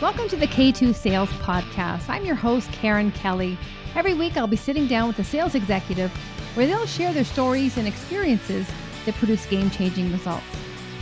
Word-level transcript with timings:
Welcome 0.00 0.28
to 0.28 0.36
the 0.36 0.46
K2 0.46 0.94
Sales 0.94 1.28
Podcast. 1.40 2.08
I'm 2.08 2.24
your 2.24 2.36
host, 2.36 2.70
Karen 2.70 3.10
Kelly. 3.10 3.58
Every 3.96 4.14
week, 4.14 4.36
I'll 4.36 4.46
be 4.46 4.54
sitting 4.54 4.86
down 4.86 5.08
with 5.08 5.18
a 5.18 5.24
sales 5.24 5.56
executive 5.56 6.12
where 6.54 6.68
they'll 6.68 6.86
share 6.86 7.12
their 7.12 7.24
stories 7.24 7.76
and 7.76 7.88
experiences 7.88 8.70
that 9.04 9.16
produce 9.16 9.44
game 9.46 9.70
changing 9.70 10.12
results. 10.12 10.46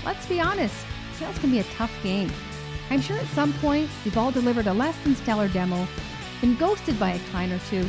Let's 0.03 0.24
be 0.24 0.40
honest, 0.40 0.74
sales 1.12 1.38
can 1.40 1.51
be 1.51 1.59
a 1.59 1.64
tough 1.64 1.93
game. 2.03 2.32
I'm 2.88 3.03
sure 3.03 3.19
at 3.19 3.27
some 3.27 3.53
point 3.53 3.90
we've 4.03 4.17
all 4.17 4.31
delivered 4.31 4.67
a 4.67 4.72
less 4.72 4.99
than 5.03 5.15
stellar 5.15 5.49
demo, 5.49 5.87
been 6.40 6.56
ghosted 6.56 6.99
by 6.99 7.10
a 7.10 7.19
client 7.31 7.53
or 7.53 7.60
two, 7.69 7.87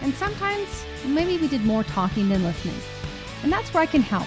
and 0.00 0.14
sometimes 0.14 0.86
maybe 1.04 1.36
we 1.36 1.48
did 1.48 1.66
more 1.66 1.84
talking 1.84 2.30
than 2.30 2.42
listening. 2.42 2.80
And 3.42 3.52
that's 3.52 3.74
where 3.74 3.82
I 3.82 3.86
can 3.86 4.00
help. 4.00 4.26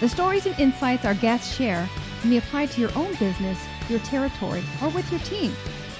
The 0.00 0.08
stories 0.10 0.44
and 0.44 0.58
insights 0.60 1.06
our 1.06 1.14
guests 1.14 1.56
share 1.56 1.88
can 2.20 2.28
be 2.28 2.36
applied 2.36 2.70
to 2.72 2.80
your 2.82 2.94
own 2.94 3.14
business 3.14 3.58
your 3.92 4.00
territory, 4.00 4.64
or 4.82 4.88
with 4.88 5.08
your 5.12 5.20
team 5.20 5.54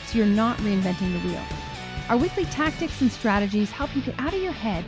so 0.06 0.19
you're 0.19 0.27
not 0.27 0.56
reinventing 0.59 1.12
the 1.12 1.28
wheel. 1.28 1.42
Our 2.09 2.16
weekly 2.16 2.46
tactics 2.46 3.00
and 3.00 3.12
strategies 3.12 3.70
help 3.70 3.95
you 3.95 4.02
get 4.02 4.19
out 4.19 4.34
of 4.34 4.42
your 4.42 4.52
head 4.52 4.84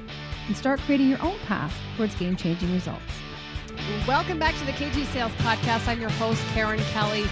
and 0.46 0.56
start 0.56 0.80
creating 0.80 1.09
your 1.09 1.22
own 1.22 1.38
path 1.46 1.72
towards 1.96 2.14
game 2.16 2.36
changing 2.36 2.72
results. 2.72 3.02
Welcome 4.06 4.38
back 4.38 4.54
to 4.56 4.64
the 4.64 4.72
KG 4.72 5.04
Sales 5.12 5.32
Podcast. 5.32 5.86
I'm 5.86 6.00
your 6.00 6.10
host, 6.10 6.42
Karen 6.48 6.80
Kelly. 6.92 7.24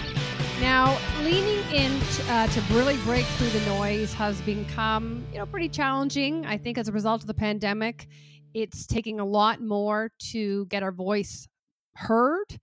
Now, 0.59 0.97
leaning 1.21 1.59
in 1.71 1.91
uh, 2.29 2.47
to 2.47 2.61
really 2.73 2.97
break 2.97 3.25
through 3.25 3.49
the 3.49 3.65
noise 3.65 4.13
has 4.13 4.39
become, 4.41 5.25
you 5.31 5.39
know, 5.39 5.45
pretty 5.45 5.67
challenging. 5.67 6.45
I 6.45 6.57
think 6.57 6.77
as 6.77 6.87
a 6.87 6.91
result 6.91 7.21
of 7.21 7.27
the 7.27 7.33
pandemic, 7.33 8.07
it's 8.53 8.85
taking 8.85 9.19
a 9.19 9.25
lot 9.25 9.61
more 9.61 10.11
to 10.31 10.65
get 10.67 10.83
our 10.83 10.91
voice 10.91 11.47
heard 11.95 12.59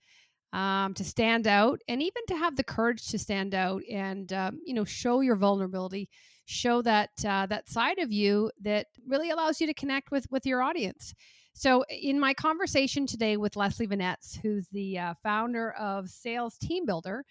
um, 0.53 0.95
to 0.95 1.05
stand 1.05 1.47
out 1.47 1.81
and 1.89 2.03
even 2.03 2.23
to 2.29 2.37
have 2.37 2.57
the 2.57 2.65
courage 2.65 3.07
to 3.09 3.19
stand 3.19 3.55
out 3.55 3.83
and 3.91 4.33
um, 4.33 4.61
you 4.65 4.75
know 4.75 4.85
show 4.85 5.21
your 5.21 5.37
vulnerability 5.37 6.09
show 6.47 6.83
that 6.83 7.11
uh, 7.25 7.47
that 7.47 7.69
side 7.69 7.99
of 7.99 8.11
you 8.11 8.51
that 8.61 8.87
really 9.07 9.31
allows 9.31 9.61
you 9.61 9.67
to 9.67 9.75
connect 9.75 10.11
with 10.11 10.27
with 10.31 10.45
your 10.47 10.63
audience. 10.63 11.15
So 11.53 11.85
in 11.89 12.19
my 12.19 12.33
conversation 12.35 13.07
today 13.07 13.37
with 13.37 13.57
leslie 13.57 13.87
Venetz, 13.87 14.39
who's 14.41 14.69
the 14.69 14.99
uh, 14.99 15.15
founder 15.23 15.73
of 15.73 16.09
sales 16.09 16.57
team 16.59 16.87
builder 16.87 17.25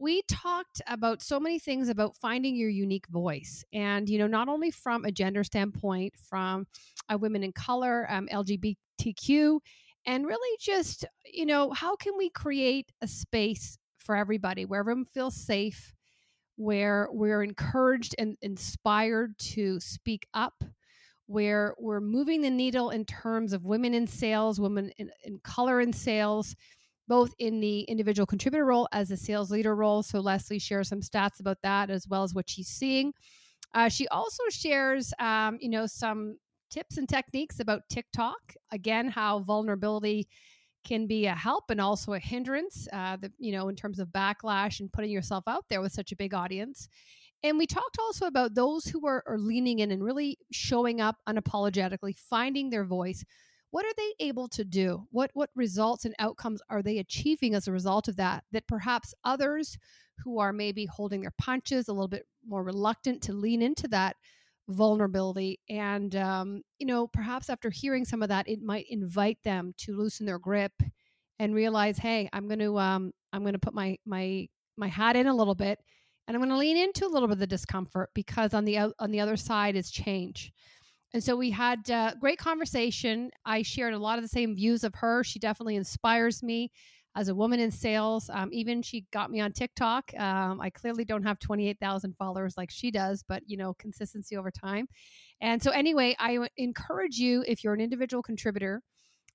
we 0.00 0.22
talked 0.28 0.80
about 0.86 1.22
so 1.22 1.38
many 1.38 1.58
things 1.58 1.90
about 1.90 2.16
finding 2.16 2.56
your 2.56 2.70
unique 2.70 3.06
voice 3.08 3.62
and 3.72 4.08
you 4.08 4.18
know 4.18 4.26
not 4.26 4.48
only 4.48 4.70
from 4.70 5.04
a 5.04 5.12
gender 5.12 5.44
standpoint 5.44 6.14
from 6.28 6.66
a 7.10 7.18
women 7.18 7.44
in 7.44 7.52
color 7.52 8.06
um, 8.10 8.26
lgbtq 8.32 9.60
and 10.06 10.26
really 10.26 10.56
just, 10.60 11.04
you 11.24 11.46
know, 11.46 11.70
how 11.70 11.96
can 11.96 12.16
we 12.16 12.30
create 12.30 12.92
a 13.02 13.06
space 13.06 13.78
for 13.98 14.16
everybody 14.16 14.64
where 14.64 14.80
everyone 14.80 15.04
feels 15.04 15.36
safe, 15.36 15.94
where 16.56 17.08
we're 17.10 17.42
encouraged 17.42 18.14
and 18.18 18.36
inspired 18.42 19.38
to 19.38 19.78
speak 19.80 20.26
up, 20.34 20.64
where 21.26 21.74
we're 21.78 22.00
moving 22.00 22.40
the 22.40 22.50
needle 22.50 22.90
in 22.90 23.04
terms 23.04 23.52
of 23.52 23.64
women 23.64 23.94
in 23.94 24.06
sales, 24.06 24.60
women 24.60 24.90
in, 24.98 25.10
in 25.24 25.38
color 25.44 25.80
in 25.80 25.92
sales, 25.92 26.56
both 27.06 27.34
in 27.38 27.60
the 27.60 27.80
individual 27.82 28.26
contributor 28.26 28.64
role 28.64 28.88
as 28.92 29.10
a 29.10 29.16
sales 29.16 29.50
leader 29.50 29.74
role. 29.74 30.02
So 30.02 30.20
Leslie 30.20 30.58
shares 30.58 30.88
some 30.88 31.00
stats 31.00 31.40
about 31.40 31.58
that 31.62 31.90
as 31.90 32.08
well 32.08 32.22
as 32.22 32.34
what 32.34 32.48
she's 32.48 32.68
seeing. 32.68 33.12
Uh, 33.74 33.88
she 33.88 34.08
also 34.08 34.42
shares, 34.50 35.12
um, 35.18 35.58
you 35.60 35.68
know, 35.68 35.86
some 35.86 36.36
tips 36.70 36.96
and 36.96 37.08
techniques 37.08 37.60
about 37.60 37.88
TikTok. 37.88 38.54
Again, 38.72 39.08
how 39.08 39.40
vulnerability 39.40 40.28
can 40.84 41.06
be 41.06 41.26
a 41.26 41.34
help 41.34 41.70
and 41.70 41.80
also 41.80 42.14
a 42.14 42.18
hindrance, 42.18 42.88
uh, 42.92 43.16
the, 43.16 43.30
you 43.38 43.52
know, 43.52 43.68
in 43.68 43.76
terms 43.76 43.98
of 43.98 44.08
backlash 44.08 44.80
and 44.80 44.92
putting 44.92 45.10
yourself 45.10 45.44
out 45.46 45.64
there 45.68 45.80
with 45.82 45.92
such 45.92 46.12
a 46.12 46.16
big 46.16 46.32
audience. 46.32 46.88
And 47.42 47.58
we 47.58 47.66
talked 47.66 47.98
also 47.98 48.26
about 48.26 48.54
those 48.54 48.84
who 48.84 49.06
are, 49.06 49.22
are 49.26 49.38
leaning 49.38 49.78
in 49.78 49.90
and 49.90 50.02
really 50.02 50.38
showing 50.52 51.00
up 51.00 51.16
unapologetically, 51.28 52.16
finding 52.16 52.70
their 52.70 52.84
voice. 52.84 53.24
What 53.70 53.86
are 53.86 53.94
they 53.96 54.26
able 54.26 54.48
to 54.48 54.64
do? 54.64 55.06
What 55.10 55.30
what 55.34 55.50
results 55.54 56.04
and 56.04 56.14
outcomes 56.18 56.60
are 56.70 56.82
they 56.82 56.98
achieving 56.98 57.54
as 57.54 57.68
a 57.68 57.72
result 57.72 58.08
of 58.08 58.16
that? 58.16 58.44
That 58.52 58.66
perhaps 58.66 59.14
others 59.24 59.78
who 60.18 60.38
are 60.38 60.52
maybe 60.52 60.86
holding 60.86 61.20
their 61.20 61.32
punches, 61.38 61.88
a 61.88 61.92
little 61.92 62.08
bit 62.08 62.26
more 62.46 62.64
reluctant 62.64 63.22
to 63.22 63.32
lean 63.32 63.62
into 63.62 63.86
that, 63.88 64.16
vulnerability 64.70 65.58
and 65.68 66.14
um, 66.16 66.62
you 66.78 66.86
know 66.86 67.06
perhaps 67.06 67.50
after 67.50 67.70
hearing 67.70 68.04
some 68.04 68.22
of 68.22 68.28
that 68.28 68.48
it 68.48 68.60
might 68.62 68.86
invite 68.88 69.38
them 69.44 69.72
to 69.76 69.96
loosen 69.96 70.26
their 70.26 70.38
grip 70.38 70.72
and 71.38 71.54
realize 71.54 71.98
hey 71.98 72.28
i'm 72.32 72.46
going 72.46 72.58
to 72.58 72.78
um, 72.78 73.12
i'm 73.32 73.42
going 73.42 73.52
to 73.52 73.58
put 73.58 73.74
my 73.74 73.96
my 74.06 74.46
my 74.76 74.88
hat 74.88 75.16
in 75.16 75.26
a 75.26 75.34
little 75.34 75.54
bit 75.54 75.78
and 76.26 76.36
i'm 76.36 76.40
going 76.40 76.50
to 76.50 76.56
lean 76.56 76.76
into 76.76 77.06
a 77.06 77.08
little 77.08 77.28
bit 77.28 77.34
of 77.34 77.38
the 77.38 77.46
discomfort 77.46 78.10
because 78.14 78.54
on 78.54 78.64
the 78.64 78.78
on 78.78 79.10
the 79.10 79.20
other 79.20 79.36
side 79.36 79.76
is 79.76 79.90
change. 79.90 80.52
And 81.12 81.22
so 81.22 81.34
we 81.34 81.50
had 81.50 81.80
a 81.90 81.94
uh, 81.94 82.14
great 82.20 82.38
conversation. 82.38 83.30
I 83.44 83.62
shared 83.62 83.94
a 83.94 83.98
lot 83.98 84.18
of 84.18 84.24
the 84.24 84.28
same 84.28 84.54
views 84.54 84.84
of 84.84 84.94
her. 84.94 85.24
She 85.24 85.40
definitely 85.40 85.74
inspires 85.74 86.40
me 86.42 86.70
as 87.16 87.28
a 87.28 87.34
woman 87.34 87.60
in 87.60 87.70
sales. 87.70 88.30
Um, 88.32 88.50
even 88.52 88.82
she 88.82 89.06
got 89.12 89.30
me 89.30 89.40
on 89.40 89.52
TikTok. 89.52 90.12
Um, 90.18 90.60
I 90.60 90.70
clearly 90.70 91.04
don't 91.04 91.24
have 91.24 91.38
28,000 91.38 92.16
followers 92.16 92.54
like 92.56 92.70
she 92.70 92.90
does, 92.90 93.24
but 93.26 93.42
you 93.46 93.56
know, 93.56 93.74
consistency 93.74 94.36
over 94.36 94.50
time. 94.50 94.86
And 95.40 95.62
so, 95.62 95.70
anyway, 95.70 96.14
I 96.18 96.46
encourage 96.56 97.16
you 97.16 97.44
if 97.46 97.64
you're 97.64 97.74
an 97.74 97.80
individual 97.80 98.22
contributor 98.22 98.82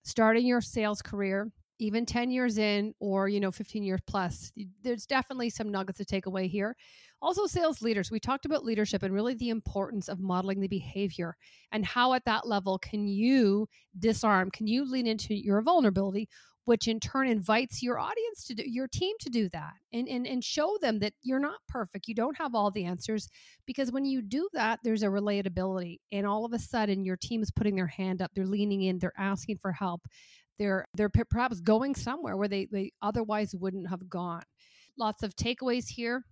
starting 0.04 0.46
your 0.46 0.62
sales 0.62 1.02
career, 1.02 1.52
even 1.80 2.06
10 2.06 2.32
years 2.32 2.58
in 2.58 2.94
or 3.00 3.28
you 3.28 3.40
know 3.40 3.52
15 3.52 3.84
years 3.84 4.00
plus 4.08 4.52
there's 4.82 5.06
definitely 5.06 5.50
some 5.50 5.70
nuggets 5.70 5.98
to 5.98 6.06
take 6.06 6.26
away 6.26 6.48
here 6.48 6.76
also 7.22 7.46
sales 7.46 7.82
leaders 7.82 8.10
we 8.10 8.20
talked 8.20 8.46
about 8.46 8.64
leadership 8.64 9.04
and 9.04 9.14
really 9.14 9.34
the 9.34 9.50
importance 9.50 10.08
of 10.08 10.20
modeling 10.20 10.60
the 10.62 10.68
behavior 10.68 11.36
and 11.72 11.86
how 11.86 12.14
at 12.14 12.24
that 12.26 12.48
level 12.48 12.78
can 12.80 13.08
you 13.08 13.68
disarm 14.00 14.50
can 14.50 14.68
you 14.68 14.90
lean 14.90 15.08
into 15.08 15.34
your 15.34 15.62
vulnerability 15.62 16.30
which 16.66 16.88
in 16.88 17.00
turn 17.00 17.28
invites 17.28 17.82
your 17.82 18.00
audience 18.00 18.46
to 18.46 18.54
do 18.54 18.64
your 18.66 18.88
team 18.88 19.16
to 19.20 19.30
do 19.30 19.48
that 19.50 19.74
and, 19.94 20.08
and 20.08 20.28
and 20.28 20.44
show 20.44 20.78
them 20.82 21.00
that 21.00 21.14
you're 21.24 21.40
not 21.40 21.60
perfect 21.68 22.08
you 22.08 22.16
don't 22.16 22.38
have 22.38 22.54
all 22.54 22.72
the 22.72 22.86
answers 22.86 23.30
because 23.66 23.92
when 23.92 24.06
you 24.06 24.22
do 24.22 24.48
that 24.54 24.80
there's 24.84 25.04
a 25.04 25.08
relatability 25.08 26.00
and 26.12 26.26
all 26.26 26.46
of 26.46 26.54
a 26.54 26.60
sudden 26.60 27.06
your 27.06 27.18
team 27.18 27.42
is 27.42 27.52
putting 27.52 27.76
their 27.76 27.88
hand 27.88 28.22
up 28.22 28.32
they're 28.36 28.46
leaning 28.46 28.84
in 28.84 29.00
they're 29.00 29.14
asking 29.18 29.58
for 29.58 29.72
help 29.72 30.02
they're 30.58 30.88
they're 30.96 31.10
perhaps 31.10 31.60
going 31.60 31.96
somewhere 31.96 32.38
where 32.38 32.48
they, 32.48 32.68
they 32.72 32.92
otherwise 33.02 33.56
wouldn't 33.56 33.90
have 33.90 34.10
gone. 34.10 34.44
Lots 34.98 35.24
of 35.24 35.36
takeaways 35.36 35.88
here 35.88 36.24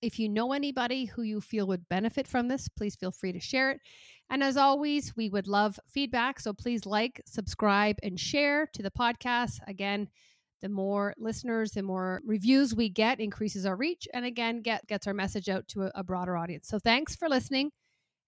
if 0.00 0.18
you 0.18 0.28
know 0.28 0.52
anybody 0.52 1.06
who 1.06 1.22
you 1.22 1.40
feel 1.40 1.66
would 1.66 1.88
benefit 1.88 2.26
from 2.26 2.48
this 2.48 2.68
please 2.68 2.96
feel 2.96 3.10
free 3.10 3.32
to 3.32 3.40
share 3.40 3.70
it 3.70 3.80
and 4.30 4.42
as 4.42 4.56
always, 4.56 5.16
we 5.16 5.30
would 5.30 5.48
love 5.48 5.80
feedback. 5.86 6.38
So 6.40 6.52
please 6.52 6.84
like, 6.84 7.22
subscribe, 7.24 7.96
and 8.02 8.20
share 8.20 8.66
to 8.74 8.82
the 8.82 8.90
podcast. 8.90 9.60
Again, 9.66 10.08
the 10.60 10.68
more 10.68 11.14
listeners, 11.18 11.72
the 11.72 11.82
more 11.82 12.20
reviews 12.26 12.74
we 12.74 12.90
get, 12.90 13.20
increases 13.20 13.64
our 13.64 13.76
reach, 13.76 14.06
and 14.12 14.24
again, 14.24 14.60
get 14.60 14.86
gets 14.86 15.06
our 15.06 15.14
message 15.14 15.48
out 15.48 15.66
to 15.68 15.84
a, 15.84 15.92
a 15.94 16.04
broader 16.04 16.36
audience. 16.36 16.68
So 16.68 16.78
thanks 16.78 17.14
for 17.16 17.28
listening, 17.28 17.70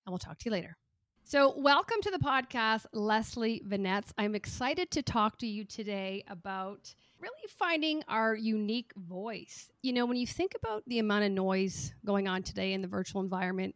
and 0.06 0.12
we'll 0.12 0.18
talk 0.18 0.38
to 0.38 0.44
you 0.46 0.52
later. 0.52 0.76
So, 1.24 1.54
welcome 1.58 2.00
to 2.02 2.10
the 2.10 2.18
podcast, 2.18 2.86
Leslie 2.92 3.62
Venetz. 3.68 4.12
I'm 4.16 4.34
excited 4.34 4.90
to 4.92 5.02
talk 5.02 5.38
to 5.38 5.46
you 5.46 5.64
today 5.64 6.24
about 6.28 6.94
really 7.20 7.48
finding 7.58 8.02
our 8.08 8.34
unique 8.34 8.92
voice. 8.96 9.70
You 9.82 9.92
know, 9.92 10.06
when 10.06 10.16
you 10.16 10.26
think 10.26 10.52
about 10.54 10.82
the 10.86 10.98
amount 10.98 11.24
of 11.24 11.32
noise 11.32 11.92
going 12.04 12.26
on 12.28 12.42
today 12.42 12.72
in 12.72 12.82
the 12.82 12.88
virtual 12.88 13.20
environment, 13.20 13.74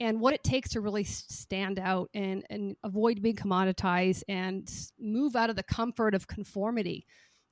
and 0.00 0.20
what 0.20 0.32
it 0.32 0.44
takes 0.44 0.70
to 0.70 0.80
really 0.80 1.04
stand 1.04 1.78
out 1.78 2.08
and, 2.14 2.44
and 2.50 2.76
avoid 2.84 3.20
being 3.20 3.34
commoditized 3.34 4.22
and 4.28 4.70
move 5.00 5.34
out 5.34 5.50
of 5.50 5.56
the 5.56 5.62
comfort 5.62 6.14
of 6.14 6.28
conformity. 6.28 7.04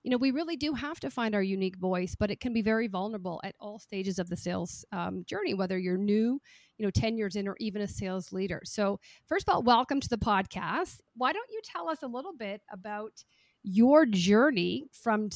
You 0.04 0.10
know, 0.12 0.16
we 0.18 0.30
really 0.30 0.54
do 0.54 0.72
have 0.74 1.00
to 1.00 1.10
find 1.10 1.34
our 1.34 1.42
unique 1.42 1.76
voice, 1.76 2.14
but 2.14 2.30
it 2.30 2.38
can 2.38 2.52
be 2.52 2.62
very 2.62 2.86
vulnerable 2.86 3.40
at 3.42 3.56
all 3.58 3.80
stages 3.80 4.20
of 4.20 4.28
the 4.28 4.36
sales 4.36 4.84
um, 4.92 5.24
journey, 5.26 5.54
whether 5.54 5.76
you're 5.76 5.96
new, 5.96 6.40
you 6.78 6.86
know, 6.86 6.90
10 6.90 7.16
years 7.16 7.34
in, 7.34 7.48
or 7.48 7.56
even 7.58 7.82
a 7.82 7.88
sales 7.88 8.32
leader. 8.32 8.60
So, 8.64 9.00
first 9.26 9.48
of 9.48 9.54
all, 9.54 9.64
welcome 9.64 9.98
to 9.98 10.08
the 10.08 10.16
podcast. 10.16 11.00
Why 11.16 11.32
don't 11.32 11.50
you 11.50 11.60
tell 11.64 11.88
us 11.88 12.04
a 12.04 12.06
little 12.06 12.32
bit 12.32 12.62
about 12.72 13.24
your 13.66 14.06
journey 14.06 14.86
from 14.92 15.28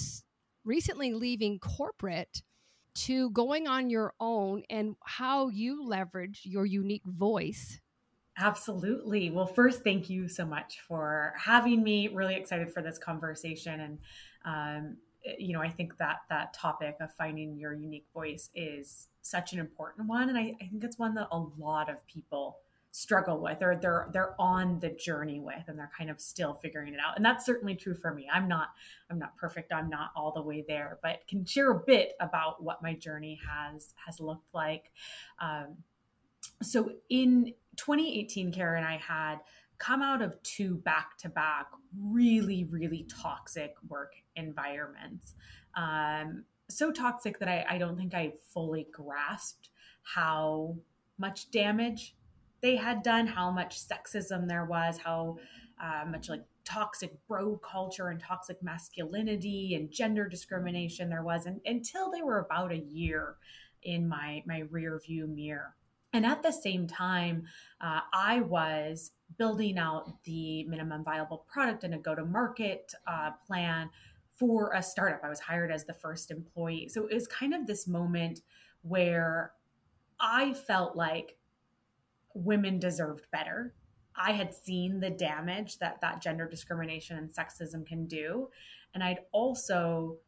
recently 0.64 1.12
leaving 1.12 1.58
corporate 1.58 2.42
to 2.94 3.30
going 3.30 3.66
on 3.66 3.90
your 3.90 4.14
own 4.20 4.62
and 4.70 4.94
how 5.04 5.48
you 5.48 5.84
leverage 5.84 6.42
your 6.44 6.64
unique 6.64 7.04
voice. 7.04 7.80
Absolutely. 8.38 9.30
Well, 9.30 9.48
first, 9.48 9.82
thank 9.82 10.08
you 10.08 10.28
so 10.28 10.46
much 10.46 10.78
for 10.86 11.34
having 11.36 11.82
me. 11.82 12.06
Really 12.06 12.36
excited 12.36 12.72
for 12.72 12.82
this 12.82 12.98
conversation. 12.98 13.80
And, 13.80 13.98
um, 14.44 14.96
you 15.36 15.52
know, 15.52 15.60
I 15.60 15.68
think 15.68 15.98
that 15.98 16.18
that 16.28 16.54
topic 16.54 16.98
of 17.00 17.12
finding 17.12 17.56
your 17.56 17.74
unique 17.74 18.06
voice 18.14 18.48
is 18.54 19.08
such 19.22 19.52
an 19.52 19.58
important 19.58 20.08
one. 20.08 20.28
And 20.28 20.38
I, 20.38 20.54
I 20.60 20.66
think 20.68 20.84
it's 20.84 20.98
one 20.98 21.14
that 21.16 21.26
a 21.32 21.38
lot 21.58 21.90
of 21.90 22.06
people 22.06 22.58
struggle 22.92 23.40
with 23.40 23.58
or 23.62 23.78
they're 23.80 24.08
they're 24.12 24.34
on 24.40 24.80
the 24.80 24.90
journey 24.90 25.38
with 25.38 25.62
and 25.68 25.78
they're 25.78 25.90
kind 25.96 26.10
of 26.10 26.20
still 26.20 26.54
figuring 26.54 26.92
it 26.92 27.00
out. 27.00 27.16
And 27.16 27.24
that's 27.24 27.46
certainly 27.46 27.76
true 27.76 27.94
for 27.94 28.12
me. 28.12 28.28
I'm 28.32 28.48
not 28.48 28.68
i'm 29.10 29.18
not 29.18 29.36
perfect. 29.36 29.72
I'm 29.72 29.88
not 29.88 30.10
all 30.16 30.32
the 30.32 30.42
way 30.42 30.64
there 30.66 30.98
but 31.02 31.20
can 31.28 31.44
share 31.44 31.70
a 31.70 31.80
bit 31.86 32.12
about 32.20 32.62
what 32.62 32.82
my 32.82 32.94
journey 32.94 33.38
has 33.48 33.94
has 34.06 34.18
looked 34.18 34.52
like. 34.54 34.90
Um, 35.40 35.76
so 36.62 36.90
in 37.08 37.54
2018 37.76 38.52
karen 38.52 38.82
and 38.82 38.92
i 38.92 38.98
had 38.98 39.36
come 39.78 40.02
out 40.02 40.20
of 40.20 40.42
two 40.42 40.74
back 40.76 41.16
to 41.18 41.28
back 41.28 41.68
really 41.96 42.64
really 42.64 43.06
toxic 43.22 43.74
work 43.88 44.14
environments. 44.36 45.34
Um, 45.76 46.44
so 46.68 46.90
toxic 46.90 47.38
that 47.38 47.48
I, 47.48 47.64
I 47.68 47.78
don't 47.78 47.96
think 47.96 48.14
i 48.14 48.32
fully 48.52 48.88
grasped 48.92 49.70
how 50.02 50.76
much 51.18 51.50
damage 51.50 52.14
they 52.60 52.76
had 52.76 53.02
done, 53.02 53.26
how 53.26 53.50
much 53.50 53.80
sexism 53.80 54.48
there 54.48 54.64
was, 54.64 54.98
how 54.98 55.38
uh, 55.82 56.04
much 56.06 56.28
like 56.28 56.44
toxic 56.64 57.12
bro 57.26 57.56
culture 57.56 58.08
and 58.08 58.20
toxic 58.20 58.62
masculinity 58.62 59.74
and 59.74 59.90
gender 59.90 60.28
discrimination 60.28 61.08
there 61.08 61.22
was 61.22 61.46
and, 61.46 61.60
until 61.64 62.10
they 62.10 62.22
were 62.22 62.38
about 62.38 62.70
a 62.70 62.78
year 62.78 63.36
in 63.82 64.06
my 64.06 64.42
my 64.46 64.60
rear 64.70 65.00
view 65.04 65.26
mirror. 65.26 65.74
And 66.12 66.26
at 66.26 66.42
the 66.42 66.52
same 66.52 66.86
time 66.86 67.44
uh, 67.80 68.00
i 68.12 68.40
was 68.40 69.12
building 69.38 69.78
out 69.78 70.22
the 70.24 70.64
minimum 70.64 71.02
viable 71.02 71.46
product 71.50 71.84
and 71.84 71.94
a 71.94 71.98
go 71.98 72.14
to 72.14 72.24
market 72.24 72.92
uh, 73.06 73.30
plan 73.46 73.88
for 74.36 74.72
a 74.74 74.82
startup. 74.82 75.20
I 75.22 75.28
was 75.28 75.40
hired 75.40 75.70
as 75.70 75.84
the 75.84 75.94
first 75.94 76.30
employee. 76.30 76.88
So 76.88 77.06
it 77.06 77.14
was 77.14 77.26
kind 77.26 77.54
of 77.54 77.66
this 77.66 77.86
moment 77.86 78.40
where 78.82 79.52
i 80.20 80.52
felt 80.52 80.94
like 80.94 81.36
women 82.34 82.78
deserved 82.78 83.26
better. 83.32 83.74
I 84.16 84.32
had 84.32 84.54
seen 84.54 85.00
the 85.00 85.10
damage 85.10 85.78
that 85.78 86.00
that 86.00 86.22
gender 86.22 86.46
discrimination 86.46 87.16
and 87.16 87.30
sexism 87.30 87.86
can 87.86 88.06
do. 88.06 88.48
And 88.94 89.02
I'd 89.02 89.20
also 89.32 90.18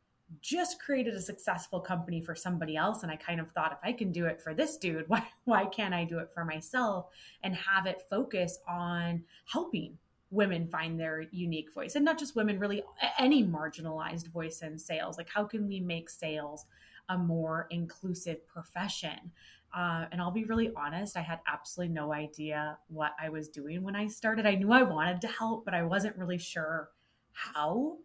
just 0.40 0.80
created 0.80 1.14
a 1.14 1.20
successful 1.20 1.80
company 1.80 2.22
for 2.22 2.34
somebody 2.34 2.76
else. 2.76 3.02
And 3.02 3.12
I 3.12 3.16
kind 3.16 3.40
of 3.40 3.50
thought, 3.52 3.72
if 3.72 3.78
I 3.82 3.92
can 3.92 4.12
do 4.12 4.26
it 4.26 4.40
for 4.40 4.54
this 4.54 4.76
dude, 4.76 5.04
why, 5.08 5.26
why 5.44 5.66
can't 5.66 5.94
I 5.94 6.04
do 6.04 6.18
it 6.18 6.30
for 6.32 6.44
myself 6.44 7.06
and 7.42 7.54
have 7.54 7.86
it 7.86 8.02
focus 8.08 8.58
on 8.68 9.24
helping 9.46 9.98
women 10.32 10.66
find 10.66 10.98
their 10.98 11.26
unique 11.30 11.72
voice? 11.72 11.94
And 11.94 12.04
not 12.04 12.18
just 12.18 12.34
women, 12.34 12.58
really, 12.58 12.82
any 13.18 13.44
marginalized 13.44 14.28
voice 14.32 14.62
in 14.62 14.78
sales. 14.78 15.18
Like, 15.18 15.28
how 15.28 15.44
can 15.44 15.68
we 15.68 15.78
make 15.78 16.10
sales 16.10 16.64
a 17.08 17.16
more 17.16 17.66
inclusive 17.70 18.46
profession? 18.48 19.30
Uh, 19.76 20.06
and 20.12 20.20
I'll 20.20 20.32
be 20.32 20.44
really 20.44 20.72
honest, 20.76 21.16
I 21.16 21.22
had 21.22 21.40
absolutely 21.46 21.94
no 21.94 22.12
idea 22.12 22.78
what 22.88 23.12
I 23.20 23.28
was 23.28 23.48
doing 23.48 23.82
when 23.82 23.96
I 23.96 24.06
started. 24.06 24.46
I 24.46 24.54
knew 24.54 24.72
I 24.72 24.82
wanted 24.82 25.20
to 25.22 25.28
help, 25.28 25.64
but 25.64 25.74
I 25.74 25.82
wasn't 25.82 26.16
really 26.16 26.38
sure 26.38 26.90
how 27.32 27.98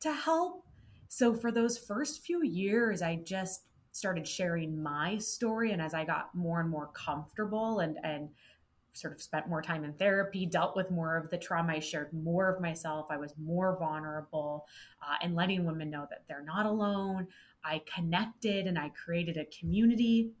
to 0.00 0.12
help. 0.12 0.64
So 1.08 1.34
for 1.34 1.52
those 1.52 1.76
first 1.76 2.24
few 2.24 2.42
years, 2.44 3.02
I 3.02 3.16
just 3.16 3.64
started 3.92 4.26
sharing 4.26 4.82
my 4.82 5.18
story. 5.18 5.72
And 5.72 5.82
as 5.82 5.92
I 5.92 6.04
got 6.04 6.34
more 6.34 6.60
and 6.60 6.70
more 6.70 6.88
comfortable 6.94 7.80
and, 7.80 7.98
and 8.02 8.30
sort 8.92 9.12
of 9.12 9.22
spent 9.22 9.48
more 9.48 9.62
time 9.62 9.84
in 9.84 9.92
therapy, 9.94 10.46
dealt 10.46 10.76
with 10.76 10.90
more 10.90 11.16
of 11.16 11.30
the 11.30 11.38
trauma, 11.38 11.74
I 11.74 11.78
shared 11.78 12.12
more 12.12 12.48
of 12.52 12.60
myself. 12.60 13.06
I 13.10 13.16
was 13.16 13.32
more 13.38 13.76
vulnerable 13.78 14.66
uh, 15.02 15.16
and 15.22 15.34
letting 15.34 15.64
women 15.64 15.90
know 15.90 16.06
that 16.10 16.24
they're 16.28 16.44
not 16.44 16.66
alone. 16.66 17.26
I 17.64 17.82
connected 17.94 18.66
and 18.66 18.78
I 18.78 18.90
created 18.90 19.36
a 19.36 19.44
community 19.46 20.32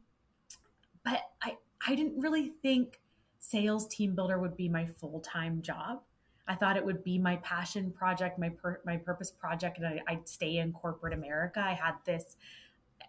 but 1.04 1.30
I, 1.42 1.56
I 1.86 1.94
didn't 1.94 2.20
really 2.20 2.52
think 2.62 3.00
sales 3.38 3.86
team 3.88 4.14
builder 4.14 4.38
would 4.38 4.56
be 4.56 4.68
my 4.68 4.86
full-time 4.86 5.62
job. 5.62 6.00
I 6.46 6.54
thought 6.54 6.76
it 6.76 6.84
would 6.84 7.04
be 7.04 7.18
my 7.18 7.36
passion 7.36 7.90
project, 7.92 8.38
my 8.38 8.48
per, 8.50 8.80
my 8.84 8.96
purpose 8.96 9.30
project, 9.30 9.78
and 9.78 10.00
I, 10.08 10.14
would 10.14 10.28
stay 10.28 10.58
in 10.58 10.72
corporate 10.72 11.14
America. 11.14 11.60
I 11.60 11.74
had 11.74 11.94
this 12.04 12.36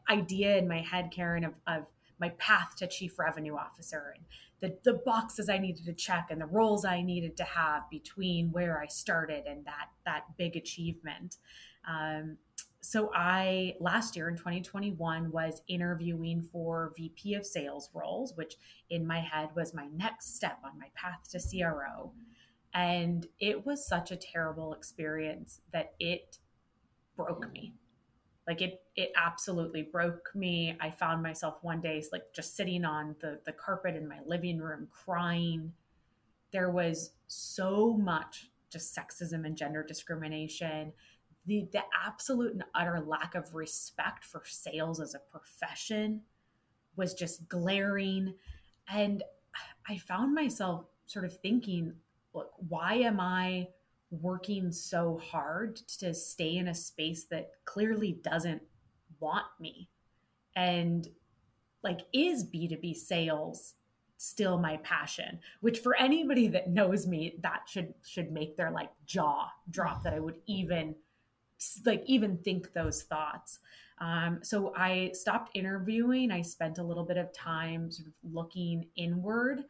idea 0.10 0.58
in 0.58 0.68
my 0.68 0.82
head, 0.82 1.12
Karen, 1.12 1.44
of, 1.44 1.54
of 1.68 1.86
my 2.22 2.30
path 2.38 2.76
to 2.78 2.88
chief 2.88 3.20
revenue 3.20 3.58
officer 3.58 4.14
and 4.16 4.24
the, 4.62 4.78
the 4.84 5.00
boxes 5.04 5.50
I 5.50 5.58
needed 5.58 5.86
to 5.86 5.94
check 5.94 6.28
and 6.30 6.40
the 6.40 6.46
roles 6.46 6.86
I 6.86 7.02
needed 7.02 7.36
to 7.38 7.44
have 7.44 7.90
between 7.90 8.52
where 8.52 8.80
I 8.80 8.86
started 8.86 9.46
and 9.48 9.66
that 9.66 9.88
that 10.06 10.38
big 10.38 10.56
achievement. 10.56 11.38
Um, 11.86 12.38
so 12.80 13.12
I 13.14 13.76
last 13.80 14.16
year 14.16 14.30
in 14.30 14.38
2021 14.38 15.32
was 15.32 15.62
interviewing 15.68 16.42
for 16.42 16.94
VP 16.96 17.34
of 17.36 17.46
sales 17.46 17.90
roles, 17.94 18.34
which 18.36 18.56
in 18.90 19.06
my 19.06 19.20
head 19.20 19.50
was 19.56 19.74
my 19.74 19.88
next 19.96 20.36
step 20.36 20.60
on 20.64 20.80
my 20.80 20.88
path 20.96 21.30
to 21.32 21.40
CRO. 21.40 22.12
And 22.74 23.28
it 23.40 23.66
was 23.66 23.86
such 23.86 24.12
a 24.12 24.16
terrible 24.16 24.74
experience 24.74 25.62
that 25.74 25.94
it 26.00 26.40
broke 27.16 27.52
me. 27.52 27.74
Like 28.48 28.62
it 28.62 28.82
it 28.96 29.12
absolutely 29.16 29.84
broke 29.84 30.32
me. 30.34 30.76
I 30.80 30.90
found 30.90 31.22
myself 31.22 31.60
one 31.62 31.82
day 31.82 32.04
like 32.12 32.34
just 32.34 32.56
sitting 32.56 32.86
on 32.86 33.16
the 33.22 33.40
the 33.46 33.52
carpet 33.52 33.96
in 33.96 34.08
my 34.08 34.20
living 34.26 34.60
room 34.60 34.88
crying. 34.92 35.74
There 36.52 36.72
was 36.72 37.12
so 37.28 37.94
much 37.94 38.50
just 38.70 38.96
sexism 38.96 39.46
and 39.46 39.58
gender 39.58 39.84
discrimination 39.84 40.94
the 41.46 41.68
the 41.72 41.82
absolute 42.06 42.54
and 42.54 42.64
utter 42.76 43.00
lack 43.06 43.36
of 43.36 43.54
respect 43.54 44.24
for 44.24 44.44
sales 44.46 45.00
as 45.00 45.16
a 45.16 45.20
profession 45.32 46.22
was 46.96 47.14
just 47.14 47.48
glaring 47.50 48.34
and 48.88 49.24
i 49.90 49.98
found 49.98 50.34
myself 50.34 50.86
sort 51.06 51.26
of 51.26 51.40
thinking 51.40 51.94
look 52.34 52.52
why 52.70 52.94
am 52.96 53.20
i 53.20 53.68
working 54.12 54.72
so 54.72 55.20
hard 55.24 55.76
to 55.76 56.14
stay 56.14 56.58
in 56.58 56.68
a 56.68 56.76
space 56.76 57.26
that 57.26 57.52
clearly 57.66 58.20
doesn't 58.24 58.62
want 59.20 59.46
me 59.60 59.90
and 60.56 61.08
like 61.84 62.02
is 62.14 62.46
b2b 62.46 62.96
sales 62.96 63.76
still 64.18 64.60
my 64.60 64.78
passion 64.78 65.40
which 65.62 65.80
for 65.80 65.96
anybody 65.96 66.48
that 66.48 66.70
knows 66.70 67.08
me 67.08 67.36
that 67.42 67.62
should 67.68 67.94
should 68.06 68.32
make 68.32 68.56
their 68.58 68.70
like 68.70 68.92
jaw 69.06 69.48
drop 69.70 70.04
that 70.04 70.14
i 70.14 70.20
would 70.20 70.36
even 70.46 70.94
like 71.86 72.04
even 72.06 72.38
think 72.38 72.74
those 72.74 73.04
thoughts. 73.04 73.60
Um, 74.00 74.40
so 74.42 74.74
I 74.76 75.12
stopped 75.14 75.52
interviewing. 75.56 76.32
I 76.32 76.42
spent 76.42 76.80
a 76.80 76.84
little 76.84 77.06
bit 77.06 77.18
of 77.18 77.32
time 77.34 77.92
sort 77.92 78.08
of 78.08 78.14
looking 78.24 78.88
inward, 78.96 79.64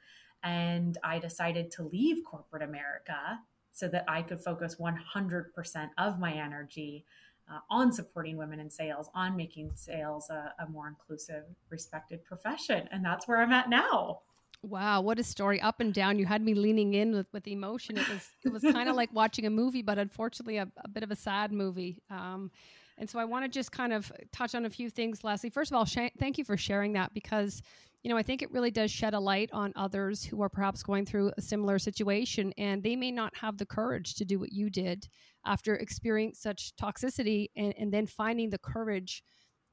and 0.43 0.97
I 1.03 1.19
decided 1.19 1.71
to 1.71 1.83
leave 1.83 2.23
corporate 2.23 2.63
America 2.63 3.39
so 3.71 3.87
that 3.87 4.05
I 4.07 4.21
could 4.21 4.41
focus 4.41 4.77
100% 4.79 5.89
of 5.97 6.19
my 6.19 6.33
energy 6.33 7.05
uh, 7.51 7.59
on 7.69 7.91
supporting 7.91 8.37
women 8.37 8.59
in 8.59 8.69
sales, 8.69 9.09
on 9.13 9.35
making 9.35 9.71
sales 9.75 10.29
a, 10.29 10.53
a 10.59 10.69
more 10.69 10.87
inclusive, 10.87 11.43
respected 11.69 12.23
profession. 12.23 12.87
And 12.91 13.03
that's 13.03 13.27
where 13.27 13.41
I'm 13.41 13.51
at 13.51 13.69
now. 13.69 14.19
Wow, 14.63 15.01
what 15.01 15.17
a 15.17 15.23
story! 15.23 15.59
Up 15.59 15.79
and 15.79 15.91
down. 15.91 16.19
You 16.19 16.27
had 16.27 16.43
me 16.43 16.53
leaning 16.53 16.93
in 16.93 17.15
with, 17.15 17.25
with 17.33 17.47
emotion. 17.47 17.97
It 17.97 18.07
was 18.07 18.29
it 18.45 18.53
was 18.53 18.61
kind 18.61 18.89
of 18.89 18.95
like 18.95 19.09
watching 19.11 19.47
a 19.47 19.49
movie, 19.49 19.81
but 19.81 19.97
unfortunately, 19.97 20.57
a, 20.57 20.67
a 20.83 20.87
bit 20.87 21.01
of 21.01 21.09
a 21.09 21.15
sad 21.15 21.51
movie. 21.51 21.99
Um, 22.11 22.51
and 22.99 23.09
so 23.09 23.17
I 23.17 23.25
want 23.25 23.43
to 23.43 23.49
just 23.49 23.71
kind 23.71 23.91
of 23.91 24.11
touch 24.31 24.53
on 24.53 24.65
a 24.65 24.69
few 24.69 24.91
things, 24.91 25.23
Leslie. 25.23 25.49
First 25.49 25.71
of 25.71 25.77
all, 25.77 25.85
sh- 25.85 26.11
thank 26.19 26.37
you 26.37 26.43
for 26.43 26.57
sharing 26.57 26.93
that 26.93 27.11
because 27.15 27.63
you 28.03 28.09
know 28.09 28.17
I 28.17 28.23
think 28.23 28.41
it 28.41 28.51
really 28.51 28.71
does 28.71 28.91
shed 28.91 29.13
a 29.13 29.19
light 29.19 29.49
on 29.53 29.73
others 29.75 30.23
who 30.23 30.41
are 30.41 30.49
perhaps 30.49 30.83
going 30.83 31.05
through 31.05 31.31
a 31.37 31.41
similar 31.41 31.79
situation, 31.79 32.53
and 32.57 32.81
they 32.83 32.95
may 32.95 33.11
not 33.11 33.35
have 33.37 33.57
the 33.57 33.65
courage 33.65 34.15
to 34.15 34.25
do 34.25 34.39
what 34.39 34.51
you 34.51 34.69
did 34.69 35.07
after 35.45 35.75
experiencing 35.75 36.39
such 36.39 36.73
toxicity, 36.75 37.47
and, 37.55 37.73
and 37.77 37.93
then 37.93 38.05
finding 38.07 38.49
the 38.49 38.59
courage 38.59 39.23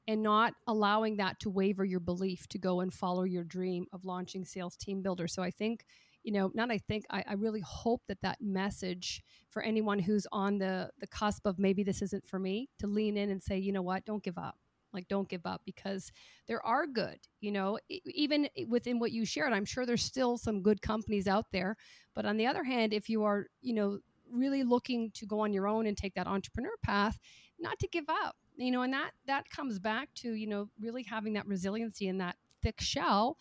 and 0.07 0.23
not 0.23 0.53
allowing 0.67 1.17
that 1.17 1.39
to 1.39 1.49
waver 1.51 1.85
your 1.85 1.99
belief 1.99 2.47
to 2.47 2.57
go 2.57 2.79
and 2.79 2.91
follow 2.91 3.23
your 3.23 3.43
dream 3.43 3.85
of 3.93 4.05
launching 4.05 4.43
sales 4.43 4.75
team 4.75 5.01
builder. 5.01 5.27
So 5.27 5.43
i 5.43 5.51
think 5.51 5.85
you 6.23 6.33
know 6.33 6.51
not 6.53 6.71
i 6.71 6.77
think 6.77 7.05
I, 7.09 7.23
I, 7.27 7.33
really 7.33 7.61
hope 7.61 8.01
that 8.07 8.21
that 8.23 8.39
message 8.41 9.23
for 9.49 9.63
anyone 9.63 9.99
who's 9.99 10.27
on 10.31 10.57
the 10.57 10.89
the 10.99 11.07
cusp 11.07 11.45
of 11.45 11.59
maybe 11.59 11.83
this 11.83 12.01
isn't 12.01 12.27
for 12.27 12.39
me 12.39 12.69
to 12.79 12.87
lean 12.87 13.17
in 13.17 13.29
and 13.29 13.41
say 13.41 13.57
you 13.57 13.71
know 13.71 13.81
what? 13.81 14.05
Don't 14.05 14.23
give 14.23 14.37
up 14.37 14.57
like 14.93 15.07
don't 15.07 15.29
give 15.29 15.45
up 15.45 15.61
because 15.65 16.11
there 16.47 16.65
are 16.65 16.85
good 16.87 17.19
you 17.41 17.51
know 17.51 17.77
even 18.05 18.47
within 18.67 18.99
what 18.99 19.11
you 19.11 19.25
shared 19.25 19.53
i'm 19.53 19.65
sure 19.65 19.85
there's 19.85 20.03
still 20.03 20.37
some 20.37 20.61
good 20.61 20.81
companies 20.81 21.27
out 21.27 21.45
there 21.51 21.75
but 22.15 22.25
on 22.25 22.37
the 22.37 22.47
other 22.47 22.63
hand 22.63 22.93
if 22.93 23.09
you 23.09 23.23
are 23.23 23.47
you 23.61 23.73
know 23.73 23.99
really 24.31 24.63
looking 24.63 25.11
to 25.11 25.25
go 25.25 25.39
on 25.39 25.53
your 25.53 25.67
own 25.67 25.87
and 25.87 25.97
take 25.97 26.13
that 26.13 26.27
entrepreneur 26.27 26.75
path 26.83 27.17
not 27.59 27.77
to 27.79 27.87
give 27.87 28.05
up 28.07 28.35
you 28.57 28.71
know 28.71 28.81
and 28.81 28.93
that 28.93 29.11
that 29.25 29.49
comes 29.49 29.79
back 29.79 30.09
to 30.13 30.33
you 30.33 30.47
know 30.47 30.69
really 30.79 31.03
having 31.03 31.33
that 31.33 31.47
resiliency 31.47 32.07
and 32.07 32.19
that 32.21 32.35
thick 32.61 32.79
shell 32.79 33.37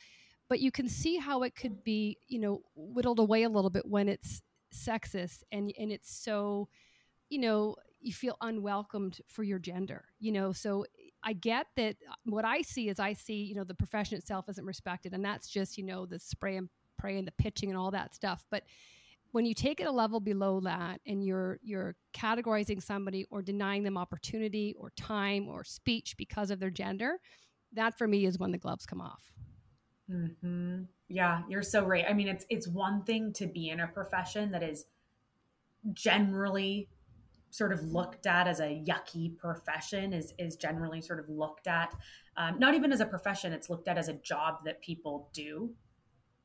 but 0.49 0.61
you 0.61 0.71
can 0.71 0.89
see 0.89 1.17
how 1.17 1.43
it 1.43 1.55
could 1.55 1.85
be 1.85 2.17
you 2.27 2.39
know 2.39 2.63
whittled 2.75 3.19
away 3.19 3.43
a 3.43 3.49
little 3.49 3.71
bit 3.71 3.87
when 3.87 4.09
it's 4.09 4.43
sexist 4.73 5.43
and 5.53 5.73
and 5.79 5.91
it's 5.91 6.11
so 6.11 6.69
you 7.29 7.39
know 7.39 7.75
you 8.01 8.13
feel 8.13 8.37
unwelcomed 8.41 9.21
for 9.27 9.43
your 9.43 9.59
gender 9.59 10.05
you 10.21 10.31
know 10.31 10.53
so 10.53 10.85
i 11.29 11.33
get 11.33 11.67
that 11.77 11.97
what 12.25 12.45
i 12.45 12.63
see 12.63 12.89
is 12.89 12.99
i 12.99 13.13
see 13.13 13.43
you 13.43 13.55
know 13.55 13.65
the 13.65 13.75
profession 13.75 14.17
itself 14.17 14.49
isn't 14.49 14.65
respected 14.65 15.13
and 15.13 15.25
that's 15.25 15.49
just 15.49 15.77
you 15.77 15.85
know 15.85 16.07
the 16.07 16.19
spray 16.19 16.57
and 16.57 16.69
pray 16.99 17.17
and 17.17 17.27
the 17.27 17.33
pitching 17.33 17.71
and 17.71 17.79
all 17.79 17.91
that 17.93 18.15
stuff. 18.15 18.45
But 18.51 18.65
when 19.31 19.47
you 19.47 19.55
take 19.55 19.81
it 19.81 19.87
a 19.87 19.93
level 19.93 20.21
below 20.21 20.61
that 20.61 21.01
and 21.07 21.25
you're 21.25 21.59
you're 21.63 21.95
categorizing 22.13 22.83
somebody 22.83 23.27
or 23.31 23.41
denying 23.41 23.85
them 23.85 23.97
opportunity 23.97 24.75
or 24.79 24.91
time 24.97 25.49
or 25.49 25.65
speech 25.65 26.17
because 26.19 26.51
of 26.51 26.61
their 26.61 26.71
gender, 26.71 27.19
that 27.73 27.97
for 27.97 28.07
me 28.07 28.27
is 28.27 28.39
when 28.39 28.51
the 28.51 28.59
gloves 28.59 28.85
come 28.85 29.01
off. 29.01 29.33
Mm-hmm. 30.11 30.83
Yeah, 31.09 31.43
you're 31.49 31.63
so 31.63 31.85
right. 31.85 32.05
I 32.09 32.13
mean, 32.13 32.29
it's 32.29 32.45
it's 32.51 32.69
one 32.69 33.03
thing 33.03 33.33
to 33.35 33.47
be 33.47 33.71
in 33.71 33.81
a 33.81 33.87
profession 33.87 34.51
that 34.53 34.63
is 34.63 34.87
generally 35.93 36.89
sort 37.51 37.73
of 37.73 37.83
looked 37.83 38.27
at 38.27 38.47
as 38.47 38.61
a 38.61 38.83
yucky 38.87 39.37
profession 39.37 40.13
is 40.13 40.35
is 40.39 40.57
generally 40.57 41.01
sort 41.01 41.19
of 41.19 41.29
looked 41.29 41.67
at 41.67 41.95
um, 42.37 42.59
not 42.59 42.75
even 42.75 42.93
as 42.93 43.01
a 43.01 43.07
profession 43.07 43.53
it's 43.53 43.71
looked 43.71 43.89
at 43.89 43.99
as 43.99 44.09
a 44.09 44.15
job 44.15 44.65
that 44.65 44.81
people 44.81 45.29
do. 45.33 45.71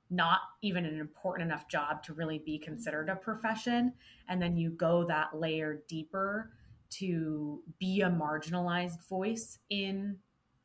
Not 0.09 0.39
even 0.61 0.85
an 0.85 0.99
important 0.99 1.49
enough 1.49 1.67
job 1.67 2.03
to 2.03 2.13
really 2.13 2.39
be 2.39 2.59
considered 2.59 3.09
a 3.09 3.15
profession. 3.15 3.93
And 4.27 4.41
then 4.41 4.57
you 4.57 4.71
go 4.71 5.05
that 5.05 5.35
layer 5.35 5.81
deeper 5.87 6.51
to 6.91 7.61
be 7.79 8.01
a 8.01 8.09
marginalized 8.09 9.07
voice 9.07 9.59
in 9.69 10.17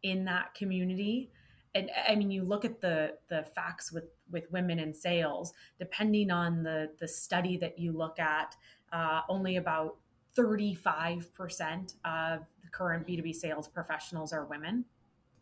in 0.03 0.25
that 0.27 0.55
community. 0.55 1.31
And 1.75 1.91
i 2.09 2.15
mean 2.15 2.31
you 2.31 2.45
look 2.45 2.65
at 2.65 2.81
the 2.81 3.15
the 3.29 3.45
facts 3.55 3.93
with 3.93 4.05
with 4.31 4.51
women 4.51 4.79
in 4.79 4.93
sales 4.93 5.53
depending 5.79 6.31
on 6.31 6.63
the 6.63 6.91
the 6.99 7.09
study 7.09 7.57
that 7.59 7.79
you 7.79 7.93
look 7.93 8.19
at 8.19 8.55
uh, 8.93 9.21
only 9.29 9.57
about 9.57 9.97
35% 10.37 11.95
of 12.05 12.47
the 12.63 12.69
current 12.71 13.07
b2b 13.07 13.35
sales 13.35 13.69
professionals 13.69 14.33
are 14.33 14.45
women 14.45 14.85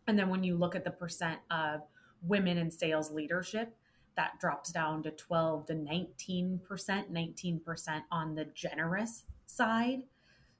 and 0.06 0.18
then 0.18 0.28
when 0.28 0.44
you 0.44 0.56
look 0.56 0.74
at 0.74 0.84
the 0.84 0.90
percent 0.90 1.40
of 1.50 1.82
women 2.22 2.58
in 2.58 2.70
sales 2.70 3.10
leadership 3.10 3.76
that 4.16 4.38
drops 4.40 4.72
down 4.72 5.02
to 5.02 5.10
12 5.10 5.66
to 5.66 5.74
19%, 5.74 6.60
19% 6.68 8.02
on 8.10 8.34
the 8.34 8.46
generous 8.54 9.24
side. 9.46 10.02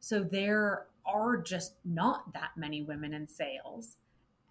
So 0.00 0.22
there 0.22 0.86
are 1.06 1.38
just 1.38 1.76
not 1.84 2.32
that 2.34 2.50
many 2.56 2.82
women 2.82 3.14
in 3.14 3.26
sales. 3.26 3.96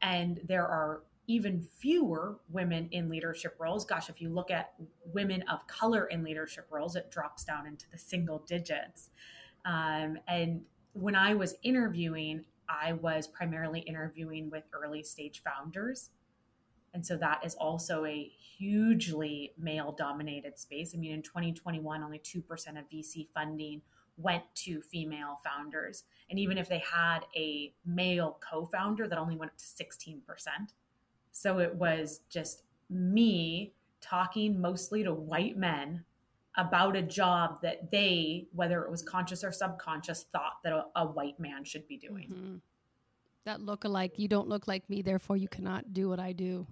And 0.02 0.42
there 0.44 0.68
are 0.68 1.04
even 1.28 1.62
fewer 1.62 2.38
women 2.50 2.88
in 2.92 3.10
leadership 3.10 3.56
roles. 3.60 3.86
Gosh, 3.86 4.10
if 4.10 4.22
you 4.22 4.30
look 4.30 4.52
at 4.52 4.74
women 5.14 5.44
of 5.52 5.66
color 5.68 6.06
in 6.06 6.24
leadership 6.24 6.68
roles, 6.72 6.96
it 6.96 7.12
drops 7.12 7.44
down 7.44 7.68
into 7.68 7.90
the 7.92 7.98
single 7.98 8.40
digits. 8.48 9.10
Um, 9.66 10.18
and 10.28 10.62
when 10.94 11.16
I 11.16 11.34
was 11.34 11.56
interviewing, 11.64 12.46
I 12.70 12.94
was 12.94 13.28
primarily 13.28 13.82
interviewing 13.82 14.50
with 14.50 14.64
early 14.74 15.04
stage 15.04 15.42
founders 15.44 16.10
and 16.96 17.06
so 17.06 17.18
that 17.18 17.42
is 17.46 17.56
also 17.56 18.06
a 18.06 18.32
hugely 18.58 19.52
male 19.58 19.92
dominated 19.92 20.58
space. 20.58 20.94
I 20.96 20.98
mean, 20.98 21.12
in 21.12 21.22
2021, 21.22 22.02
only 22.02 22.20
2% 22.20 22.42
of 22.80 22.90
VC 22.90 23.28
funding 23.34 23.82
went 24.16 24.44
to 24.64 24.82
female 24.82 25.42
founders. 25.44 26.06
And 26.30 26.40
even 26.40 26.58
if 26.58 26.70
they 26.70 26.82
had 26.90 27.20
a 27.36 27.74
male 27.86 28.40
co 28.40 28.66
founder, 28.66 29.10
that 29.10 29.18
only 29.18 29.36
went 29.36 29.52
up 29.52 29.58
to 29.58 29.66
16%. 29.66 30.22
So 31.34 31.60
it 31.60 31.76
was 31.76 32.22
just 32.30 32.64
me 32.90 33.74
talking 34.00 34.62
mostly 34.62 35.04
to 35.04 35.14
white 35.14 35.58
men 35.58 36.06
about 36.58 36.96
a 36.96 37.02
job 37.02 37.62
that 37.62 37.92
they, 37.92 38.48
whether 38.54 38.82
it 38.84 38.92
was 38.92 39.02
conscious 39.02 39.44
or 39.44 39.52
subconscious, 39.52 40.26
thought 40.32 40.58
that 40.64 40.74
a, 40.74 40.86
a 40.96 41.06
white 41.06 41.40
man 41.40 41.64
should 41.64 41.88
be 41.88 41.98
doing. 41.98 42.30
Mm-hmm. 42.30 42.56
That 43.46 43.62
look 43.62 43.84
alike, 43.84 44.14
you 44.18 44.28
don't 44.28 44.48
look 44.48 44.68
like 44.68 44.90
me, 44.90 45.02
therefore 45.02 45.38
you 45.38 45.48
cannot 45.48 45.94
do 45.94 46.10
what 46.10 46.20
I 46.20 46.32
do. 46.32 46.66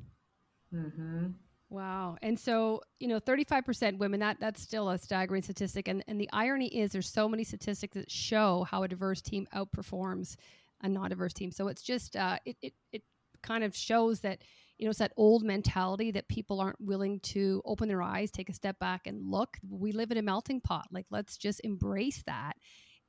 Mm-hmm. 0.74 1.28
Wow. 1.70 2.18
And 2.22 2.40
so, 2.40 2.82
you 3.00 3.08
know, 3.08 3.20
35% 3.20 3.98
women, 3.98 4.20
that 4.20 4.38
that's 4.40 4.62
still 4.62 4.90
a 4.90 4.98
staggering 4.98 5.42
statistic. 5.42 5.88
And, 5.88 6.04
and 6.08 6.20
the 6.20 6.30
irony 6.32 6.68
is 6.68 6.92
there's 6.92 7.10
so 7.10 7.28
many 7.28 7.44
statistics 7.44 7.96
that 7.96 8.12
show 8.12 8.66
how 8.70 8.84
a 8.84 8.88
diverse 8.88 9.22
team 9.22 9.48
outperforms 9.56 10.36
a 10.82 10.90
non-diverse 10.90 11.34
team. 11.34 11.52
So 11.52 11.70
it's 11.70 11.82
just, 11.82 12.16
uh, 12.16 12.38
it, 12.46 12.58
it, 12.62 12.74
it 12.92 13.04
kind 13.42 13.64
of 13.64 13.76
shows 13.76 14.20
that, 14.20 14.44
you 14.78 14.86
know, 14.86 14.90
it's 14.90 15.00
that 15.00 15.14
old 15.18 15.44
mentality 15.44 16.12
that 16.12 16.28
people 16.28 16.60
aren't 16.60 16.82
willing 16.82 17.20
to 17.22 17.62
open 17.66 17.88
their 17.88 18.02
eyes, 18.02 18.32
take 18.32 18.50
a 18.50 18.54
step 18.54 18.80
back 18.80 19.08
and 19.08 19.30
look. 19.30 19.58
We 19.70 19.92
live 19.92 20.12
in 20.12 20.18
a 20.18 20.22
melting 20.22 20.62
pot. 20.62 20.88
Like, 20.92 21.06
let's 21.10 21.38
just 21.38 21.62
embrace 21.64 22.24
that 22.26 22.54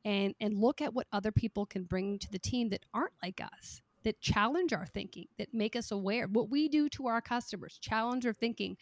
and, 0.04 0.35
and 0.40 0.59
look 0.59 0.83
at 0.83 0.94
what 0.94 1.06
other 1.12 1.33
people 1.33 1.66
can 1.66 1.85
bring 1.85 2.18
to 2.18 2.30
the 2.30 2.38
team 2.38 2.68
that 2.71 2.85
aren't 2.92 3.14
like 3.23 3.40
us 3.40 3.80
that 4.04 4.21
challenge 4.21 4.73
our 4.73 4.87
thinking, 4.87 5.26
that 5.38 5.52
make 5.52 5.75
us 5.75 5.90
aware. 5.90 6.26
What 6.26 6.50
we 6.50 6.68
do 6.68 6.88
to 6.90 7.09
our 7.09 7.21
customers, 7.21 7.78
challenge 7.80 8.25
their 8.25 8.33
thinking, 8.33 8.76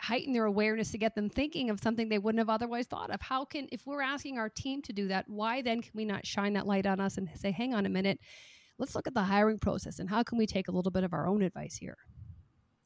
heighten 0.00 0.32
their 0.32 0.46
awareness 0.46 0.90
to 0.92 0.98
get 0.98 1.14
them 1.14 1.28
thinking 1.28 1.70
of 1.70 1.80
something 1.80 2.08
they 2.08 2.18
wouldn't 2.18 2.40
have 2.40 2.48
otherwise 2.48 2.86
thought 2.86 3.10
of. 3.10 3.20
How 3.20 3.44
can, 3.44 3.68
if 3.70 3.86
we're 3.86 4.02
asking 4.02 4.38
our 4.38 4.48
team 4.48 4.82
to 4.82 4.92
do 4.92 5.08
that, 5.08 5.28
why 5.28 5.62
then 5.62 5.82
can 5.82 5.92
we 5.94 6.04
not 6.04 6.26
shine 6.26 6.54
that 6.54 6.66
light 6.66 6.86
on 6.86 7.00
us 7.00 7.18
and 7.18 7.28
say, 7.34 7.50
hang 7.50 7.74
on 7.74 7.86
a 7.86 7.90
minute, 7.90 8.18
let's 8.78 8.94
look 8.94 9.06
at 9.06 9.14
the 9.14 9.22
hiring 9.22 9.58
process 9.58 9.98
and 9.98 10.08
how 10.08 10.22
can 10.22 10.38
we 10.38 10.46
take 10.46 10.68
a 10.68 10.72
little 10.72 10.90
bit 10.90 11.04
of 11.04 11.12
our 11.12 11.26
own 11.26 11.42
advice 11.42 11.76
here? 11.76 11.96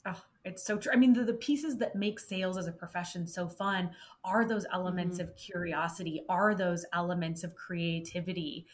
Oh, 0.05 0.21
it's 0.45 0.65
so 0.65 0.79
true. 0.79 0.93
I 0.93 0.97
mean, 0.97 1.13
the, 1.13 1.23
the 1.23 1.35
pieces 1.35 1.79
that 1.79 1.95
make 1.95 2.19
sales 2.19 2.59
as 2.59 2.67
a 2.67 2.73
profession 2.73 3.27
so 3.27 3.49
fun 3.49 3.91
are 4.25 4.45
those 4.47 4.67
elements 4.73 5.19
mm-hmm. 5.19 5.29
of 5.29 5.37
curiosity, 5.37 6.23
are 6.29 6.55
those 6.55 6.85
elements 6.93 7.45
of 7.45 7.55
creativity. 7.55 8.67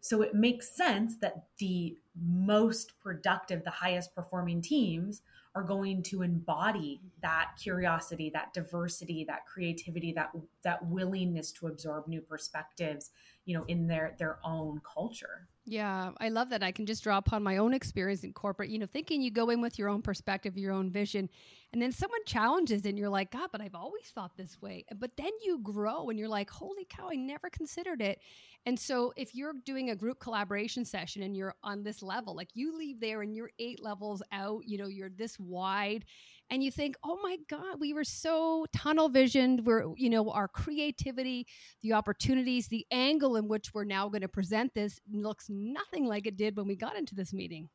So 0.00 0.22
it 0.22 0.34
makes 0.34 0.76
sense 0.76 1.16
that 1.18 1.44
the 1.58 1.96
most 2.20 2.98
productive, 2.98 3.62
the 3.62 3.70
highest 3.70 4.14
performing 4.14 4.60
teams 4.60 5.22
are 5.54 5.62
going 5.62 6.02
to 6.02 6.22
embody 6.22 7.00
that 7.20 7.50
curiosity, 7.62 8.30
that 8.34 8.52
diversity, 8.52 9.24
that 9.28 9.46
creativity, 9.46 10.12
that 10.14 10.30
that 10.64 10.84
willingness 10.86 11.52
to 11.52 11.68
absorb 11.68 12.08
new 12.08 12.20
perspectives, 12.20 13.10
you 13.44 13.56
know, 13.56 13.64
in 13.68 13.86
their 13.86 14.16
their 14.18 14.38
own 14.44 14.80
culture. 14.80 15.46
Yeah, 15.64 16.10
I 16.18 16.28
love 16.28 16.50
that. 16.50 16.64
I 16.64 16.72
can 16.72 16.86
just 16.86 17.04
draw 17.04 17.18
upon 17.18 17.44
my 17.44 17.58
own 17.58 17.72
experience 17.72 18.24
in 18.24 18.32
corporate, 18.32 18.68
you 18.68 18.80
know, 18.80 18.86
thinking 18.86 19.22
you 19.22 19.30
go 19.30 19.48
in 19.48 19.60
with 19.60 19.78
your 19.78 19.88
own 19.88 20.02
perspective, 20.02 20.58
your 20.58 20.72
own 20.72 20.90
vision, 20.90 21.28
and 21.72 21.80
then 21.80 21.92
someone 21.92 22.18
challenges 22.26 22.84
and 22.84 22.98
you're 22.98 23.08
like, 23.08 23.30
God, 23.30 23.50
but 23.52 23.60
I've 23.60 23.76
always 23.76 24.06
thought 24.12 24.36
this 24.36 24.60
way. 24.60 24.84
But 24.98 25.16
then 25.16 25.30
you 25.44 25.60
grow 25.60 26.10
and 26.10 26.18
you're 26.18 26.28
like, 26.28 26.50
holy 26.50 26.84
cow, 26.84 27.10
I 27.12 27.14
never 27.14 27.48
considered 27.48 28.02
it. 28.02 28.18
And 28.66 28.78
so 28.78 29.12
if 29.16 29.36
you're 29.36 29.54
doing 29.64 29.90
a 29.90 29.96
group 29.96 30.18
collaboration 30.18 30.84
session 30.84 31.22
and 31.22 31.36
you're 31.36 31.54
on 31.62 31.84
this 31.84 32.02
level, 32.02 32.34
like 32.34 32.50
you 32.54 32.76
leave 32.76 32.98
there 32.98 33.22
and 33.22 33.32
you're 33.32 33.50
eight 33.60 33.80
levels 33.80 34.20
out, 34.32 34.66
you 34.66 34.78
know, 34.78 34.88
you're 34.88 35.10
this 35.10 35.38
wide 35.38 36.04
and 36.52 36.62
you 36.62 36.70
think, 36.70 36.96
oh 37.02 37.18
my 37.22 37.38
God, 37.48 37.80
we 37.80 37.94
were 37.94 38.04
so 38.04 38.66
tunnel 38.74 39.08
visioned. 39.08 39.64
We're, 39.64 39.86
you 39.96 40.10
know, 40.10 40.30
our 40.30 40.48
creativity, 40.48 41.46
the 41.80 41.94
opportunities, 41.94 42.68
the 42.68 42.86
angle 42.90 43.36
in 43.36 43.48
which 43.48 43.72
we're 43.72 43.84
now 43.84 44.10
going 44.10 44.20
to 44.20 44.28
present 44.28 44.74
this 44.74 45.00
looks 45.10 45.46
nothing 45.48 46.04
like 46.04 46.26
it 46.26 46.36
did 46.36 46.54
when 46.54 46.66
we 46.66 46.76
got 46.76 46.94
into 46.94 47.14
this 47.14 47.32
meeting. 47.32 47.70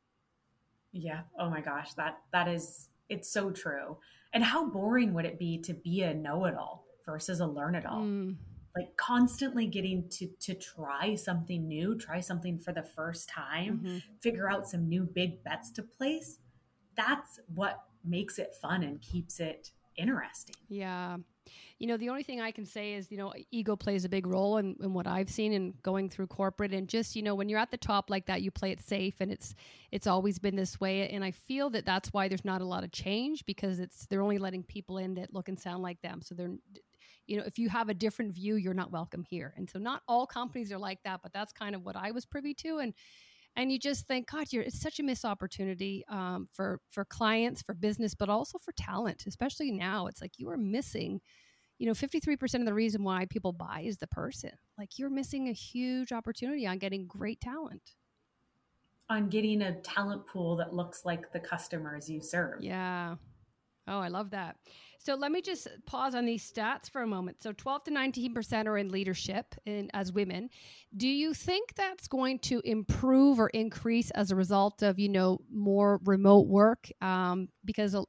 Yeah. 0.91 1.21
Oh 1.39 1.49
my 1.49 1.59
gosh. 1.59 1.95
That, 1.95 2.19
that 2.31 2.47
is, 2.47 2.89
it's 3.09 3.31
so 3.31 3.49
true. 3.49 3.97
And 4.31 4.43
how 4.43 4.69
boring 4.69 5.11
would 5.15 5.25
it 5.25 5.39
be 5.39 5.57
to 5.63 5.73
be 5.73 6.03
a 6.03 6.13
know 6.13 6.45
it 6.45 6.53
all 6.53 6.85
versus 7.03 7.39
a 7.39 7.47
learn 7.47 7.73
it 7.73 7.85
all? 7.87 8.01
Mm. 8.01 8.35
Like 8.75 8.95
constantly 8.95 9.65
getting 9.65 10.07
to 10.09 10.27
to 10.41 10.53
try 10.53 11.15
something 11.15 11.67
new, 11.67 11.97
try 11.97 12.19
something 12.19 12.59
for 12.59 12.73
the 12.73 12.83
first 12.83 13.27
time, 13.27 13.81
mm-hmm. 13.83 13.97
figure 14.21 14.51
out 14.51 14.67
some 14.67 14.87
new 14.87 15.01
big 15.01 15.43
bets 15.43 15.71
to 15.71 15.81
place. 15.81 16.37
That's 16.95 17.39
what 17.55 17.86
makes 18.07 18.39
it 18.39 18.55
fun 18.61 18.83
and 18.83 19.01
keeps 19.01 19.39
it 19.39 19.71
interesting. 19.97 20.55
Yeah. 20.69 21.17
You 21.79 21.87
know, 21.87 21.97
the 21.97 22.09
only 22.09 22.23
thing 22.23 22.41
I 22.41 22.51
can 22.51 22.65
say 22.65 22.93
is, 22.93 23.11
you 23.11 23.17
know, 23.17 23.33
ego 23.51 23.75
plays 23.75 24.03
a 24.03 24.09
big 24.09 24.27
role 24.27 24.57
in, 24.57 24.75
in 24.81 24.93
what 24.93 25.07
I've 25.07 25.29
seen 25.29 25.53
in 25.53 25.73
going 25.81 26.09
through 26.09 26.27
corporate 26.27 26.73
and 26.73 26.87
just, 26.87 27.15
you 27.15 27.21
know, 27.21 27.35
when 27.35 27.49
you're 27.49 27.59
at 27.59 27.71
the 27.71 27.77
top 27.77 28.09
like 28.09 28.25
that, 28.25 28.41
you 28.41 28.51
play 28.51 28.71
it 28.71 28.81
safe 28.81 29.15
and 29.21 29.31
it's, 29.31 29.55
it's 29.91 30.07
always 30.07 30.39
been 30.39 30.55
this 30.55 30.79
way. 30.79 31.07
And 31.09 31.23
I 31.23 31.31
feel 31.31 31.69
that 31.71 31.85
that's 31.85 32.11
why 32.11 32.27
there's 32.27 32.45
not 32.45 32.61
a 32.61 32.65
lot 32.65 32.83
of 32.83 32.91
change 32.91 33.45
because 33.45 33.79
it's, 33.79 34.05
they're 34.07 34.21
only 34.21 34.39
letting 34.39 34.63
people 34.63 34.97
in 34.97 35.15
that 35.15 35.33
look 35.33 35.49
and 35.49 35.59
sound 35.59 35.83
like 35.83 36.01
them. 36.01 36.21
So 36.21 36.35
they're, 36.35 36.55
you 37.27 37.37
know, 37.37 37.43
if 37.45 37.57
you 37.57 37.69
have 37.69 37.89
a 37.89 37.93
different 37.93 38.33
view, 38.33 38.55
you're 38.55 38.73
not 38.73 38.91
welcome 38.91 39.23
here. 39.23 39.53
And 39.55 39.69
so 39.69 39.79
not 39.79 40.01
all 40.07 40.25
companies 40.27 40.71
are 40.71 40.77
like 40.77 41.03
that, 41.03 41.21
but 41.23 41.33
that's 41.33 41.53
kind 41.53 41.75
of 41.75 41.85
what 41.85 41.95
I 41.95 42.11
was 42.11 42.25
privy 42.25 42.53
to. 42.55 42.79
And, 42.79 42.93
and 43.57 43.71
you 43.71 43.79
just 43.79 44.05
think, 44.05 44.29
God, 44.29 44.45
you're, 44.51 44.63
it's 44.63 44.79
such 44.79 44.99
a 44.99 45.03
missed 45.03 45.25
opportunity 45.25 46.05
um, 46.09 46.47
for 46.53 46.79
for 46.89 47.03
clients, 47.03 47.63
for 47.63 47.73
business, 47.73 48.13
but 48.13 48.29
also 48.29 48.59
for 48.59 48.71
talent, 48.73 49.25
especially 49.27 49.71
now. 49.71 50.05
It's 50.07 50.21
like 50.21 50.33
you 50.37 50.47
are 50.49 50.57
missing. 50.57 51.19
You 51.79 51.85
know, 51.85 51.93
53% 51.93 52.55
of 52.55 52.65
the 52.65 52.73
reason 52.73 53.03
why 53.03 53.25
people 53.29 53.51
buy 53.51 53.83
is 53.85 53.97
the 53.97 54.07
person. 54.07 54.49
Like 54.79 54.97
you're 54.97 55.11
missing 55.11 55.49
a 55.49 55.53
huge 55.53 56.11
opportunity 56.11 56.65
on 56.65 56.79
getting 56.79 57.05
great 57.05 57.39
talent. 57.39 57.93
On 59.09 59.29
getting 59.29 59.61
a 59.61 59.73
talent 59.81 60.25
pool 60.25 60.55
that 60.55 60.73
looks 60.73 61.05
like 61.05 61.31
the 61.33 61.39
customers 61.39 62.09
you 62.09 62.19
serve. 62.19 62.63
Yeah. 62.63 63.15
Oh, 63.87 63.99
I 63.99 64.07
love 64.07 64.31
that. 64.31 64.57
So 64.99 65.15
let 65.15 65.31
me 65.31 65.41
just 65.41 65.67
pause 65.85 66.15
on 66.15 66.25
these 66.25 66.49
stats 66.51 66.89
for 66.89 67.01
a 67.01 67.07
moment. 67.07 67.41
So 67.41 67.51
12 67.51 67.85
to 67.85 67.91
19% 67.91 68.65
are 68.65 68.77
in 68.77 68.89
leadership 68.89 69.55
in, 69.65 69.89
as 69.93 70.11
women. 70.11 70.49
Do 70.95 71.07
you 71.07 71.33
think 71.33 71.75
that's 71.75 72.07
going 72.07 72.39
to 72.39 72.61
improve 72.65 73.39
or 73.39 73.49
increase 73.49 74.11
as 74.11 74.31
a 74.31 74.35
result 74.35 74.81
of, 74.81 74.99
you 74.99 75.09
know, 75.09 75.39
more 75.51 75.99
remote 76.03 76.47
work? 76.47 76.89
Um, 77.01 77.49
because 77.63 77.95
uh, 77.95 78.03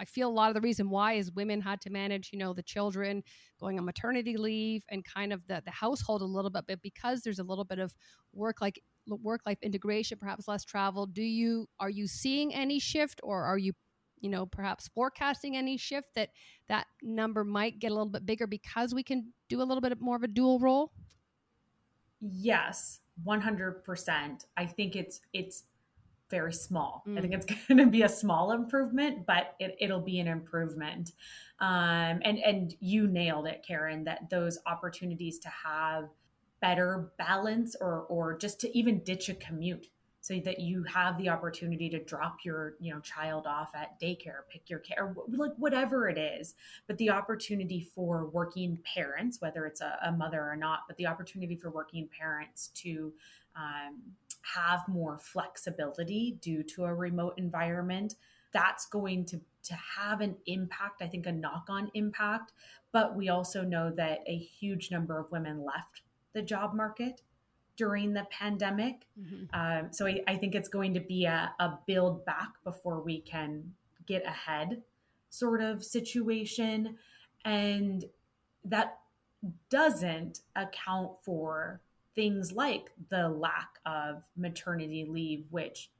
I 0.00 0.04
feel 0.06 0.28
a 0.28 0.32
lot 0.32 0.48
of 0.48 0.54
the 0.54 0.62
reason 0.62 0.88
why 0.88 1.14
is 1.14 1.30
women 1.32 1.60
had 1.60 1.80
to 1.82 1.90
manage, 1.90 2.30
you 2.32 2.38
know, 2.38 2.54
the 2.54 2.62
children 2.62 3.22
going 3.60 3.78
on 3.78 3.84
maternity 3.84 4.38
leave 4.38 4.82
and 4.88 5.04
kind 5.04 5.32
of 5.32 5.46
the, 5.46 5.62
the 5.64 5.70
household 5.70 6.22
a 6.22 6.24
little 6.24 6.50
bit, 6.50 6.64
but 6.66 6.80
because 6.80 7.20
there's 7.20 7.38
a 7.38 7.44
little 7.44 7.64
bit 7.66 7.78
of 7.78 7.94
work 8.32 8.62
like 8.62 8.80
work 9.06 9.42
life 9.44 9.58
integration, 9.62 10.16
perhaps 10.18 10.48
less 10.48 10.64
travel, 10.64 11.04
do 11.06 11.22
you 11.22 11.66
are 11.80 11.90
you 11.90 12.06
seeing 12.06 12.54
any 12.54 12.78
shift 12.78 13.20
or 13.22 13.44
are 13.44 13.58
you 13.58 13.72
you 14.20 14.30
know 14.30 14.46
perhaps 14.46 14.88
forecasting 14.88 15.56
any 15.56 15.76
shift 15.76 16.08
that 16.14 16.30
that 16.68 16.86
number 17.02 17.44
might 17.44 17.78
get 17.78 17.90
a 17.90 17.94
little 17.94 18.08
bit 18.08 18.26
bigger 18.26 18.46
because 18.46 18.94
we 18.94 19.02
can 19.02 19.32
do 19.48 19.60
a 19.60 19.64
little 19.64 19.80
bit 19.80 20.00
more 20.00 20.16
of 20.16 20.22
a 20.22 20.28
dual 20.28 20.58
role? 20.58 20.92
Yes 22.20 23.00
100% 23.26 24.44
i 24.56 24.66
think 24.66 24.96
it's 24.96 25.20
it's 25.32 25.64
very 26.30 26.52
small. 26.52 27.02
Mm. 27.08 27.18
i 27.18 27.20
think 27.20 27.34
it's 27.34 27.46
going 27.68 27.78
to 27.78 27.86
be 27.86 28.02
a 28.02 28.08
small 28.08 28.52
improvement 28.52 29.26
but 29.26 29.54
it, 29.58 29.76
it'll 29.80 30.00
be 30.00 30.20
an 30.20 30.28
improvement. 30.28 31.12
Um, 31.60 32.20
and 32.24 32.38
and 32.38 32.74
you 32.80 33.06
nailed 33.06 33.46
it 33.46 33.64
karen 33.66 34.04
that 34.04 34.30
those 34.30 34.58
opportunities 34.66 35.38
to 35.40 35.48
have 35.48 36.08
better 36.60 37.12
balance 37.18 37.76
or 37.80 38.02
or 38.08 38.36
just 38.38 38.60
to 38.60 38.78
even 38.78 39.00
ditch 39.00 39.28
a 39.28 39.34
commute 39.34 39.88
so 40.20 40.38
that 40.44 40.60
you 40.60 40.84
have 40.84 41.16
the 41.18 41.28
opportunity 41.28 41.88
to 41.88 41.98
drop 42.04 42.38
your 42.44 42.74
you 42.80 42.92
know 42.92 43.00
child 43.00 43.46
off 43.46 43.70
at 43.74 43.98
daycare 44.00 44.42
pick 44.48 44.68
your 44.68 44.78
care 44.80 45.14
like 45.28 45.52
whatever 45.56 46.08
it 46.08 46.18
is. 46.18 46.54
But 46.86 46.98
the 46.98 47.10
opportunity 47.10 47.88
for 47.94 48.26
working 48.26 48.78
parents 48.94 49.40
whether 49.40 49.66
it's 49.66 49.80
a, 49.80 49.98
a 50.04 50.12
mother 50.12 50.42
or 50.42 50.56
not 50.56 50.80
but 50.86 50.96
the 50.96 51.06
opportunity 51.06 51.56
for 51.56 51.70
working 51.70 52.08
parents 52.16 52.68
to 52.74 53.12
um, 53.56 54.00
have 54.42 54.80
more 54.88 55.18
flexibility 55.18 56.38
due 56.40 56.62
to 56.62 56.84
a 56.84 56.94
remote 56.94 57.34
environment 57.36 58.16
that's 58.52 58.86
going 58.86 59.24
to 59.26 59.40
to 59.62 59.74
have 59.74 60.20
an 60.20 60.34
impact 60.46 61.02
i 61.02 61.06
think 61.06 61.26
a 61.26 61.32
knock-on 61.32 61.90
impact. 61.94 62.52
But 62.92 63.14
we 63.14 63.28
also 63.28 63.62
know 63.62 63.90
that 63.92 64.20
a 64.26 64.36
huge 64.36 64.90
number 64.90 65.18
of 65.18 65.30
women 65.30 65.64
left 65.64 66.02
the 66.32 66.42
job 66.42 66.74
market 66.74 67.22
during 67.80 68.12
the 68.12 68.26
pandemic. 68.30 69.06
Mm-hmm. 69.18 69.58
Um, 69.58 69.90
so 69.90 70.06
I, 70.06 70.20
I, 70.28 70.36
think 70.36 70.54
it's 70.54 70.68
going 70.68 70.92
to 70.92 71.00
be 71.00 71.24
a, 71.24 71.50
a 71.58 71.78
build 71.86 72.26
back 72.26 72.50
before 72.62 73.00
we 73.00 73.22
can 73.22 73.72
get 74.06 74.22
ahead 74.26 74.82
sort 75.30 75.62
of 75.62 75.82
situation. 75.82 76.98
And 77.46 78.04
that 78.66 78.98
doesn't 79.70 80.40
account 80.56 81.12
for 81.22 81.80
things 82.14 82.52
like 82.52 82.90
the 83.08 83.30
lack 83.30 83.78
of 83.86 84.24
maternity 84.36 85.06
leave, 85.08 85.46
which 85.48 85.90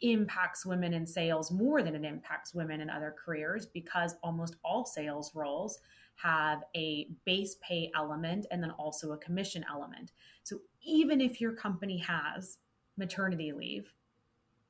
impacts 0.00 0.66
women 0.66 0.94
in 0.94 1.06
sales 1.06 1.52
more 1.52 1.80
than 1.80 1.94
it 1.94 2.04
impacts 2.04 2.54
women 2.54 2.80
in 2.80 2.90
other 2.90 3.14
careers 3.24 3.66
because 3.66 4.16
almost 4.20 4.56
all 4.64 4.84
sales 4.84 5.30
roles 5.32 5.78
have 6.16 6.64
a 6.76 7.08
base 7.24 7.56
pay 7.60 7.90
element 7.94 8.46
and 8.50 8.62
then 8.62 8.70
also 8.72 9.12
a 9.12 9.18
commission 9.18 9.64
element. 9.70 10.12
So 10.42 10.58
even 10.82 11.20
if 11.20 11.40
your 11.40 11.52
company 11.52 11.98
has 11.98 12.58
maternity 12.96 13.52
leave, 13.52 13.92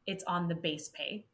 it's 0.07 0.25
on 0.25 0.49
the 0.49 0.55
base 0.55 0.89
pay. 0.89 1.27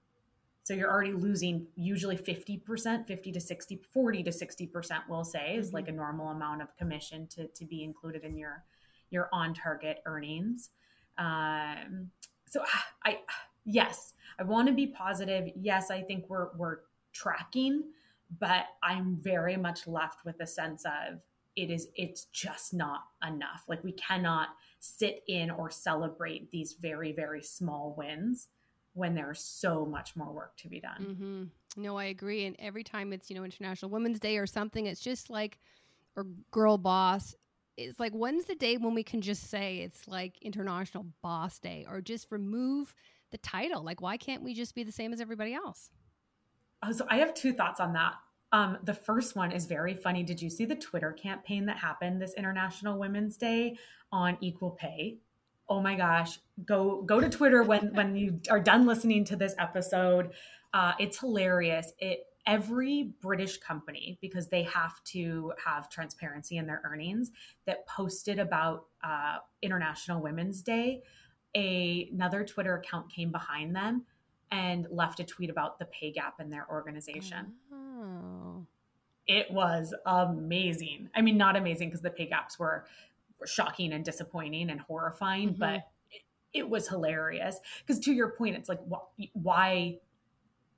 So 0.62 0.74
you're 0.74 0.90
already 0.90 1.12
losing 1.12 1.66
usually 1.74 2.16
50%, 2.16 3.06
50 3.06 3.32
to 3.32 3.40
60, 3.40 3.80
40 3.92 4.22
to 4.22 4.30
60% 4.30 5.00
we'll 5.08 5.24
say 5.24 5.56
is 5.56 5.68
mm-hmm. 5.68 5.76
like 5.76 5.88
a 5.88 5.92
normal 5.92 6.28
amount 6.28 6.62
of 6.62 6.76
commission 6.76 7.26
to, 7.28 7.48
to 7.48 7.64
be 7.64 7.82
included 7.82 8.24
in 8.24 8.36
your 8.36 8.64
your 9.10 9.28
on 9.32 9.52
target 9.52 10.00
earnings. 10.06 10.70
Um, 11.18 12.10
so 12.46 12.62
I 13.04 13.18
yes, 13.64 14.14
I 14.38 14.44
want 14.44 14.68
to 14.68 14.74
be 14.74 14.86
positive. 14.86 15.48
Yes, 15.56 15.90
I 15.90 16.02
think 16.02 16.26
we're 16.28 16.48
we're 16.56 16.78
tracking 17.12 17.82
but 18.38 18.66
I'm 18.82 19.18
very 19.20 19.56
much 19.56 19.86
left 19.86 20.24
with 20.24 20.40
a 20.40 20.46
sense 20.46 20.84
of 20.84 21.20
it 21.56 21.70
is 21.70 21.88
it's 21.94 22.26
just 22.26 22.72
not 22.72 23.00
enough. 23.26 23.64
Like 23.68 23.82
we 23.82 23.92
cannot 23.92 24.48
sit 24.78 25.22
in 25.26 25.50
or 25.50 25.70
celebrate 25.70 26.50
these 26.50 26.76
very 26.80 27.12
very 27.12 27.42
small 27.42 27.94
wins 27.96 28.48
when 28.94 29.14
there's 29.14 29.40
so 29.40 29.84
much 29.84 30.16
more 30.16 30.32
work 30.32 30.56
to 30.58 30.68
be 30.68 30.80
done. 30.80 31.50
Mm-hmm. 31.76 31.82
No, 31.82 31.96
I 31.96 32.04
agree. 32.04 32.46
And 32.46 32.56
every 32.58 32.84
time 32.84 33.12
it's 33.12 33.30
you 33.30 33.36
know 33.36 33.44
International 33.44 33.90
Women's 33.90 34.20
Day 34.20 34.36
or 34.38 34.46
something, 34.46 34.86
it's 34.86 35.00
just 35.00 35.30
like 35.30 35.58
or 36.16 36.26
Girl 36.50 36.78
Boss. 36.78 37.34
It's 37.76 37.98
like 37.98 38.12
when's 38.12 38.44
the 38.44 38.54
day 38.54 38.76
when 38.76 38.94
we 38.94 39.02
can 39.02 39.20
just 39.20 39.50
say 39.50 39.78
it's 39.78 40.06
like 40.06 40.40
International 40.42 41.06
Boss 41.22 41.58
Day 41.58 41.86
or 41.88 42.00
just 42.00 42.30
remove 42.30 42.94
the 43.30 43.38
title? 43.38 43.82
Like 43.82 44.00
why 44.00 44.16
can't 44.16 44.42
we 44.42 44.54
just 44.54 44.74
be 44.74 44.82
the 44.82 44.92
same 44.92 45.12
as 45.12 45.20
everybody 45.20 45.54
else? 45.54 45.90
Oh, 46.82 46.92
so 46.92 47.06
I 47.08 47.18
have 47.18 47.34
two 47.34 47.52
thoughts 47.52 47.80
on 47.80 47.92
that. 47.94 48.14
Um, 48.52 48.78
the 48.82 48.94
first 48.94 49.36
one 49.36 49.52
is 49.52 49.66
very 49.66 49.94
funny. 49.94 50.22
Did 50.22 50.42
you 50.42 50.50
see 50.50 50.64
the 50.64 50.74
Twitter 50.74 51.12
campaign 51.12 51.66
that 51.66 51.78
happened 51.78 52.20
this 52.20 52.34
International 52.34 52.98
Women's 52.98 53.36
Day 53.36 53.76
on 54.10 54.36
equal 54.40 54.70
pay? 54.70 55.18
Oh 55.68 55.80
my 55.80 55.94
gosh, 55.94 56.40
go 56.64 57.02
go 57.02 57.20
to 57.20 57.28
Twitter 57.28 57.62
when 57.62 57.94
when 57.94 58.16
you 58.16 58.40
are 58.50 58.58
done 58.58 58.86
listening 58.86 59.24
to 59.26 59.36
this 59.36 59.54
episode. 59.58 60.32
Uh, 60.74 60.92
it's 60.98 61.18
hilarious. 61.20 61.92
It 61.98 62.26
every 62.46 63.12
British 63.20 63.58
company 63.58 64.18
because 64.20 64.48
they 64.48 64.62
have 64.64 65.02
to 65.04 65.52
have 65.64 65.88
transparency 65.88 66.56
in 66.56 66.66
their 66.66 66.80
earnings 66.84 67.30
that 67.66 67.86
posted 67.86 68.38
about 68.38 68.86
uh, 69.04 69.36
International 69.62 70.20
Women's 70.20 70.62
Day. 70.62 71.02
A, 71.54 72.08
another 72.12 72.44
Twitter 72.44 72.76
account 72.76 73.12
came 73.12 73.30
behind 73.30 73.76
them 73.76 74.04
and 74.50 74.86
left 74.90 75.20
a 75.20 75.24
tweet 75.24 75.50
about 75.50 75.78
the 75.78 75.84
pay 75.86 76.10
gap 76.10 76.40
in 76.40 76.50
their 76.50 76.66
organization. 76.70 77.54
Oh. 77.72 78.66
It 79.26 79.50
was 79.50 79.94
amazing. 80.06 81.08
I 81.14 81.22
mean, 81.22 81.36
not 81.36 81.56
amazing 81.56 81.88
because 81.88 82.02
the 82.02 82.10
pay 82.10 82.26
gaps 82.26 82.58
were, 82.58 82.84
were, 83.38 83.46
shocking 83.46 83.92
and 83.92 84.04
disappointing 84.04 84.70
and 84.70 84.80
horrifying, 84.80 85.50
mm-hmm. 85.50 85.60
but 85.60 85.74
it, 86.10 86.22
it, 86.52 86.68
was 86.68 86.88
hilarious. 86.88 87.58
Because 87.86 88.00
to 88.04 88.12
your 88.12 88.30
point, 88.30 88.56
it's 88.56 88.68
like, 88.68 88.80
wh- 88.90 89.24
why, 89.34 89.98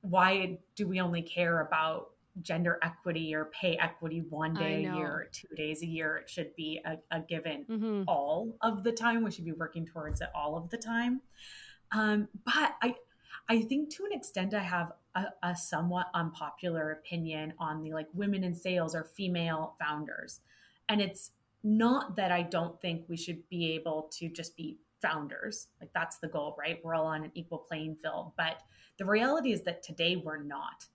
why 0.03 0.59
do 0.77 0.87
we 0.87 1.01
only 1.01 1.23
care 1.23 1.61
about 1.61 2.11
gender 2.43 2.79
equity 2.83 3.35
or 3.35 3.47
pay 3.47 3.77
equity 3.77 4.23
one 4.29 4.55
day 4.55 4.85
a 4.85 4.95
year 4.95 5.09
or 5.09 5.29
two 5.33 5.49
days 5.57 5.83
a 5.83 5.87
year? 5.87 6.19
It 6.19 6.29
should 6.29 6.55
be 6.55 6.83
a, 6.85 6.99
a 7.11 7.21
given 7.21 7.65
mm-hmm. 7.71 8.03
all 8.07 8.55
of 8.61 8.85
the 8.85 8.93
time. 8.93 9.25
We 9.25 9.31
should 9.31 9.47
be 9.47 9.53
working 9.53 9.87
towards 9.87 10.21
it 10.21 10.29
all 10.35 10.59
of 10.59 10.69
the 10.69 10.79
time. 10.79 11.23
Um, 11.93 12.29
but 12.45 12.75
I, 12.83 12.97
I 13.49 13.62
think 13.62 13.90
to 13.95 14.05
an 14.05 14.12
extent, 14.12 14.55
I 14.55 14.62
have 14.62 14.92
a, 15.14 15.27
a 15.42 15.57
somewhat 15.57 16.09
unpopular 16.14 16.92
opinion 16.92 17.55
on 17.59 17.83
the 17.83 17.92
like 17.92 18.09
women 18.14 18.45
in 18.45 18.55
sales 18.55 18.95
or 18.95 19.05
female 19.05 19.77
founders. 19.79 20.40
And 20.88 21.01
it's 21.01 21.31
not 21.62 22.16
that 22.16 22.33
I 22.33 22.42
don't 22.42 22.81
think 22.81 23.05
we 23.09 23.16
should 23.16 23.49
be 23.49 23.73
able 23.73 24.11
to 24.18 24.29
just 24.29 24.57
be 24.57 24.79
founders. 25.01 25.68
Like 25.81 25.90
that's 25.95 26.18
the 26.18 26.29
goal, 26.29 26.57
right? 26.59 26.79
We're 26.83 26.95
all 26.95 27.07
on 27.07 27.25
an 27.25 27.33
equal 27.35 27.59
playing 27.59 27.97
field. 27.97 28.33
But 28.37 28.59
the 28.99 29.05
reality 29.05 29.53
is 29.53 29.62
that 29.62 29.83
today 29.83 30.16
we're 30.16 30.42
not. 30.42 30.87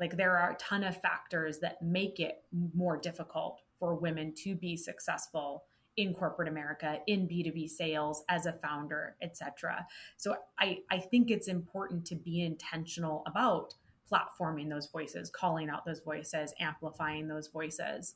Like 0.00 0.16
there 0.16 0.36
are 0.38 0.52
a 0.52 0.56
ton 0.56 0.84
of 0.84 1.00
factors 1.00 1.58
that 1.58 1.82
make 1.82 2.18
it 2.18 2.44
more 2.74 2.96
difficult 2.96 3.60
for 3.78 3.94
women 3.94 4.32
to 4.44 4.54
be 4.54 4.76
successful 4.76 5.64
in 5.96 6.14
corporate 6.14 6.48
America, 6.48 6.98
in 7.06 7.28
B2B 7.28 7.68
sales, 7.68 8.24
as 8.28 8.46
a 8.46 8.52
founder, 8.52 9.16
etc. 9.20 9.86
So 10.16 10.36
I, 10.58 10.78
I 10.90 10.98
think 10.98 11.30
it's 11.30 11.48
important 11.48 12.06
to 12.06 12.14
be 12.14 12.42
intentional 12.42 13.22
about 13.26 13.74
platforming 14.10 14.68
those 14.68 14.86
voices, 14.86 15.30
calling 15.30 15.68
out 15.68 15.84
those 15.84 16.00
voices, 16.00 16.54
amplifying 16.60 17.28
those 17.28 17.48
voices. 17.48 18.14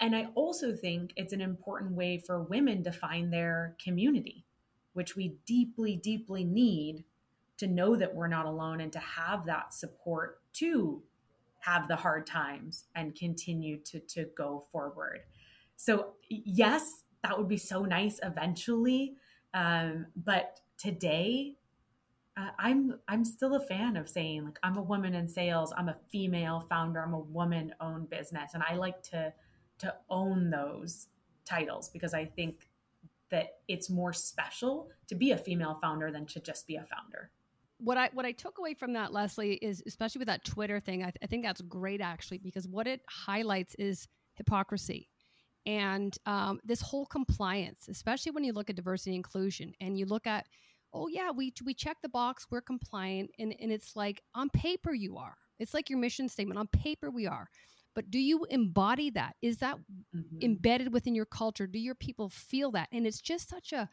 And 0.00 0.16
I 0.16 0.28
also 0.34 0.74
think 0.74 1.12
it's 1.16 1.32
an 1.32 1.40
important 1.40 1.92
way 1.92 2.18
for 2.18 2.42
women 2.42 2.82
to 2.84 2.92
find 2.92 3.32
their 3.32 3.76
community, 3.82 4.44
which 4.94 5.16
we 5.16 5.36
deeply, 5.46 5.96
deeply 5.96 6.44
need 6.44 7.04
to 7.58 7.66
know 7.66 7.94
that 7.96 8.14
we're 8.14 8.28
not 8.28 8.46
alone 8.46 8.80
and 8.80 8.92
to 8.92 8.98
have 8.98 9.46
that 9.46 9.72
support 9.72 10.40
to 10.54 11.02
have 11.60 11.86
the 11.86 11.96
hard 11.96 12.26
times 12.26 12.84
and 12.96 13.14
continue 13.14 13.78
to, 13.78 14.00
to 14.00 14.26
go 14.36 14.64
forward. 14.72 15.20
So, 15.82 16.10
yes, 16.28 17.02
that 17.24 17.36
would 17.36 17.48
be 17.48 17.56
so 17.56 17.82
nice 17.82 18.20
eventually. 18.22 19.16
Um, 19.52 20.06
but 20.14 20.60
today, 20.78 21.56
uh, 22.36 22.50
I'm 22.56 23.00
I'm 23.08 23.24
still 23.24 23.56
a 23.56 23.66
fan 23.66 23.96
of 23.96 24.08
saying 24.08 24.44
like 24.44 24.60
I'm 24.62 24.76
a 24.76 24.82
woman 24.82 25.12
in 25.14 25.26
sales, 25.26 25.74
I'm 25.76 25.88
a 25.88 25.96
female 26.12 26.64
founder, 26.70 27.02
I'm 27.02 27.14
a 27.14 27.18
woman-owned 27.18 28.08
business, 28.08 28.54
and 28.54 28.62
I 28.62 28.76
like 28.76 29.02
to 29.10 29.34
to 29.78 29.92
own 30.08 30.50
those 30.50 31.08
titles 31.44 31.88
because 31.88 32.14
I 32.14 32.26
think 32.26 32.68
that 33.30 33.56
it's 33.66 33.90
more 33.90 34.12
special 34.12 34.88
to 35.08 35.16
be 35.16 35.32
a 35.32 35.36
female 35.36 35.80
founder 35.82 36.12
than 36.12 36.26
to 36.26 36.38
just 36.38 36.64
be 36.68 36.76
a 36.76 36.84
founder 36.84 37.32
what 37.78 37.98
I 37.98 38.08
what 38.12 38.24
I 38.24 38.30
took 38.30 38.58
away 38.58 38.74
from 38.74 38.92
that, 38.92 39.12
Leslie, 39.12 39.54
is 39.54 39.82
especially 39.84 40.20
with 40.20 40.28
that 40.28 40.44
Twitter 40.44 40.78
thing. 40.78 41.02
I, 41.02 41.06
th- 41.06 41.16
I, 41.20 41.26
think 41.26 41.42
that's 41.42 41.60
great 41.62 42.00
actually 42.00 42.38
because 42.38 42.68
what 42.68 42.86
it 42.86 43.00
highlights 43.08 43.74
is 43.74 44.06
hypocrisy 44.34 45.08
and 45.66 46.16
um, 46.26 46.60
this 46.64 46.80
whole 46.80 47.06
compliance, 47.06 47.88
especially 47.88 48.32
when 48.32 48.44
you 48.44 48.52
look 48.52 48.70
at 48.70 48.76
diversity 48.76 49.14
inclusion 49.14 49.72
and 49.80 49.98
you 49.98 50.06
look 50.06 50.26
at, 50.26 50.46
oh 50.92 51.08
yeah, 51.08 51.30
we 51.30 51.52
we 51.64 51.74
check 51.74 51.98
the 52.02 52.08
box, 52.08 52.46
we're 52.50 52.60
compliant, 52.60 53.30
and 53.38 53.54
and 53.60 53.72
it's 53.72 53.96
like 53.96 54.22
on 54.34 54.50
paper 54.50 54.92
you 54.92 55.16
are. 55.16 55.36
It's 55.58 55.74
like 55.74 55.88
your 55.88 55.98
mission 55.98 56.28
statement. 56.28 56.58
On 56.58 56.66
paper, 56.66 57.10
we 57.10 57.26
are. 57.26 57.48
But 57.94 58.10
do 58.10 58.18
you 58.18 58.44
embody 58.50 59.10
that? 59.10 59.36
Is 59.42 59.58
that 59.58 59.76
mm-hmm. 60.14 60.38
embedded 60.42 60.92
within 60.92 61.14
your 61.14 61.26
culture? 61.26 61.66
Do 61.66 61.78
your 61.78 61.94
people 61.94 62.28
feel 62.28 62.70
that? 62.72 62.88
And 62.90 63.06
it's 63.06 63.20
just 63.20 63.48
such 63.48 63.72
a, 63.72 63.88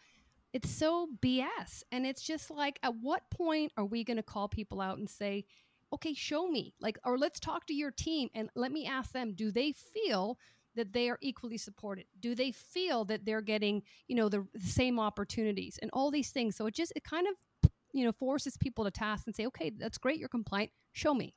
it's 0.54 0.70
so 0.70 1.10
BS. 1.22 1.84
And 1.92 2.06
it's 2.06 2.22
just 2.22 2.50
like, 2.50 2.80
at 2.82 2.96
what 2.96 3.30
point 3.30 3.72
are 3.78 3.86
we 3.86 4.04
going 4.04 4.18
to 4.18 4.24
call 4.24 4.48
people 4.48 4.80
out 4.80 4.98
and 4.98 5.10
say, 5.10 5.46
okay, 5.92 6.14
show 6.14 6.48
me, 6.48 6.74
like, 6.80 6.98
or 7.04 7.18
let's 7.18 7.40
talk 7.40 7.66
to 7.66 7.74
your 7.74 7.92
team 7.92 8.30
and 8.34 8.50
let 8.56 8.72
me 8.72 8.86
ask 8.86 9.12
them, 9.12 9.34
do 9.34 9.52
they 9.52 9.74
feel 9.74 10.38
that 10.76 10.94
they 10.94 11.10
are 11.10 11.18
equally 11.22 11.58
supported? 11.58 12.06
Do 12.20 12.36
they 12.36 12.52
feel 12.52 13.06
that 13.06 13.26
they're 13.26 13.42
getting, 13.42 13.84
you 14.08 14.16
know, 14.16 14.30
the, 14.30 14.48
the 14.54 14.68
same 14.68 15.00
opportunities 15.00 15.80
and 15.82 15.90
all 15.94 16.12
these 16.12 16.32
things? 16.32 16.56
So 16.56 16.66
it 16.68 16.74
just, 16.74 16.94
it 16.96 17.04
kind 17.04 17.28
of, 17.28 17.72
you 17.94 18.06
know, 18.06 18.12
forces 18.12 18.58
people 18.58 18.86
to 18.86 18.92
task 18.92 19.24
and 19.26 19.36
say, 19.36 19.46
okay, 19.48 19.72
that's 19.72 19.98
great, 19.98 20.20
you're 20.20 20.30
compliant, 20.30 20.72
show 20.94 21.14
me. 21.14 21.34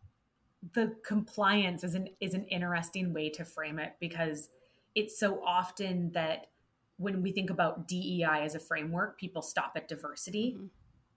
The 0.75 0.95
compliance 1.05 1.83
is 1.83 1.97
an 1.97 2.09
is 2.21 2.35
an 2.35 2.45
interesting 2.45 3.12
way 3.12 3.31
to 3.31 3.45
frame 3.45 3.81
it 3.81 3.95
because 3.99 4.49
it's 4.95 5.18
so 5.18 5.42
often 5.45 6.12
that 6.12 6.49
when 6.99 7.21
we 7.21 7.33
think 7.33 7.51
about 7.51 7.88
DEI 7.88 8.42
as 8.45 8.55
a 8.55 8.61
framework, 8.61 9.18
people 9.18 9.42
stop 9.42 9.73
at 9.75 9.88
diversity. 9.88 10.55
Mm-hmm 10.57 10.66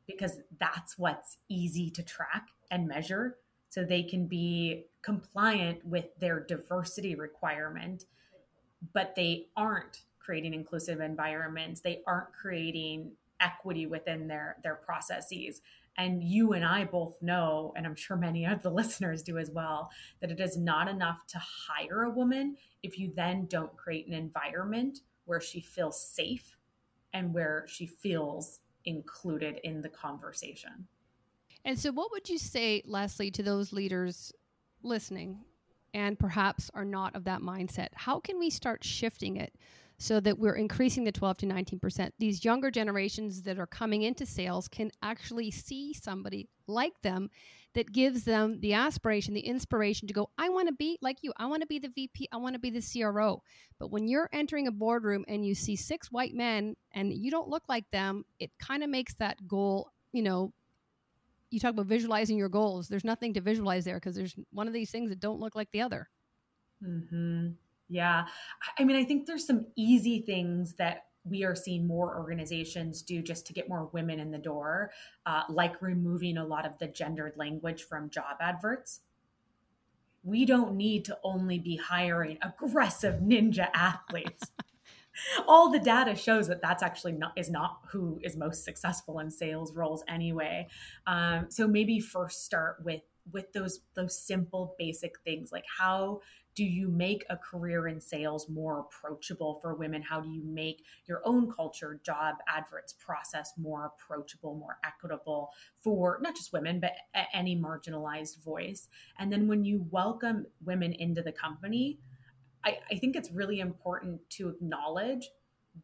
because 0.08 0.40
that's 0.60 0.98
what's 0.98 1.38
easy 1.50 1.90
to 1.92 2.04
track 2.04 2.50
and 2.72 2.88
measure 2.88 3.38
so 3.76 3.84
they 3.84 4.04
can 4.04 4.26
be 4.26 4.86
compliant 5.02 5.86
with 5.86 6.06
their 6.18 6.40
diversity 6.40 7.14
requirement. 7.14 8.06
But 8.94 9.16
they 9.18 9.48
aren't 9.58 10.04
creating 10.18 10.54
inclusive 10.54 11.02
environments. 11.02 11.82
They 11.82 12.02
aren't 12.08 12.32
creating 12.32 13.12
equity 13.42 13.86
within 13.86 14.30
their 14.30 14.56
their 14.64 14.76
processes. 14.76 15.60
And 15.98 16.24
you 16.24 16.54
and 16.54 16.64
I 16.64 16.86
both 16.86 17.22
know 17.22 17.74
and 17.76 17.86
I'm 17.86 17.96
sure 17.96 18.16
many 18.16 18.46
of 18.46 18.62
the 18.62 18.72
listeners 18.82 19.22
do 19.22 19.38
as 19.38 19.52
well 19.52 19.92
that 20.22 20.32
it 20.32 20.40
is 20.40 20.56
not 20.58 20.88
enough 20.88 21.28
to 21.28 21.40
hire 21.40 22.04
a 22.04 22.10
woman 22.10 22.56
if 22.82 22.98
you 22.98 23.12
then 23.14 23.46
don't 23.48 23.76
create 23.76 24.08
an 24.08 24.14
environment 24.14 25.00
where 25.26 25.42
she 25.42 25.60
feels 25.60 26.00
safe 26.00 26.56
and 27.12 27.34
where 27.34 27.66
she 27.68 27.88
feels 27.88 28.62
included 28.86 29.60
in 29.66 29.82
the 29.82 29.90
conversation. 29.90 30.88
And 31.66 31.80
so, 31.80 31.92
what 31.92 32.12
would 32.12 32.30
you 32.30 32.38
say, 32.38 32.84
Leslie, 32.86 33.32
to 33.32 33.44
those 33.44 33.74
leaders 33.74 34.32
listening 34.84 35.40
and 35.96 36.18
perhaps 36.18 36.70
are 36.76 36.86
not 36.86 37.16
of 37.16 37.24
that 37.24 37.42
mindset? 37.42 37.88
How 37.96 38.20
can 38.20 38.38
we 38.38 38.52
start 38.52 38.84
shifting 38.84 39.38
it 39.38 39.52
so 39.98 40.20
that 40.20 40.38
we're 40.38 40.56
increasing 40.56 41.06
the 41.06 41.12
12 41.12 41.38
to 41.38 41.46
19%? 41.48 42.12
These 42.20 42.46
younger 42.46 42.70
generations 42.70 43.42
that 43.42 43.58
are 43.58 43.66
coming 43.66 44.04
into 44.04 44.28
sales 44.28 44.68
can 44.68 44.92
actually 45.02 45.50
see 45.50 45.92
somebody 45.92 46.48
like 46.68 47.02
them 47.02 47.32
that 47.74 47.92
gives 47.92 48.26
them 48.26 48.60
the 48.62 48.74
aspiration, 48.74 49.34
the 49.34 49.42
inspiration 49.42 50.08
to 50.08 50.14
go, 50.14 50.30
I 50.38 50.50
want 50.50 50.68
to 50.68 50.74
be 50.74 51.00
like 51.02 51.18
you. 51.24 51.34
I 51.36 51.48
want 51.48 51.62
to 51.62 51.68
be 51.68 51.80
the 51.80 51.90
VP. 51.90 52.30
I 52.32 52.38
want 52.38 52.54
to 52.54 52.60
be 52.60 52.70
the 52.70 52.82
CRO. 52.82 53.42
But 53.80 53.92
when 53.92 54.08
you're 54.08 54.30
entering 54.32 54.68
a 54.68 54.72
boardroom 54.72 55.26
and 55.28 55.46
you 55.46 55.56
see 55.56 55.76
six 55.76 56.12
white 56.12 56.36
men 56.36 56.76
and 56.94 57.12
you 57.12 57.32
don't 57.32 57.50
look 57.50 57.64
like 57.68 57.90
them, 57.92 58.24
it 58.40 58.52
kind 58.60 58.84
of 58.84 58.90
makes 58.90 59.16
that 59.16 59.48
goal, 59.48 59.90
you 60.14 60.22
know, 60.22 60.54
you 61.56 61.60
talk 61.60 61.72
about 61.72 61.88
visualizing 61.88 62.38
your 62.38 62.50
goals. 62.50 62.88
There's 62.88 63.04
nothing 63.04 63.34
to 63.34 63.42
visualize 63.42 63.86
there 63.86 63.96
because 63.96 64.16
there's 64.16 64.36
one 64.52 64.68
of 64.68 64.74
these 64.74 64.92
things 64.92 65.10
that 65.10 65.20
don't 65.20 65.40
look 65.40 65.56
like 65.56 65.72
the 65.72 65.82
other. 65.82 66.10
Mm-hmm. 66.86 67.52
Yeah. 67.90 68.26
I 68.78 68.84
mean, 68.84 68.98
I 68.98 69.06
think 69.06 69.26
there's 69.26 69.48
some 69.48 69.66
easy 69.76 70.22
things 70.22 70.74
that 70.74 71.06
we 71.24 71.44
are 71.44 71.56
seeing 71.56 71.88
more 71.88 72.18
organizations 72.18 73.02
do 73.02 73.22
just 73.22 73.48
to 73.48 73.54
get 73.54 73.68
more 73.68 73.90
women 73.94 74.20
in 74.20 74.32
the 74.32 74.38
door, 74.38 74.92
uh, 75.26 75.44
like 75.50 75.82
removing 75.82 76.38
a 76.38 76.46
lot 76.46 76.66
of 76.66 76.78
the 76.78 76.88
gendered 76.88 77.34
language 77.38 77.84
from 77.84 78.10
job 78.10 78.38
adverts. 78.40 79.00
We 80.24 80.46
don't 80.46 80.76
need 80.76 81.06
to 81.06 81.18
only 81.24 81.58
be 81.58 81.78
hiring 81.78 82.38
aggressive 82.42 83.22
ninja 83.22 83.70
athletes. 83.74 84.52
all 85.48 85.72
the 85.72 85.80
data 85.80 86.16
shows 86.16 86.48
that 86.48 86.62
that's 86.62 86.84
actually 86.84 87.14
not 87.14 87.34
is 87.36 87.50
not 87.50 87.80
who 87.92 88.20
is 88.24 88.36
most 88.36 88.64
successful 88.64 89.20
in 89.20 89.32
sales 89.32 89.74
roles 89.74 90.04
anyway. 90.08 90.68
Um, 91.08 91.48
so 91.50 91.68
maybe 91.68 92.00
first 92.00 92.46
start 92.46 92.78
with 92.84 93.02
with 93.32 93.52
those 93.54 93.80
those 93.96 94.18
simple 94.18 94.76
basic 94.78 95.20
things 95.24 95.52
like 95.52 95.66
how 95.80 96.20
do 96.56 96.64
you 96.64 96.88
make 96.88 97.26
a 97.30 97.36
career 97.36 97.88
in 97.88 98.00
sales 98.00 98.48
more 98.48 98.80
approachable 98.80 99.60
for 99.62 99.74
women 99.74 100.02
how 100.02 100.22
do 100.22 100.30
you 100.30 100.44
make 100.44 100.84
your 101.08 101.22
own 101.26 101.52
culture 101.52 102.00
job 102.04 102.36
adverts 102.48 102.94
process 102.94 103.54
more 103.58 103.86
approachable 103.86 104.56
more 104.56 104.78
equitable 104.86 105.50
for 105.82 106.20
not 106.22 106.36
just 106.36 106.54
women 106.54 106.80
but 106.80 106.92
any 107.34 107.56
marginalized 107.56 108.44
voice 108.44 108.90
and 109.18 109.32
then 109.32 109.48
when 109.48 109.66
you 109.66 109.86
welcome 109.90 110.46
women 110.64 110.94
into 110.94 111.24
the 111.24 111.32
company 111.32 111.98
I, 112.66 112.80
I 112.92 112.96
think 112.96 113.16
it's 113.16 113.32
really 113.32 113.60
important 113.60 114.22
to 114.32 114.50
acknowledge 114.50 115.30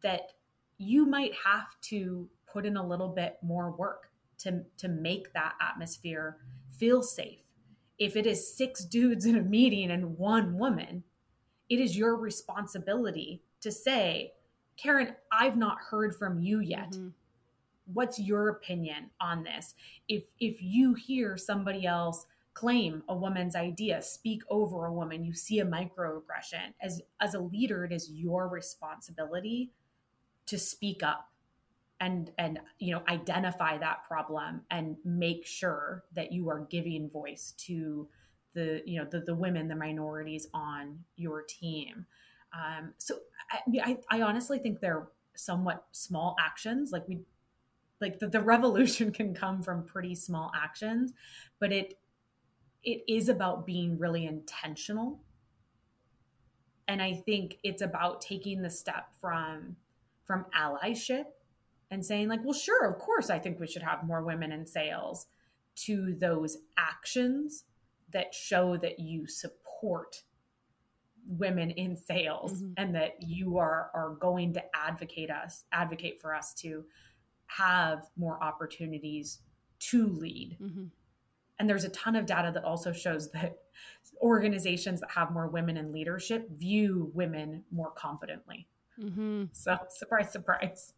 that 0.02 0.32
you 0.78 1.06
might 1.06 1.32
have 1.44 1.68
to 1.82 2.28
put 2.52 2.66
in 2.66 2.76
a 2.76 2.86
little 2.86 3.08
bit 3.08 3.38
more 3.42 3.70
work 3.70 4.10
to, 4.38 4.62
to 4.78 4.88
make 4.88 5.32
that 5.32 5.54
atmosphere 5.60 6.38
feel 6.76 7.02
safe. 7.02 7.44
If 7.98 8.16
it 8.16 8.26
is 8.26 8.56
six 8.56 8.84
dudes 8.84 9.26
in 9.26 9.36
a 9.36 9.42
meeting 9.42 9.90
and 9.90 10.18
one 10.18 10.58
woman, 10.58 11.04
it 11.68 11.78
is 11.80 11.96
your 11.96 12.16
responsibility 12.16 13.42
to 13.60 13.70
say, 13.70 14.32
Karen, 14.76 15.14
I've 15.30 15.56
not 15.56 15.78
heard 15.90 16.16
from 16.16 16.40
you 16.40 16.60
yet. 16.60 16.90
Mm-hmm. 16.92 17.08
What's 17.92 18.18
your 18.18 18.48
opinion 18.48 19.10
on 19.20 19.42
this? 19.42 19.74
If 20.08 20.24
if 20.40 20.56
you 20.60 20.94
hear 20.94 21.36
somebody 21.36 21.86
else 21.86 22.26
claim 22.54 23.02
a 23.08 23.16
woman's 23.16 23.56
idea, 23.56 24.02
speak 24.02 24.42
over 24.50 24.86
a 24.86 24.92
woman, 24.92 25.24
you 25.24 25.34
see 25.34 25.60
a 25.60 25.64
microaggression. 25.64 26.74
As 26.80 27.00
as 27.20 27.34
a 27.34 27.40
leader, 27.40 27.84
it 27.84 27.92
is 27.92 28.10
your 28.10 28.48
responsibility 28.48 29.70
to 30.46 30.58
speak 30.58 31.02
up 31.02 31.32
and 32.02 32.32
and 32.36 32.58
you 32.78 32.92
know 32.92 33.02
identify 33.08 33.78
that 33.78 34.04
problem 34.06 34.60
and 34.70 34.96
make 35.04 35.46
sure 35.46 36.04
that 36.14 36.32
you 36.32 36.50
are 36.50 36.66
giving 36.68 37.08
voice 37.08 37.54
to 37.56 38.08
the 38.54 38.82
you 38.84 38.98
know 38.98 39.06
the, 39.10 39.20
the 39.20 39.34
women 39.34 39.68
the 39.68 39.76
minorities 39.76 40.48
on 40.52 40.98
your 41.16 41.42
team 41.42 42.04
um, 42.52 42.92
so 42.98 43.14
I, 43.50 43.80
I, 44.10 44.18
I 44.18 44.22
honestly 44.22 44.58
think 44.58 44.80
they're 44.80 45.08
somewhat 45.34 45.84
small 45.92 46.36
actions 46.40 46.90
like 46.90 47.06
we 47.08 47.20
like 48.00 48.18
the, 48.18 48.26
the 48.26 48.40
revolution 48.40 49.12
can 49.20 49.32
come 49.32 49.62
from 49.62 49.84
pretty 49.84 50.16
small 50.16 50.50
actions 50.56 51.12
but 51.60 51.70
it 51.70 51.98
it 52.84 53.02
is 53.08 53.28
about 53.28 53.66
being 53.66 53.98
really 53.98 54.26
intentional 54.26 55.20
and 56.88 57.02
i 57.02 57.12
think 57.12 57.58
it's 57.62 57.82
about 57.82 58.20
taking 58.20 58.62
the 58.62 58.70
step 58.70 59.06
from 59.20 59.76
from 60.24 60.44
allyship 60.56 61.24
and 61.90 62.04
saying 62.04 62.28
like 62.28 62.40
well 62.44 62.52
sure 62.52 62.86
of 62.86 62.98
course 62.98 63.30
i 63.30 63.38
think 63.38 63.58
we 63.60 63.66
should 63.66 63.82
have 63.82 64.04
more 64.04 64.22
women 64.22 64.52
in 64.52 64.66
sales 64.66 65.26
to 65.74 66.14
those 66.18 66.58
actions 66.76 67.64
that 68.12 68.34
show 68.34 68.76
that 68.76 68.98
you 68.98 69.26
support 69.26 70.22
women 71.26 71.70
in 71.70 71.96
sales 71.96 72.54
mm-hmm. 72.54 72.72
and 72.76 72.94
that 72.94 73.14
you 73.20 73.58
are 73.58 73.90
are 73.94 74.16
going 74.20 74.52
to 74.52 74.62
advocate 74.74 75.30
us 75.30 75.64
advocate 75.72 76.20
for 76.20 76.34
us 76.34 76.52
to 76.52 76.84
have 77.46 78.08
more 78.16 78.42
opportunities 78.42 79.38
to 79.78 80.08
lead 80.08 80.56
mm-hmm. 80.60 80.84
And 81.58 81.68
there's 81.68 81.84
a 81.84 81.90
ton 81.90 82.16
of 82.16 82.26
data 82.26 82.50
that 82.52 82.64
also 82.64 82.92
shows 82.92 83.30
that 83.32 83.58
organizations 84.22 85.00
that 85.00 85.10
have 85.10 85.32
more 85.32 85.48
women 85.48 85.76
in 85.76 85.92
leadership 85.92 86.48
view 86.58 87.10
women 87.14 87.64
more 87.70 87.90
competently 87.90 88.66
mm-hmm. 89.00 89.44
so 89.52 89.76
surprise 89.90 90.30
surprise 90.30 90.92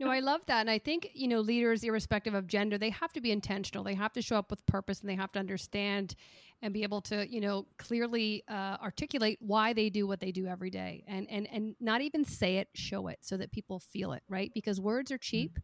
no, 0.00 0.10
I 0.10 0.20
love 0.20 0.40
that. 0.46 0.60
And 0.60 0.70
I 0.70 0.78
think, 0.78 1.10
you 1.12 1.28
know, 1.28 1.40
leaders, 1.40 1.84
irrespective 1.84 2.32
of 2.32 2.46
gender, 2.46 2.78
they 2.78 2.88
have 2.88 3.12
to 3.12 3.20
be 3.20 3.30
intentional. 3.30 3.84
They 3.84 3.94
have 3.94 4.14
to 4.14 4.22
show 4.22 4.36
up 4.36 4.50
with 4.50 4.64
purpose 4.64 5.02
and 5.02 5.10
they 5.10 5.14
have 5.14 5.30
to 5.32 5.38
understand 5.38 6.14
and 6.62 6.72
be 6.72 6.82
able 6.82 7.02
to, 7.02 7.30
you 7.30 7.42
know, 7.42 7.66
clearly 7.76 8.42
uh, 8.48 8.78
articulate 8.82 9.38
why 9.42 9.74
they 9.74 9.90
do 9.90 10.06
what 10.06 10.20
they 10.20 10.32
do 10.32 10.46
every 10.46 10.70
day 10.70 11.04
and, 11.06 11.26
and, 11.30 11.46
and 11.52 11.74
not 11.80 12.00
even 12.00 12.24
say 12.24 12.56
it, 12.56 12.68
show 12.74 13.08
it 13.08 13.18
so 13.20 13.36
that 13.36 13.52
people 13.52 13.78
feel 13.78 14.12
it, 14.12 14.22
right? 14.26 14.50
Because 14.54 14.80
words 14.80 15.12
are 15.12 15.18
cheap. 15.18 15.58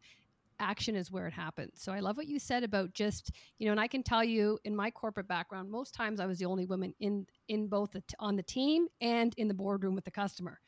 Action 0.58 0.94
is 0.96 1.10
where 1.10 1.26
it 1.26 1.32
happens. 1.32 1.82
So 1.82 1.92
I 1.92 2.00
love 2.00 2.16
what 2.16 2.26
you 2.26 2.38
said 2.38 2.64
about 2.64 2.92
just, 2.94 3.30
you 3.58 3.66
know, 3.66 3.72
and 3.72 3.80
I 3.80 3.86
can 3.86 4.02
tell 4.02 4.24
you 4.24 4.58
in 4.64 4.74
my 4.74 4.90
corporate 4.90 5.28
background, 5.28 5.70
most 5.70 5.94
times 5.94 6.20
I 6.20 6.26
was 6.26 6.38
the 6.38 6.46
only 6.46 6.66
woman 6.66 6.94
in 7.00 7.26
in 7.48 7.68
both 7.68 7.92
the 7.92 8.00
t- 8.00 8.14
on 8.18 8.36
the 8.36 8.42
team 8.42 8.86
and 9.00 9.34
in 9.36 9.48
the 9.48 9.54
boardroom 9.54 9.94
with 9.94 10.04
the 10.04 10.10
customer 10.10 10.60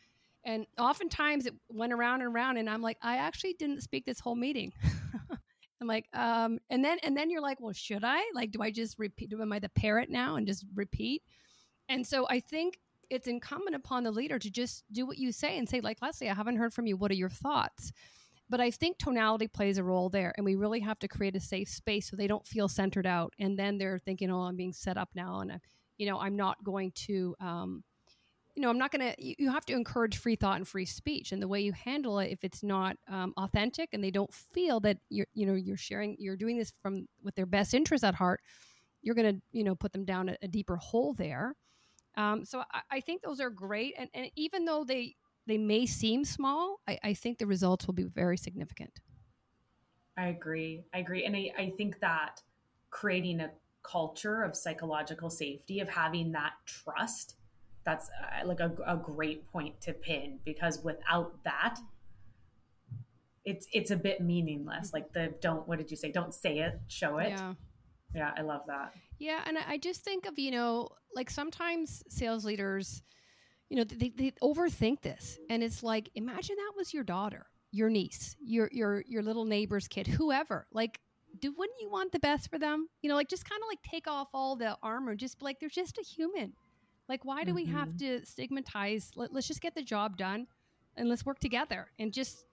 and 0.44 0.66
oftentimes 0.78 1.46
it 1.46 1.54
went 1.68 1.92
around 1.92 2.22
and 2.22 2.34
around, 2.34 2.56
and 2.56 2.70
I'm 2.70 2.80
like, 2.80 2.96
I 3.02 3.16
actually 3.16 3.54
didn't 3.54 3.82
speak 3.82 4.06
this 4.06 4.18
whole 4.18 4.34
meeting. 4.34 4.72
I'm 5.80 5.86
like, 5.86 6.06
um, 6.14 6.58
and 6.70 6.84
then 6.84 6.98
and 7.02 7.16
then 7.16 7.30
you're 7.30 7.42
like, 7.42 7.60
well, 7.60 7.72
should 7.72 8.02
I? 8.02 8.22
Like, 8.34 8.50
do 8.50 8.62
I 8.62 8.70
just 8.70 8.98
repeat? 8.98 9.32
Am 9.32 9.52
I 9.52 9.58
the 9.58 9.68
parrot 9.68 10.10
now 10.10 10.36
and 10.36 10.46
just 10.46 10.64
repeat? 10.74 11.22
And 11.88 12.06
so 12.06 12.26
I 12.28 12.40
think 12.40 12.78
it's 13.10 13.26
incumbent 13.26 13.76
upon 13.76 14.04
the 14.04 14.10
leader 14.10 14.38
to 14.38 14.50
just 14.50 14.84
do 14.92 15.06
what 15.06 15.18
you 15.18 15.32
say 15.32 15.58
and 15.58 15.68
say, 15.68 15.80
like 15.80 15.98
Leslie, 16.02 16.28
I 16.30 16.34
haven't 16.34 16.56
heard 16.56 16.74
from 16.74 16.86
you. 16.86 16.96
What 16.96 17.10
are 17.10 17.14
your 17.14 17.30
thoughts? 17.30 17.92
But 18.48 18.60
I 18.60 18.70
think 18.70 18.98
tonality 18.98 19.48
plays 19.48 19.78
a 19.78 19.84
role 19.84 20.08
there, 20.08 20.32
and 20.36 20.44
we 20.44 20.54
really 20.54 20.80
have 20.80 20.98
to 21.00 21.08
create 21.08 21.36
a 21.36 21.40
safe 21.40 21.68
space 21.68 22.10
so 22.10 22.16
they 22.16 22.26
don't 22.26 22.46
feel 22.46 22.68
centered 22.68 23.06
out, 23.06 23.32
and 23.38 23.58
then 23.58 23.78
they're 23.78 23.98
thinking, 23.98 24.30
"Oh, 24.30 24.42
I'm 24.42 24.56
being 24.56 24.72
set 24.72 24.96
up 24.96 25.10
now," 25.14 25.40
and 25.40 25.60
you 25.98 26.06
know, 26.06 26.18
I'm 26.18 26.36
not 26.36 26.62
going 26.64 26.92
to. 27.06 27.34
Um, 27.40 27.84
you 28.58 28.62
know, 28.62 28.70
I'm 28.70 28.78
not 28.78 28.90
going 28.90 29.12
to, 29.12 29.14
you 29.40 29.52
have 29.52 29.64
to 29.66 29.72
encourage 29.72 30.18
free 30.18 30.34
thought 30.34 30.56
and 30.56 30.66
free 30.66 30.84
speech. 30.84 31.30
And 31.30 31.40
the 31.40 31.46
way 31.46 31.60
you 31.60 31.70
handle 31.70 32.18
it, 32.18 32.32
if 32.32 32.42
it's 32.42 32.64
not 32.64 32.96
um, 33.08 33.32
authentic 33.36 33.90
and 33.92 34.02
they 34.02 34.10
don't 34.10 34.34
feel 34.34 34.80
that 34.80 34.96
you're, 35.10 35.28
you 35.32 35.46
know, 35.46 35.54
you're 35.54 35.76
sharing, 35.76 36.16
you're 36.18 36.36
doing 36.36 36.58
this 36.58 36.72
from 36.82 37.06
with 37.22 37.36
their 37.36 37.46
best 37.46 37.72
interest 37.72 38.02
at 38.02 38.16
heart, 38.16 38.40
you're 39.00 39.14
going 39.14 39.32
to, 39.32 39.40
you 39.52 39.62
know, 39.62 39.76
put 39.76 39.92
them 39.92 40.04
down 40.04 40.28
a, 40.28 40.36
a 40.42 40.48
deeper 40.48 40.74
hole 40.74 41.14
there. 41.14 41.54
Um, 42.16 42.44
so 42.44 42.64
I, 42.72 42.80
I, 42.90 43.00
think 43.00 43.22
those 43.22 43.38
are 43.38 43.48
great. 43.48 43.94
And, 43.96 44.10
and 44.12 44.28
even 44.34 44.64
though 44.64 44.82
they, 44.82 45.14
they 45.48 45.58
may 45.58 45.86
seem 45.86 46.24
small, 46.24 46.80
I, 46.86 46.98
I 47.02 47.14
think 47.14 47.38
the 47.38 47.46
results 47.46 47.86
will 47.86 47.94
be 47.94 48.04
very 48.04 48.36
significant. 48.36 49.00
I 50.16 50.28
agree. 50.28 50.84
I 50.94 50.98
agree. 50.98 51.24
And 51.24 51.34
I, 51.34 51.50
I 51.58 51.72
think 51.76 52.00
that 52.00 52.42
creating 52.90 53.40
a 53.40 53.50
culture 53.82 54.42
of 54.42 54.54
psychological 54.54 55.30
safety, 55.30 55.80
of 55.80 55.88
having 55.88 56.32
that 56.32 56.52
trust, 56.66 57.36
that's 57.84 58.10
uh, 58.10 58.46
like 58.46 58.60
a, 58.60 58.72
a 58.86 58.96
great 58.96 59.50
point 59.50 59.80
to 59.80 59.92
pin 59.92 60.38
because 60.44 60.84
without 60.84 61.42
that, 61.44 61.78
it's 63.44 63.66
it's 63.72 63.90
a 63.90 63.96
bit 63.96 64.20
meaningless. 64.20 64.92
Like 64.92 65.12
the 65.14 65.32
don't 65.40 65.66
what 65.66 65.78
did 65.78 65.90
you 65.90 65.96
say? 65.96 66.12
Don't 66.12 66.34
say 66.34 66.58
it, 66.58 66.78
show 66.88 67.18
it. 67.18 67.30
Yeah. 67.30 67.54
Yeah, 68.14 68.32
I 68.36 68.42
love 68.42 68.62
that. 68.68 68.92
Yeah, 69.18 69.42
and 69.46 69.58
I 69.58 69.78
just 69.78 70.02
think 70.02 70.26
of, 70.26 70.38
you 70.38 70.50
know, 70.50 70.88
like 71.14 71.30
sometimes 71.30 72.02
sales 72.08 72.44
leaders, 72.44 73.02
you 73.68 73.76
know, 73.76 73.84
they, 73.84 74.10
they 74.10 74.32
overthink 74.42 75.02
this. 75.02 75.38
And 75.50 75.62
it's 75.62 75.82
like, 75.82 76.10
imagine 76.14 76.56
that 76.56 76.72
was 76.76 76.94
your 76.94 77.04
daughter, 77.04 77.46
your 77.70 77.90
niece, 77.90 78.36
your 78.40 78.68
your 78.72 79.04
your 79.06 79.22
little 79.22 79.44
neighbor's 79.44 79.88
kid, 79.88 80.06
whoever. 80.06 80.66
Like 80.72 81.00
do 81.40 81.52
wouldn't 81.56 81.80
you 81.80 81.90
want 81.90 82.12
the 82.12 82.18
best 82.18 82.50
for 82.50 82.58
them? 82.58 82.88
You 83.02 83.08
know, 83.08 83.16
like 83.16 83.28
just 83.28 83.48
kind 83.48 83.60
of 83.62 83.68
like 83.68 83.82
take 83.82 84.08
off 84.08 84.28
all 84.34 84.56
the 84.56 84.76
armor, 84.82 85.14
just 85.14 85.42
like 85.42 85.60
they're 85.60 85.68
just 85.68 85.98
a 85.98 86.02
human. 86.02 86.52
Like, 87.08 87.24
why 87.24 87.44
do 87.44 87.48
mm-hmm. 87.50 87.56
we 87.56 87.64
have 87.66 87.88
mm-hmm. 87.88 88.20
to 88.20 88.26
stigmatize? 88.26 89.12
Let, 89.16 89.32
let's 89.32 89.48
just 89.48 89.60
get 89.60 89.74
the 89.74 89.82
job 89.82 90.16
done, 90.16 90.46
and 90.96 91.08
let's 91.08 91.24
work 91.24 91.38
together. 91.38 91.88
And 91.98 92.12
just, 92.12 92.44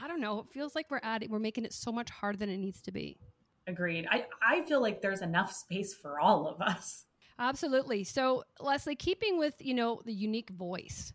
I 0.00 0.08
don't 0.08 0.20
know. 0.20 0.40
It 0.40 0.46
feels 0.52 0.74
like 0.74 0.90
we're 0.90 1.00
at 1.02 1.22
it. 1.22 1.30
We're 1.30 1.38
making 1.38 1.64
it 1.64 1.72
so 1.72 1.92
much 1.92 2.10
harder 2.10 2.38
than 2.38 2.50
it 2.50 2.58
needs 2.58 2.80
to 2.82 2.92
be. 2.92 3.18
Agreed. 3.66 4.06
I 4.10 4.26
I 4.42 4.62
feel 4.62 4.80
like 4.80 5.00
there's 5.00 5.22
enough 5.22 5.52
space 5.52 5.94
for 5.94 6.20
all 6.20 6.46
of 6.46 6.60
us. 6.60 7.04
Absolutely. 7.38 8.04
So, 8.04 8.44
Leslie, 8.60 8.96
keeping 8.96 9.38
with 9.38 9.54
you 9.60 9.74
know 9.74 10.00
the 10.04 10.12
unique 10.12 10.50
voice. 10.50 11.12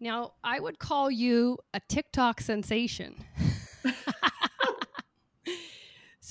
Now, 0.00 0.32
I 0.42 0.58
would 0.58 0.78
call 0.78 1.10
you 1.10 1.58
a 1.74 1.80
TikTok 1.88 2.40
sensation. 2.40 3.24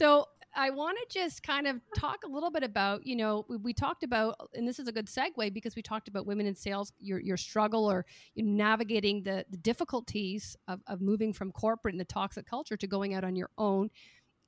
So 0.02 0.26
I 0.56 0.71
want 0.71 0.97
to 0.97 1.19
just 1.19 1.43
kind 1.43 1.67
of 1.67 1.80
talk 1.95 2.24
a 2.26 2.28
little 2.28 2.50
bit 2.50 2.63
about, 2.63 3.06
you 3.06 3.15
know, 3.15 3.45
we, 3.47 3.58
we, 3.58 3.74
talked 3.74 4.04
about, 4.04 4.36
and 4.56 4.67
this 4.67 4.80
is 4.80 4.88
a 4.88 4.91
good 4.91 5.06
segue 5.06 5.54
because 5.54 5.76
we 5.76 5.84
talked 5.84 6.08
about 6.08 6.26
women 6.26 6.47
in 6.47 6.56
sales, 6.56 6.91
your, 6.97 7.19
your 7.19 7.38
struggle 7.38 7.91
or 7.91 8.06
navigating 8.36 9.21
the, 9.21 9.45
the 9.52 9.58
difficulties 9.58 10.56
of, 10.67 10.82
of 10.88 11.02
moving 11.02 11.34
from 11.34 11.52
corporate 11.52 11.93
and 11.93 12.00
the 12.00 12.06
toxic 12.06 12.47
culture 12.47 12.76
to 12.78 12.88
going 12.88 13.13
out 13.13 13.24
on 13.24 13.36
your 13.36 13.50
own. 13.58 13.91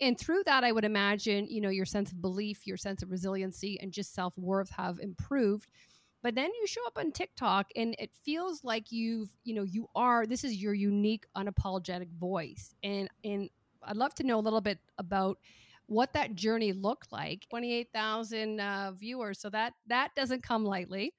And 0.02 0.20
through 0.20 0.44
that, 0.46 0.64
I 0.64 0.72
would 0.72 0.86
imagine, 0.86 1.48
you 1.48 1.62
know, 1.62 1.70
your 1.70 1.86
sense 1.86 2.12
of 2.12 2.22
belief, 2.22 2.66
your 2.66 2.78
sense 2.78 3.04
of 3.04 3.12
resiliency, 3.12 3.80
and 3.80 3.92
just 3.92 4.14
self 4.14 4.38
worth 4.38 4.72
have 4.72 5.00
improved. 5.00 5.70
But 6.22 6.36
then 6.36 6.50
you 6.60 6.68
show 6.68 6.86
up 6.88 6.98
on 6.98 7.12
TikTok 7.12 7.68
and 7.76 7.96
it 8.00 8.12
feels 8.24 8.64
like 8.64 8.92
you've, 8.92 9.30
you 9.44 9.54
know, 9.54 9.64
you 9.64 9.88
are, 9.94 10.26
this 10.26 10.46
is 10.46 10.56
your 10.56 10.74
unique, 10.74 11.26
unapologetic 11.36 12.10
voice. 12.18 12.74
And, 12.82 13.10
and 13.26 13.50
I'd 13.84 13.98
love 13.98 14.16
to 14.16 14.24
know 14.24 14.40
a 14.40 14.42
little 14.42 14.62
bit 14.62 14.80
about 14.98 15.38
what 15.88 16.14
that 16.14 16.36
journey 16.36 16.72
looked 16.72 17.12
like 17.12 17.46
28,000 17.50 18.60
uh, 18.60 18.92
viewers 18.96 19.40
so 19.40 19.50
that 19.50 19.74
that 19.88 20.16
doesn't 20.16 20.42
come 20.42 20.64
lightly 20.64 21.14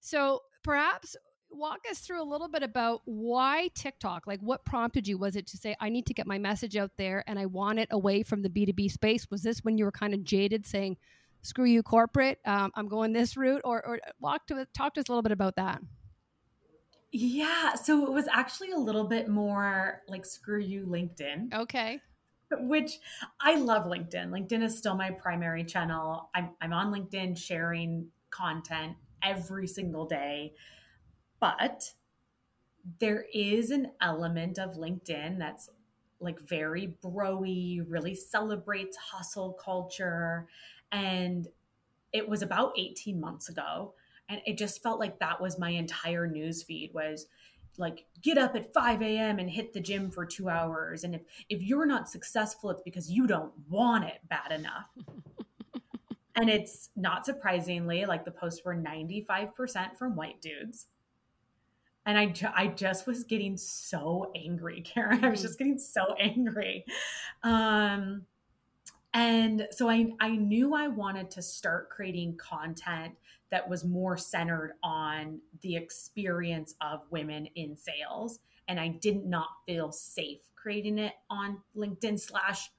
so 0.00 0.42
perhaps 0.62 1.16
walk 1.50 1.80
us 1.90 2.00
through 2.00 2.22
a 2.22 2.24
little 2.24 2.48
bit 2.48 2.62
about 2.62 3.02
why 3.04 3.68
TikTok 3.74 4.26
like 4.26 4.40
what 4.40 4.64
prompted 4.64 5.08
you 5.08 5.18
was 5.18 5.34
it 5.34 5.46
to 5.48 5.56
say 5.56 5.74
I 5.80 5.88
need 5.88 6.06
to 6.06 6.14
get 6.14 6.26
my 6.26 6.38
message 6.38 6.76
out 6.76 6.92
there 6.96 7.24
and 7.26 7.38
I 7.38 7.46
want 7.46 7.78
it 7.78 7.88
away 7.90 8.22
from 8.22 8.42
the 8.42 8.50
B2B 8.50 8.90
space 8.90 9.30
was 9.30 9.42
this 9.42 9.60
when 9.64 9.78
you 9.78 9.84
were 9.84 9.92
kind 9.92 10.14
of 10.14 10.24
jaded 10.24 10.66
saying 10.66 10.96
screw 11.42 11.64
you 11.64 11.82
corporate 11.82 12.38
um, 12.44 12.70
I'm 12.74 12.88
going 12.88 13.12
this 13.12 13.36
route 13.36 13.62
or, 13.64 13.84
or 13.84 13.98
walk 14.20 14.46
to 14.48 14.66
talk 14.74 14.94
to 14.94 15.00
us 15.00 15.08
a 15.08 15.12
little 15.12 15.22
bit 15.22 15.32
about 15.32 15.56
that 15.56 15.80
yeah. 17.10 17.74
So 17.74 18.06
it 18.06 18.12
was 18.12 18.26
actually 18.28 18.72
a 18.72 18.78
little 18.78 19.04
bit 19.04 19.28
more 19.28 20.02
like 20.08 20.26
screw 20.26 20.60
you, 20.60 20.86
LinkedIn. 20.86 21.54
Okay. 21.54 22.00
Which 22.50 22.98
I 23.40 23.56
love 23.56 23.86
LinkedIn. 23.86 24.30
LinkedIn 24.30 24.62
is 24.62 24.76
still 24.76 24.94
my 24.94 25.10
primary 25.10 25.64
channel. 25.64 26.30
I'm, 26.34 26.50
I'm 26.60 26.72
on 26.72 26.92
LinkedIn 26.92 27.36
sharing 27.36 28.08
content 28.30 28.96
every 29.22 29.66
single 29.66 30.06
day. 30.06 30.54
But 31.40 31.92
there 33.00 33.26
is 33.32 33.70
an 33.70 33.92
element 34.00 34.58
of 34.58 34.76
LinkedIn 34.76 35.38
that's 35.38 35.68
like 36.20 36.40
very 36.40 36.96
broy, 37.04 37.84
really 37.86 38.14
celebrates 38.14 38.96
hustle 38.96 39.52
culture. 39.52 40.46
And 40.90 41.46
it 42.12 42.28
was 42.28 42.42
about 42.42 42.72
18 42.76 43.20
months 43.20 43.48
ago 43.48 43.94
and 44.28 44.40
it 44.46 44.58
just 44.58 44.82
felt 44.82 45.00
like 45.00 45.18
that 45.18 45.40
was 45.40 45.58
my 45.58 45.70
entire 45.70 46.26
news 46.26 46.62
feed 46.62 46.92
was 46.92 47.26
like 47.76 48.06
get 48.22 48.38
up 48.38 48.56
at 48.56 48.72
5 48.72 49.02
a.m 49.02 49.38
and 49.38 49.48
hit 49.48 49.72
the 49.72 49.80
gym 49.80 50.10
for 50.10 50.26
two 50.26 50.48
hours. 50.48 51.04
And 51.04 51.14
if 51.14 51.22
if 51.48 51.62
you're 51.62 51.86
not 51.86 52.08
successful 52.08 52.70
it's 52.70 52.82
because 52.82 53.10
you 53.10 53.26
don't 53.26 53.52
want 53.68 54.04
it 54.04 54.20
bad 54.28 54.52
enough. 54.52 54.86
And 56.40 56.48
it's 56.48 56.90
not 56.94 57.26
surprisingly 57.26 58.06
like 58.06 58.24
the 58.24 58.30
posts 58.30 58.64
were 58.64 58.76
95% 58.76 59.96
from 59.98 60.14
white 60.14 60.40
dudes 60.40 60.86
and 62.06 62.18
I, 62.18 62.26
ju- 62.26 62.48
I 62.54 62.68
just 62.68 63.06
was 63.06 63.24
getting 63.24 63.56
so 63.56 64.30
angry 64.34 64.80
karen 64.86 65.24
i 65.24 65.28
was 65.28 65.42
just 65.42 65.58
getting 65.58 65.78
so 65.78 66.14
angry 66.18 66.84
um 67.42 68.26
and 69.14 69.66
so 69.70 69.88
I, 69.88 70.12
I 70.20 70.36
knew 70.36 70.74
I 70.74 70.88
wanted 70.88 71.30
to 71.32 71.42
start 71.42 71.90
creating 71.90 72.36
content 72.36 73.14
that 73.50 73.68
was 73.68 73.84
more 73.84 74.16
centered 74.16 74.74
on 74.82 75.40
the 75.62 75.76
experience 75.76 76.74
of 76.80 77.00
women 77.10 77.46
in 77.54 77.76
sales. 77.76 78.40
And 78.68 78.78
I 78.78 78.88
did 78.88 79.24
not 79.24 79.48
feel 79.66 79.92
safe 79.92 80.40
creating 80.54 80.98
it 80.98 81.14
on 81.30 81.58
LinkedIn 81.76 82.20
slash 82.20 82.70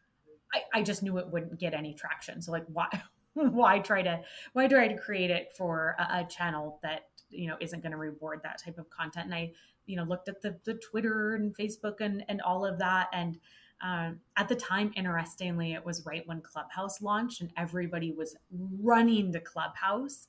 I, 0.53 0.79
I 0.79 0.83
just 0.83 1.03
knew 1.03 1.17
it 1.17 1.27
wouldn't 1.27 1.59
get 1.59 1.73
any 1.73 1.93
traction. 1.93 2.41
So 2.41 2.51
like 2.51 2.65
why 2.67 2.87
why 3.33 3.79
try 3.79 4.01
to 4.01 4.21
why 4.53 4.67
try 4.67 4.87
to 4.87 4.97
create 4.97 5.31
it 5.31 5.53
for 5.57 5.95
a, 5.97 6.19
a 6.19 6.27
channel 6.29 6.79
that 6.83 7.05
you 7.29 7.47
know 7.47 7.57
isn't 7.59 7.81
going 7.81 7.91
to 7.91 7.97
reward 7.97 8.41
that 8.43 8.61
type 8.63 8.77
of 8.77 8.89
content? 8.89 9.25
And 9.25 9.35
I, 9.35 9.51
you 9.85 9.95
know, 9.95 10.03
looked 10.03 10.29
at 10.29 10.41
the 10.41 10.57
the 10.65 10.75
Twitter 10.75 11.35
and 11.35 11.55
Facebook 11.55 12.01
and 12.01 12.23
and 12.29 12.41
all 12.41 12.65
of 12.65 12.79
that 12.79 13.09
and 13.13 13.37
um, 13.81 14.19
at 14.35 14.49
the 14.49 14.55
time, 14.55 14.91
interestingly, 14.95 15.73
it 15.73 15.85
was 15.85 16.05
right 16.05 16.27
when 16.27 16.41
Clubhouse 16.41 17.01
launched 17.01 17.41
and 17.41 17.51
everybody 17.55 18.11
was 18.11 18.35
running 18.51 19.31
to 19.33 19.39
Clubhouse. 19.39 20.27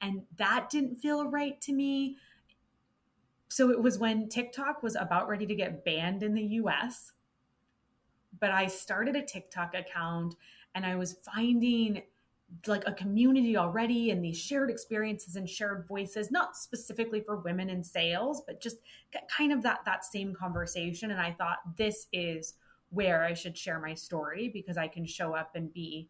And 0.00 0.22
that 0.36 0.68
didn't 0.70 0.96
feel 0.96 1.28
right 1.28 1.60
to 1.62 1.72
me. 1.72 2.16
So 3.48 3.70
it 3.70 3.80
was 3.82 3.98
when 3.98 4.28
TikTok 4.28 4.82
was 4.82 4.96
about 4.96 5.28
ready 5.28 5.46
to 5.46 5.54
get 5.54 5.84
banned 5.84 6.22
in 6.22 6.34
the 6.34 6.42
US. 6.42 7.12
But 8.38 8.50
I 8.50 8.66
started 8.66 9.16
a 9.16 9.22
TikTok 9.22 9.74
account 9.74 10.36
and 10.74 10.86
I 10.86 10.96
was 10.96 11.18
finding 11.24 12.02
like 12.66 12.86
a 12.86 12.92
community 12.92 13.56
already 13.56 14.10
and 14.10 14.22
these 14.22 14.38
shared 14.38 14.70
experiences 14.70 15.36
and 15.36 15.48
shared 15.48 15.86
voices 15.88 16.30
not 16.30 16.56
specifically 16.56 17.20
for 17.20 17.36
women 17.36 17.70
in 17.70 17.82
sales 17.82 18.42
but 18.46 18.60
just 18.60 18.76
kind 19.34 19.52
of 19.52 19.62
that 19.62 19.80
that 19.86 20.04
same 20.04 20.34
conversation 20.34 21.10
and 21.10 21.20
i 21.20 21.32
thought 21.32 21.58
this 21.76 22.08
is 22.12 22.54
where 22.92 23.24
I 23.24 23.32
should 23.32 23.56
share 23.56 23.80
my 23.80 23.94
story 23.94 24.50
because 24.52 24.76
I 24.76 24.86
can 24.86 25.06
show 25.06 25.34
up 25.34 25.56
and 25.56 25.72
be 25.72 26.08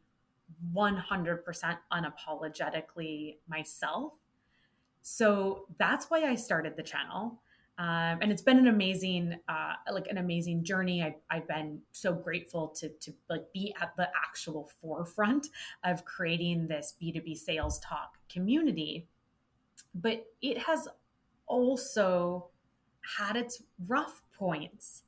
100% 0.75 1.79
unapologetically 1.93 3.37
myself. 3.49 4.15
So 5.01 5.67
that's 5.79 6.07
why 6.07 6.25
I 6.25 6.35
started 6.35 6.77
the 6.77 6.83
channel. 6.83 7.41
Um, 7.79 8.19
and 8.21 8.31
it's 8.31 8.43
been 8.43 8.59
an 8.59 8.69
amazing, 8.69 9.39
uh, 9.49 9.73
like 9.91 10.07
an 10.09 10.19
amazing 10.19 10.63
journey. 10.63 11.03
I, 11.03 11.17
I've 11.31 11.49
been 11.49 11.81
so 11.93 12.13
grateful 12.13 12.69
to, 12.69 12.89
to 12.89 13.13
like 13.31 13.51
be 13.53 13.75
at 13.81 13.97
the 13.97 14.09
actual 14.15 14.71
forefront 14.81 15.49
of 15.83 16.05
creating 16.05 16.69
this 16.69 16.95
B2B 17.03 17.37
sales 17.37 17.81
talk 17.81 18.19
community. 18.29 19.07
But 19.95 20.27
it 20.43 20.59
has 20.59 20.87
also 21.47 22.49
had 23.19 23.37
its 23.37 23.63
rough 23.87 24.23
points 24.39 25.03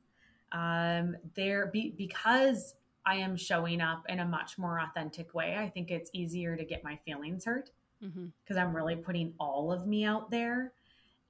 um, 0.53 1.17
there 1.35 1.67
be, 1.67 1.93
because 1.97 2.77
I 3.05 3.17
am 3.17 3.37
showing 3.37 3.81
up 3.81 4.05
in 4.09 4.21
a 4.21 4.25
much 4.25 4.57
more 4.57 4.81
authentic 4.81 5.35
way. 5.35 5.57
I 5.59 5.69
think 5.69 5.91
it's 5.91 6.11
easier 6.13 6.57
to 6.57 6.65
get 6.65 6.83
my 6.83 6.97
feelings 7.05 7.45
hurt 7.45 7.71
because 8.01 8.17
mm-hmm. 8.17 8.59
I'm 8.59 8.75
really 8.75 8.97
putting 8.97 9.35
all 9.39 9.73
of 9.73 9.87
me 9.87 10.05
out 10.05 10.31
there. 10.31 10.73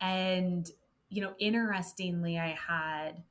And, 0.00 0.70
you 1.14 1.20
know, 1.20 1.34
interestingly, 1.38 2.38
I 2.40 2.58
had 2.68 3.22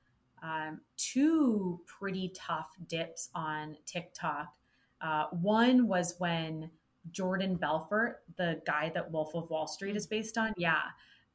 um, 0.42 0.80
two 0.96 1.82
pretty 1.86 2.32
tough 2.34 2.70
dips 2.88 3.30
on 3.36 3.76
TikTok. 3.86 4.56
Uh, 5.02 5.26
one 5.32 5.86
was 5.86 6.16
when 6.18 6.72
Jordan 7.12 7.58
Belfort, 7.58 8.24
the 8.38 8.62
guy 8.66 8.90
that 8.96 9.12
Wolf 9.12 9.36
of 9.36 9.50
Wall 9.50 9.68
Street 9.68 9.98
is 9.98 10.08
based 10.08 10.38
on, 10.38 10.54
yeah, 10.56 10.84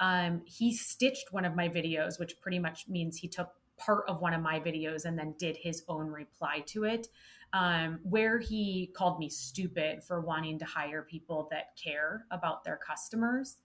um, 0.00 0.40
he 0.46 0.72
stitched 0.72 1.34
one 1.34 1.44
of 1.44 1.54
my 1.54 1.68
videos, 1.68 2.18
which 2.18 2.40
pretty 2.40 2.58
much 2.58 2.88
means 2.88 3.18
he 3.18 3.28
took 3.28 3.50
part 3.76 4.04
of 4.08 4.22
one 4.22 4.32
of 4.32 4.40
my 4.40 4.58
videos 4.58 5.04
and 5.04 5.18
then 5.18 5.34
did 5.38 5.54
his 5.54 5.82
own 5.86 6.06
reply 6.06 6.60
to 6.66 6.84
it, 6.84 7.08
um, 7.52 8.00
where 8.04 8.38
he 8.38 8.90
called 8.96 9.18
me 9.18 9.28
stupid 9.28 10.02
for 10.02 10.22
wanting 10.22 10.58
to 10.60 10.64
hire 10.64 11.02
people 11.02 11.46
that 11.50 11.76
care 11.76 12.24
about 12.30 12.64
their 12.64 12.78
customers. 12.78 13.58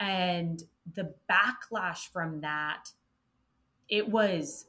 And 0.00 0.62
the 0.94 1.14
backlash 1.30 2.08
from 2.12 2.40
that, 2.40 2.90
it 3.88 4.08
was 4.08 4.66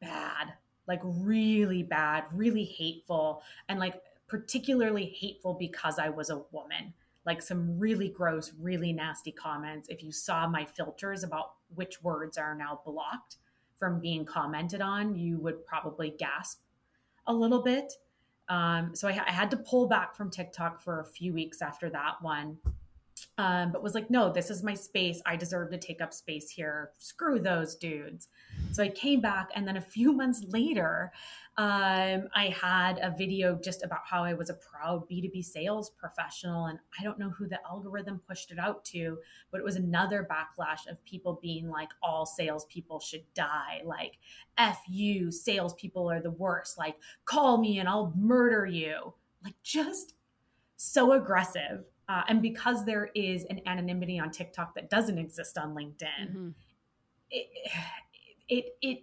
bad, 0.00 0.52
like 0.86 1.00
really 1.04 1.82
bad, 1.82 2.24
really 2.32 2.64
hateful, 2.64 3.42
and 3.68 3.78
like 3.78 4.02
particularly 4.28 5.06
hateful 5.06 5.54
because 5.54 5.98
I 5.98 6.08
was 6.08 6.30
a 6.30 6.42
woman. 6.52 6.94
Like 7.26 7.42
some 7.42 7.78
really 7.78 8.08
gross, 8.08 8.52
really 8.58 8.92
nasty 8.92 9.30
comments. 9.32 9.88
If 9.88 10.02
you 10.02 10.10
saw 10.10 10.48
my 10.48 10.64
filters 10.64 11.22
about 11.22 11.52
which 11.74 12.02
words 12.02 12.38
are 12.38 12.54
now 12.54 12.80
blocked 12.84 13.36
from 13.78 14.00
being 14.00 14.24
commented 14.24 14.80
on, 14.80 15.14
you 15.16 15.38
would 15.38 15.64
probably 15.66 16.14
gasp 16.18 16.60
a 17.26 17.32
little 17.32 17.62
bit. 17.62 17.92
Um, 18.48 18.94
so 18.94 19.06
I, 19.08 19.12
I 19.12 19.30
had 19.30 19.50
to 19.52 19.56
pull 19.56 19.86
back 19.86 20.16
from 20.16 20.30
TikTok 20.30 20.80
for 20.80 21.00
a 21.00 21.04
few 21.04 21.32
weeks 21.32 21.62
after 21.62 21.88
that 21.90 22.16
one 22.20 22.58
um, 23.40 23.72
but 23.72 23.82
was 23.82 23.94
like, 23.94 24.10
no, 24.10 24.30
this 24.30 24.50
is 24.50 24.62
my 24.62 24.74
space. 24.74 25.22
I 25.24 25.34
deserve 25.34 25.70
to 25.70 25.78
take 25.78 26.02
up 26.02 26.12
space 26.12 26.50
here. 26.50 26.90
Screw 26.98 27.38
those 27.38 27.74
dudes. 27.74 28.28
So 28.70 28.82
I 28.82 28.88
came 28.88 29.22
back, 29.22 29.48
and 29.54 29.66
then 29.66 29.78
a 29.78 29.80
few 29.80 30.12
months 30.20 30.44
later, 30.46 31.10
um, 31.56 32.28
I 32.34 32.54
had 32.60 32.98
a 32.98 33.14
video 33.16 33.58
just 33.64 33.82
about 33.82 34.00
how 34.04 34.24
I 34.24 34.34
was 34.34 34.50
a 34.50 34.54
proud 34.54 35.08
B2B 35.08 35.42
sales 35.42 35.88
professional. 35.88 36.66
And 36.66 36.78
I 36.98 37.02
don't 37.02 37.18
know 37.18 37.30
who 37.30 37.48
the 37.48 37.58
algorithm 37.66 38.20
pushed 38.28 38.50
it 38.50 38.58
out 38.58 38.84
to, 38.86 39.16
but 39.50 39.58
it 39.58 39.64
was 39.64 39.76
another 39.76 40.28
backlash 40.30 40.86
of 40.86 41.02
people 41.06 41.38
being 41.40 41.70
like, 41.70 41.88
all 42.02 42.26
salespeople 42.26 43.00
should 43.00 43.24
die. 43.32 43.80
Like, 43.86 44.18
F 44.58 44.82
you, 44.86 45.30
salespeople 45.30 46.10
are 46.10 46.20
the 46.20 46.30
worst. 46.30 46.76
Like, 46.76 46.96
call 47.24 47.56
me 47.56 47.78
and 47.78 47.88
I'll 47.88 48.12
murder 48.14 48.66
you. 48.66 49.14
Like, 49.42 49.54
just 49.62 50.12
so 50.76 51.12
aggressive. 51.12 51.84
Uh, 52.10 52.22
and 52.26 52.42
because 52.42 52.84
there 52.84 53.08
is 53.14 53.44
an 53.50 53.60
anonymity 53.66 54.18
on 54.18 54.32
TikTok 54.32 54.74
that 54.74 54.90
doesn't 54.90 55.16
exist 55.16 55.56
on 55.56 55.76
LinkedIn, 55.76 56.28
mm-hmm. 56.28 56.48
it, 57.30 57.46
it 58.48 58.64
it 58.82 58.98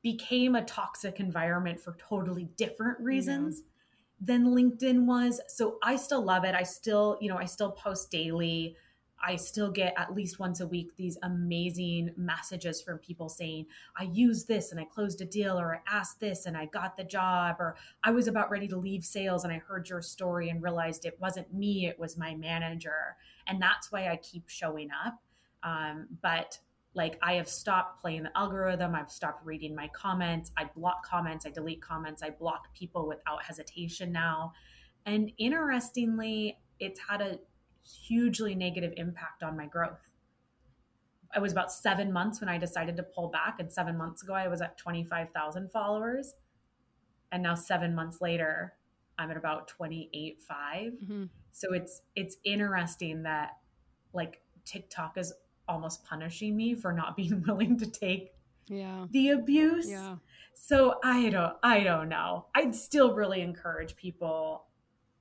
became 0.00 0.54
a 0.54 0.64
toxic 0.64 1.20
environment 1.20 1.78
for 1.78 1.96
totally 1.98 2.44
different 2.56 2.98
reasons 3.00 3.58
yeah. 3.58 4.24
than 4.24 4.46
LinkedIn 4.46 5.04
was. 5.04 5.38
So 5.48 5.76
I 5.82 5.96
still 5.96 6.22
love 6.22 6.44
it. 6.44 6.54
I 6.54 6.62
still, 6.62 7.18
you 7.20 7.28
know, 7.28 7.36
I 7.36 7.44
still 7.44 7.72
post 7.72 8.10
daily. 8.10 8.76
I 9.22 9.36
still 9.36 9.70
get 9.70 9.94
at 9.96 10.14
least 10.14 10.38
once 10.38 10.60
a 10.60 10.66
week 10.66 10.94
these 10.96 11.16
amazing 11.22 12.10
messages 12.16 12.82
from 12.82 12.98
people 12.98 13.28
saying, 13.28 13.66
I 13.98 14.04
used 14.04 14.46
this 14.46 14.72
and 14.72 14.80
I 14.80 14.84
closed 14.84 15.20
a 15.20 15.24
deal, 15.24 15.58
or 15.58 15.76
I 15.76 15.96
asked 15.96 16.20
this 16.20 16.46
and 16.46 16.56
I 16.56 16.66
got 16.66 16.96
the 16.96 17.04
job, 17.04 17.56
or 17.58 17.76
I 18.04 18.10
was 18.10 18.28
about 18.28 18.50
ready 18.50 18.68
to 18.68 18.76
leave 18.76 19.04
sales 19.04 19.44
and 19.44 19.52
I 19.52 19.58
heard 19.58 19.88
your 19.88 20.02
story 20.02 20.50
and 20.50 20.62
realized 20.62 21.04
it 21.04 21.18
wasn't 21.20 21.52
me, 21.52 21.86
it 21.86 21.98
was 21.98 22.16
my 22.16 22.34
manager. 22.34 23.16
And 23.46 23.60
that's 23.60 23.90
why 23.90 24.08
I 24.08 24.16
keep 24.16 24.48
showing 24.48 24.88
up. 25.04 25.20
Um, 25.62 26.06
but 26.22 26.58
like 26.94 27.18
I 27.22 27.34
have 27.34 27.48
stopped 27.48 28.00
playing 28.00 28.22
the 28.22 28.36
algorithm, 28.36 28.94
I've 28.94 29.10
stopped 29.10 29.44
reading 29.44 29.74
my 29.74 29.88
comments, 29.88 30.50
I 30.56 30.64
block 30.74 31.04
comments, 31.06 31.44
I 31.44 31.50
delete 31.50 31.82
comments, 31.82 32.22
I 32.22 32.30
block 32.30 32.74
people 32.74 33.06
without 33.06 33.42
hesitation 33.42 34.12
now. 34.12 34.52
And 35.04 35.30
interestingly, 35.38 36.58
it's 36.80 36.98
had 36.98 37.20
a 37.20 37.38
hugely 37.86 38.54
negative 38.54 38.92
impact 38.96 39.42
on 39.42 39.56
my 39.56 39.66
growth. 39.66 40.10
I 41.34 41.38
was 41.38 41.52
about 41.52 41.72
seven 41.72 42.12
months 42.12 42.40
when 42.40 42.48
I 42.48 42.58
decided 42.58 42.96
to 42.96 43.02
pull 43.02 43.28
back, 43.28 43.56
and 43.58 43.70
seven 43.70 43.96
months 43.96 44.22
ago 44.22 44.32
I 44.34 44.48
was 44.48 44.60
at 44.60 44.78
25,000 44.78 45.70
followers. 45.70 46.34
And 47.32 47.42
now 47.42 47.54
seven 47.54 47.94
months 47.94 48.20
later, 48.20 48.74
I'm 49.18 49.30
at 49.30 49.36
about 49.36 49.70
28.5. 49.78 50.36
Mm-hmm. 50.48 51.24
So 51.52 51.72
it's 51.72 52.02
it's 52.14 52.36
interesting 52.44 53.22
that 53.24 53.52
like 54.12 54.40
TikTok 54.64 55.16
is 55.18 55.32
almost 55.68 56.04
punishing 56.04 56.56
me 56.56 56.74
for 56.74 56.92
not 56.92 57.16
being 57.16 57.42
willing 57.46 57.78
to 57.78 57.86
take 57.86 58.32
yeah. 58.68 59.06
the 59.10 59.30
abuse. 59.30 59.88
Yeah. 59.88 60.16
So 60.54 60.98
I 61.04 61.28
don't 61.28 61.56
I 61.62 61.80
don't 61.82 62.08
know. 62.08 62.46
I'd 62.54 62.74
still 62.74 63.14
really 63.14 63.40
encourage 63.40 63.96
people 63.96 64.66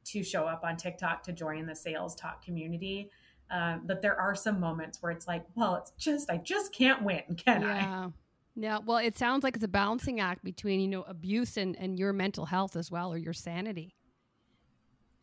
to 0.06 0.24
show 0.24 0.46
up 0.46 0.64
on 0.64 0.78
TikTok 0.78 1.24
to 1.24 1.34
join 1.34 1.66
the 1.66 1.76
sales 1.76 2.16
talk 2.16 2.44
community. 2.44 3.10
Um, 3.52 3.82
but 3.86 4.02
there 4.02 4.20
are 4.20 4.36
some 4.36 4.60
moments 4.60 5.02
where 5.02 5.12
it's 5.12 5.28
like, 5.28 5.46
well, 5.56 5.76
it's 5.76 5.92
just, 5.98 6.32
I 6.32 6.38
just 6.38 6.74
can't 6.74 7.04
win, 7.04 7.24
can 7.38 7.62
yeah. 7.62 8.08
I? 8.08 8.12
Yeah. 8.56 8.80
Well, 8.86 8.98
it 8.98 9.18
sounds 9.18 9.44
like 9.44 9.56
it's 9.56 9.66
a 9.66 9.70
balancing 9.70 10.20
act 10.20 10.44
between, 10.44 10.80
you 10.80 10.88
know, 10.88 11.04
abuse 11.04 11.58
and, 11.58 11.76
and 11.78 12.00
your 12.00 12.14
mental 12.14 12.46
health 12.46 12.76
as 12.76 12.90
well, 12.90 13.12
or 13.12 13.18
your 13.18 13.34
sanity. 13.34 13.96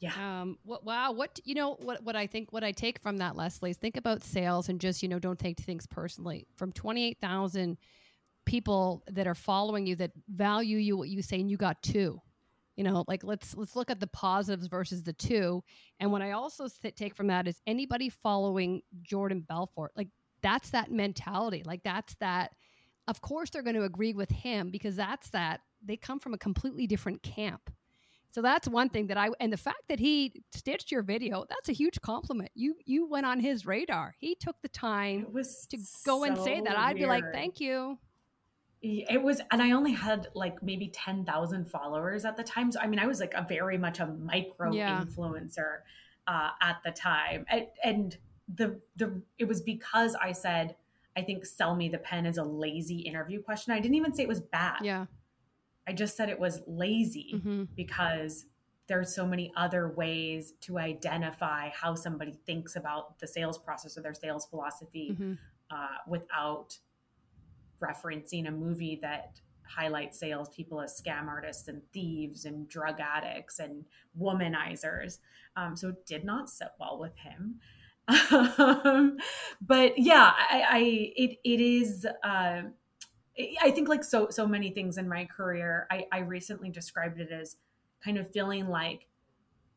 Yeah. 0.00 0.12
Um, 0.18 0.58
what, 0.64 0.84
wow. 0.84 1.12
What, 1.12 1.40
you 1.44 1.54
know, 1.54 1.76
what, 1.80 2.02
what 2.02 2.14
I 2.14 2.26
think, 2.26 2.52
what 2.52 2.62
I 2.62 2.72
take 2.72 3.00
from 3.00 3.18
that, 3.18 3.36
Leslie, 3.36 3.70
is 3.70 3.76
think 3.76 3.96
about 3.96 4.22
sales 4.22 4.68
and 4.68 4.80
just, 4.80 5.02
you 5.02 5.08
know, 5.08 5.18
don't 5.18 5.38
take 5.38 5.58
things 5.58 5.86
personally. 5.86 6.46
From 6.56 6.72
28,000 6.72 7.78
people 8.44 9.02
that 9.10 9.26
are 9.26 9.34
following 9.34 9.86
you 9.86 9.96
that 9.96 10.10
value 10.28 10.76
you, 10.76 10.96
what 10.96 11.08
you 11.08 11.22
say, 11.22 11.40
and 11.40 11.50
you 11.50 11.56
got 11.56 11.82
two 11.82 12.20
you 12.82 12.90
know 12.90 13.04
like 13.06 13.22
let's 13.22 13.56
let's 13.56 13.76
look 13.76 13.90
at 13.92 14.00
the 14.00 14.08
positives 14.08 14.66
versus 14.66 15.04
the 15.04 15.12
two. 15.12 15.62
And 16.00 16.10
what 16.10 16.20
i 16.20 16.32
also 16.32 16.66
take 16.96 17.14
from 17.14 17.28
that 17.28 17.46
is 17.46 17.60
anybody 17.64 18.08
following 18.08 18.82
jordan 19.02 19.40
belfort 19.48 19.92
like 19.96 20.08
that's 20.42 20.70
that 20.70 20.90
mentality. 20.90 21.62
Like 21.64 21.84
that's 21.84 22.16
that 22.16 22.50
of 23.06 23.20
course 23.20 23.50
they're 23.50 23.62
going 23.62 23.76
to 23.76 23.84
agree 23.84 24.12
with 24.12 24.30
him 24.30 24.70
because 24.70 24.96
that's 24.96 25.30
that 25.30 25.60
they 25.84 25.96
come 25.96 26.18
from 26.18 26.34
a 26.34 26.38
completely 26.38 26.88
different 26.88 27.22
camp. 27.22 27.70
So 28.32 28.42
that's 28.42 28.66
one 28.66 28.88
thing 28.88 29.06
that 29.08 29.16
i 29.16 29.28
and 29.38 29.52
the 29.52 29.56
fact 29.56 29.84
that 29.88 30.00
he 30.00 30.42
stitched 30.52 30.90
your 30.90 31.02
video 31.02 31.44
that's 31.48 31.68
a 31.68 31.72
huge 31.72 32.00
compliment. 32.00 32.50
You 32.56 32.74
you 32.84 33.06
went 33.08 33.26
on 33.26 33.38
his 33.38 33.64
radar. 33.64 34.16
He 34.18 34.34
took 34.34 34.56
the 34.60 34.68
time 34.68 35.26
to 35.70 35.76
go 36.04 36.20
so 36.20 36.24
and 36.24 36.36
say 36.38 36.60
that. 36.60 36.76
i'd 36.76 36.96
be 36.96 37.06
like 37.06 37.24
thank 37.32 37.60
you 37.60 37.98
it 38.82 39.22
was 39.22 39.40
and 39.50 39.62
i 39.62 39.70
only 39.70 39.92
had 39.92 40.28
like 40.34 40.62
maybe 40.62 40.88
10,000 40.88 41.70
followers 41.70 42.24
at 42.24 42.36
the 42.36 42.42
time 42.42 42.72
so 42.72 42.80
i 42.80 42.86
mean 42.86 42.98
i 42.98 43.06
was 43.06 43.20
like 43.20 43.32
a 43.34 43.46
very 43.48 43.78
much 43.78 44.00
a 44.00 44.06
micro 44.06 44.72
yeah. 44.72 45.02
influencer 45.02 45.78
uh, 46.26 46.50
at 46.60 46.78
the 46.84 46.90
time 46.90 47.44
and, 47.48 47.66
and 47.84 48.16
the 48.52 48.80
the 48.96 49.22
it 49.38 49.46
was 49.46 49.60
because 49.60 50.16
i 50.20 50.32
said 50.32 50.74
i 51.16 51.22
think 51.22 51.46
sell 51.46 51.74
me 51.74 51.88
the 51.88 51.98
pen 51.98 52.26
is 52.26 52.38
a 52.38 52.44
lazy 52.44 52.98
interview 52.98 53.40
question 53.40 53.72
i 53.72 53.80
didn't 53.80 53.94
even 53.94 54.12
say 54.12 54.22
it 54.22 54.28
was 54.28 54.40
bad 54.40 54.78
yeah 54.82 55.06
i 55.86 55.92
just 55.92 56.16
said 56.16 56.28
it 56.28 56.38
was 56.38 56.60
lazy 56.66 57.34
mm-hmm. 57.36 57.64
because 57.76 58.46
there's 58.88 59.14
so 59.14 59.24
many 59.24 59.52
other 59.56 59.88
ways 59.88 60.54
to 60.60 60.78
identify 60.78 61.70
how 61.70 61.94
somebody 61.94 62.38
thinks 62.46 62.74
about 62.76 63.18
the 63.20 63.26
sales 63.26 63.58
process 63.58 63.96
or 63.96 64.02
their 64.02 64.14
sales 64.14 64.46
philosophy 64.46 65.10
mm-hmm. 65.12 65.32
uh, 65.70 65.96
without 66.08 66.76
referencing 67.82 68.48
a 68.48 68.50
movie 68.50 68.98
that 69.02 69.40
highlights 69.64 70.20
salespeople 70.20 70.80
as 70.80 71.00
scam 71.00 71.28
artists 71.28 71.68
and 71.68 71.82
thieves 71.92 72.44
and 72.44 72.68
drug 72.68 73.00
addicts 73.00 73.58
and 73.58 73.84
womanizers. 74.20 75.18
Um, 75.56 75.76
so 75.76 75.88
it 75.88 76.06
did 76.06 76.24
not 76.24 76.50
sit 76.50 76.68
well 76.78 76.98
with 76.98 77.16
him. 77.16 77.60
um, 78.58 79.16
but 79.60 79.98
yeah, 79.98 80.32
I, 80.36 80.64
I, 80.68 80.78
it 81.16 81.38
it 81.44 81.60
is. 81.60 82.06
Uh, 82.24 82.62
I 83.62 83.70
think 83.70 83.88
like 83.88 84.04
so 84.04 84.28
so 84.30 84.46
many 84.46 84.70
things 84.70 84.98
in 84.98 85.08
my 85.08 85.24
career, 85.24 85.86
I, 85.90 86.06
I 86.12 86.18
recently 86.20 86.70
described 86.70 87.20
it 87.20 87.30
as 87.30 87.56
kind 88.04 88.18
of 88.18 88.30
feeling 88.32 88.68
like 88.68 89.06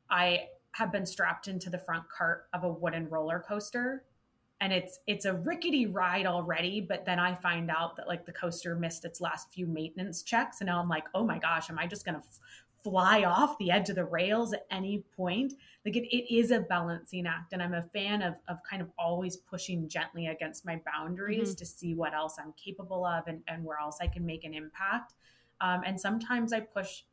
I 0.10 0.48
have 0.72 0.92
been 0.92 1.06
strapped 1.06 1.48
into 1.48 1.70
the 1.70 1.78
front 1.78 2.04
cart 2.10 2.48
of 2.54 2.64
a 2.64 2.70
wooden 2.70 3.10
roller 3.10 3.44
coaster 3.48 4.04
and 4.66 4.74
it's 4.74 5.00
it's 5.06 5.26
a 5.26 5.34
rickety 5.34 5.86
ride 5.86 6.26
already 6.26 6.82
but 6.82 7.06
then 7.06 7.20
i 7.20 7.36
find 7.36 7.70
out 7.70 7.96
that 7.96 8.08
like 8.08 8.26
the 8.26 8.32
coaster 8.32 8.76
missed 8.76 9.06
its 9.06 9.22
last 9.22 9.52
few 9.54 9.68
maintenance 9.68 10.24
checks 10.24 10.60
and 10.60 10.68
now 10.68 10.80
i'm 10.80 10.90
like 10.90 11.06
oh 11.14 11.24
my 11.24 11.38
gosh 11.38 11.70
am 11.70 11.78
i 11.78 11.86
just 11.86 12.04
going 12.04 12.16
to 12.16 12.26
f- 12.26 12.40
fly 12.84 13.24
off 13.24 13.58
the 13.60 13.70
edge 13.70 13.90
of 13.90 13.96
the 13.96 14.06
rails 14.06 14.54
at 14.54 14.68
any 14.70 15.04
point? 15.18 15.54
Like 15.84 15.96
it, 15.96 16.08
it 16.16 16.32
is 16.32 16.52
a 16.52 16.60
balancing 16.60 17.26
act 17.26 17.54
and 17.54 17.62
i'm 17.62 17.74
a 17.74 17.82
fan 17.82 18.22
of 18.22 18.36
of 18.48 18.58
kind 18.68 18.82
of 18.82 18.90
always 18.98 19.38
pushing 19.38 19.88
gently 19.88 20.28
against 20.28 20.66
my 20.66 20.82
boundaries 20.86 21.50
mm-hmm. 21.50 21.56
to 21.56 21.66
see 21.66 21.94
what 21.94 22.14
else 22.14 22.36
i'm 22.40 22.54
capable 22.54 23.06
of 23.06 23.28
and, 23.28 23.42
and 23.48 23.64
where 23.64 23.80
else 23.80 23.98
i 24.02 24.08
can 24.08 24.26
make 24.26 24.44
an 24.44 24.54
impact. 24.54 25.14
Um, 25.62 25.82
and 25.86 26.00
sometimes 26.00 26.54
i 26.54 26.60
push 26.60 27.04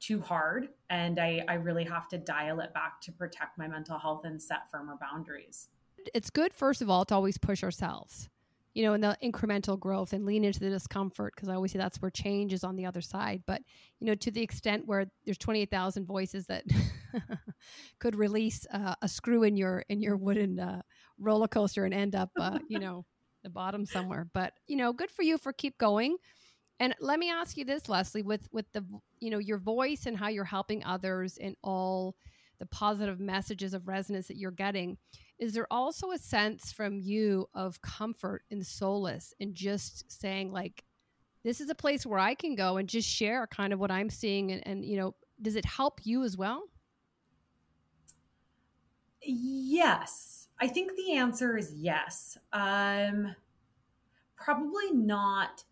too 0.00 0.20
hard 0.20 0.68
and 0.90 1.20
I, 1.20 1.44
I 1.46 1.54
really 1.54 1.84
have 1.84 2.08
to 2.08 2.18
dial 2.18 2.58
it 2.60 2.74
back 2.74 3.00
to 3.02 3.12
protect 3.12 3.56
my 3.56 3.68
mental 3.68 3.98
health 3.98 4.24
and 4.24 4.42
set 4.42 4.68
firmer 4.70 4.96
boundaries 5.00 5.68
it's 6.14 6.30
good 6.30 6.52
first 6.54 6.82
of 6.82 6.90
all 6.90 7.04
to 7.04 7.14
always 7.14 7.38
push 7.38 7.62
ourselves 7.62 8.28
you 8.74 8.84
know, 8.84 8.94
in 8.94 9.02
the 9.02 9.16
incremental 9.22 9.78
growth 9.78 10.12
and 10.12 10.24
lean 10.24 10.44
into 10.44 10.60
the 10.60 10.70
discomfort 10.70 11.34
because 11.36 11.48
I 11.48 11.54
always 11.54 11.72
say 11.72 11.78
that's 11.78 12.00
where 12.00 12.10
change 12.10 12.52
is 12.52 12.64
on 12.64 12.76
the 12.76 12.86
other 12.86 13.02
side. 13.02 13.42
But 13.46 13.62
you 14.00 14.06
know, 14.06 14.14
to 14.16 14.30
the 14.30 14.40
extent 14.40 14.86
where 14.86 15.06
there's 15.24 15.38
twenty 15.38 15.60
eight 15.60 15.70
thousand 15.70 16.06
voices 16.06 16.46
that 16.46 16.64
could 17.98 18.16
release 18.16 18.66
uh, 18.72 18.94
a 19.02 19.08
screw 19.08 19.42
in 19.42 19.56
your 19.56 19.84
in 19.88 20.00
your 20.00 20.16
wooden 20.16 20.58
uh, 20.58 20.82
roller 21.18 21.48
coaster 21.48 21.84
and 21.84 21.92
end 21.92 22.14
up, 22.14 22.30
uh, 22.38 22.58
you 22.68 22.78
know, 22.78 23.04
the 23.42 23.50
bottom 23.50 23.84
somewhere. 23.84 24.26
But 24.32 24.54
you 24.66 24.76
know, 24.76 24.92
good 24.92 25.10
for 25.10 25.22
you 25.22 25.36
for 25.36 25.52
keep 25.52 25.76
going. 25.76 26.16
And 26.80 26.94
let 26.98 27.18
me 27.18 27.30
ask 27.30 27.58
you 27.58 27.66
this, 27.66 27.90
Leslie, 27.90 28.22
with 28.22 28.48
with 28.52 28.72
the 28.72 28.84
you 29.20 29.30
know 29.30 29.38
your 29.38 29.58
voice 29.58 30.06
and 30.06 30.16
how 30.16 30.28
you're 30.28 30.44
helping 30.44 30.82
others 30.84 31.36
and 31.36 31.56
all 31.62 32.16
the 32.58 32.66
positive 32.66 33.20
messages 33.20 33.74
of 33.74 33.88
resonance 33.88 34.28
that 34.28 34.36
you're 34.36 34.50
getting 34.50 34.96
is 35.42 35.54
there 35.54 35.66
also 35.72 36.12
a 36.12 36.18
sense 36.18 36.72
from 36.72 36.98
you 36.98 37.48
of 37.52 37.82
comfort 37.82 38.44
and 38.50 38.64
solace 38.64 39.34
and 39.40 39.54
just 39.54 40.10
saying 40.10 40.52
like 40.52 40.84
this 41.42 41.60
is 41.60 41.68
a 41.68 41.74
place 41.74 42.06
where 42.06 42.18
i 42.18 42.34
can 42.34 42.54
go 42.54 42.76
and 42.76 42.88
just 42.88 43.08
share 43.08 43.46
kind 43.48 43.72
of 43.72 43.78
what 43.80 43.90
i'm 43.90 44.08
seeing 44.08 44.52
and, 44.52 44.66
and 44.66 44.84
you 44.84 44.96
know 44.96 45.14
does 45.42 45.56
it 45.56 45.64
help 45.64 46.00
you 46.04 46.22
as 46.22 46.36
well? 46.36 46.62
Yes. 49.20 50.48
I 50.60 50.68
think 50.68 50.92
the 50.96 51.16
answer 51.16 51.56
is 51.56 51.72
yes. 51.74 52.38
Um 52.52 53.34
probably 54.36 54.92
not 54.92 55.64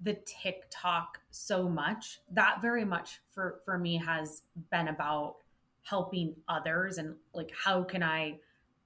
the 0.00 0.18
tiktok 0.26 1.20
so 1.30 1.68
much. 1.68 2.20
That 2.30 2.60
very 2.60 2.84
much 2.84 3.20
for 3.32 3.60
for 3.64 3.78
me 3.78 3.96
has 3.98 4.42
been 4.70 4.88
about 4.88 5.36
helping 5.82 6.34
others 6.48 6.98
and 6.98 7.14
like 7.32 7.50
how 7.64 7.82
can 7.82 8.02
i 8.02 8.38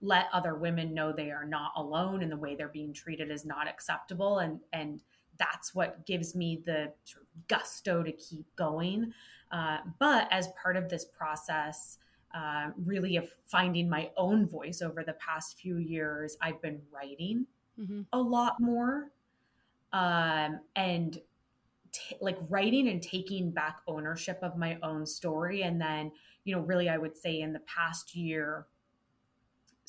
let 0.02 0.26
other 0.32 0.56
women 0.56 0.92
know 0.92 1.12
they 1.12 1.30
are 1.30 1.44
not 1.44 1.72
alone 1.76 2.22
and 2.22 2.30
the 2.30 2.36
way 2.36 2.56
they're 2.56 2.68
being 2.68 2.92
treated 2.92 3.30
is 3.30 3.44
not 3.44 3.68
acceptable. 3.68 4.40
And 4.40 4.60
and 4.72 5.00
that's 5.38 5.74
what 5.74 6.04
gives 6.04 6.34
me 6.34 6.62
the 6.66 6.92
sort 7.04 7.22
of 7.22 7.46
gusto 7.48 8.02
to 8.02 8.12
keep 8.12 8.44
going. 8.56 9.12
Uh, 9.50 9.78
but 9.98 10.28
as 10.30 10.48
part 10.60 10.76
of 10.76 10.88
this 10.88 11.04
process 11.04 11.98
uh, 12.34 12.70
really 12.86 13.16
of 13.16 13.28
finding 13.46 13.88
my 13.88 14.10
own 14.16 14.46
voice 14.46 14.80
over 14.80 15.04
the 15.04 15.12
past 15.14 15.58
few 15.58 15.76
years 15.76 16.38
i've 16.40 16.62
been 16.62 16.80
writing 16.90 17.46
mm-hmm. 17.78 18.02
a 18.12 18.18
lot 18.18 18.58
more. 18.58 19.10
Um, 19.92 20.60
and 20.74 21.20
t- 21.92 22.16
like 22.22 22.38
writing 22.48 22.88
and 22.88 23.02
taking 23.02 23.50
back 23.50 23.80
ownership 23.86 24.38
of 24.40 24.56
my 24.56 24.78
own 24.82 25.04
story. 25.04 25.62
And 25.62 25.78
then 25.80 26.12
you 26.44 26.54
know 26.54 26.62
really 26.62 26.88
i 26.88 26.98
would 26.98 27.16
say 27.16 27.40
in 27.40 27.52
the 27.52 27.60
past 27.60 28.14
year 28.14 28.66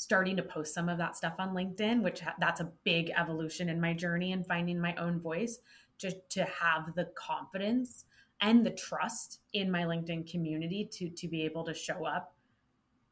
starting 0.04 0.36
to 0.36 0.44
post 0.44 0.74
some 0.74 0.90
of 0.90 0.98
that 0.98 1.16
stuff 1.16 1.36
on 1.40 1.56
LinkedIn, 1.56 2.02
which 2.02 2.20
ha- 2.20 2.36
that's 2.40 2.60
a 2.60 2.72
big 2.84 3.12
evolution 3.18 3.70
in 3.70 3.80
my 3.80 3.94
journey 3.94 4.34
and 4.34 4.46
finding 4.46 4.80
my 4.80 4.94
own 4.96 5.20
voice, 5.20 5.60
just 5.98 6.18
to 6.32 6.44
have 6.44 6.94
the 6.96 7.10
confidence 7.16 8.06
and 8.42 8.66
the 8.66 8.72
trust 8.72 9.40
in 9.54 9.72
my 9.72 9.84
LinkedIn 9.84 10.30
community 10.30 10.90
to 10.92 11.10
to 11.10 11.28
be 11.28 11.44
able 11.44 11.64
to 11.64 11.74
show 11.74 12.06
up 12.06 12.36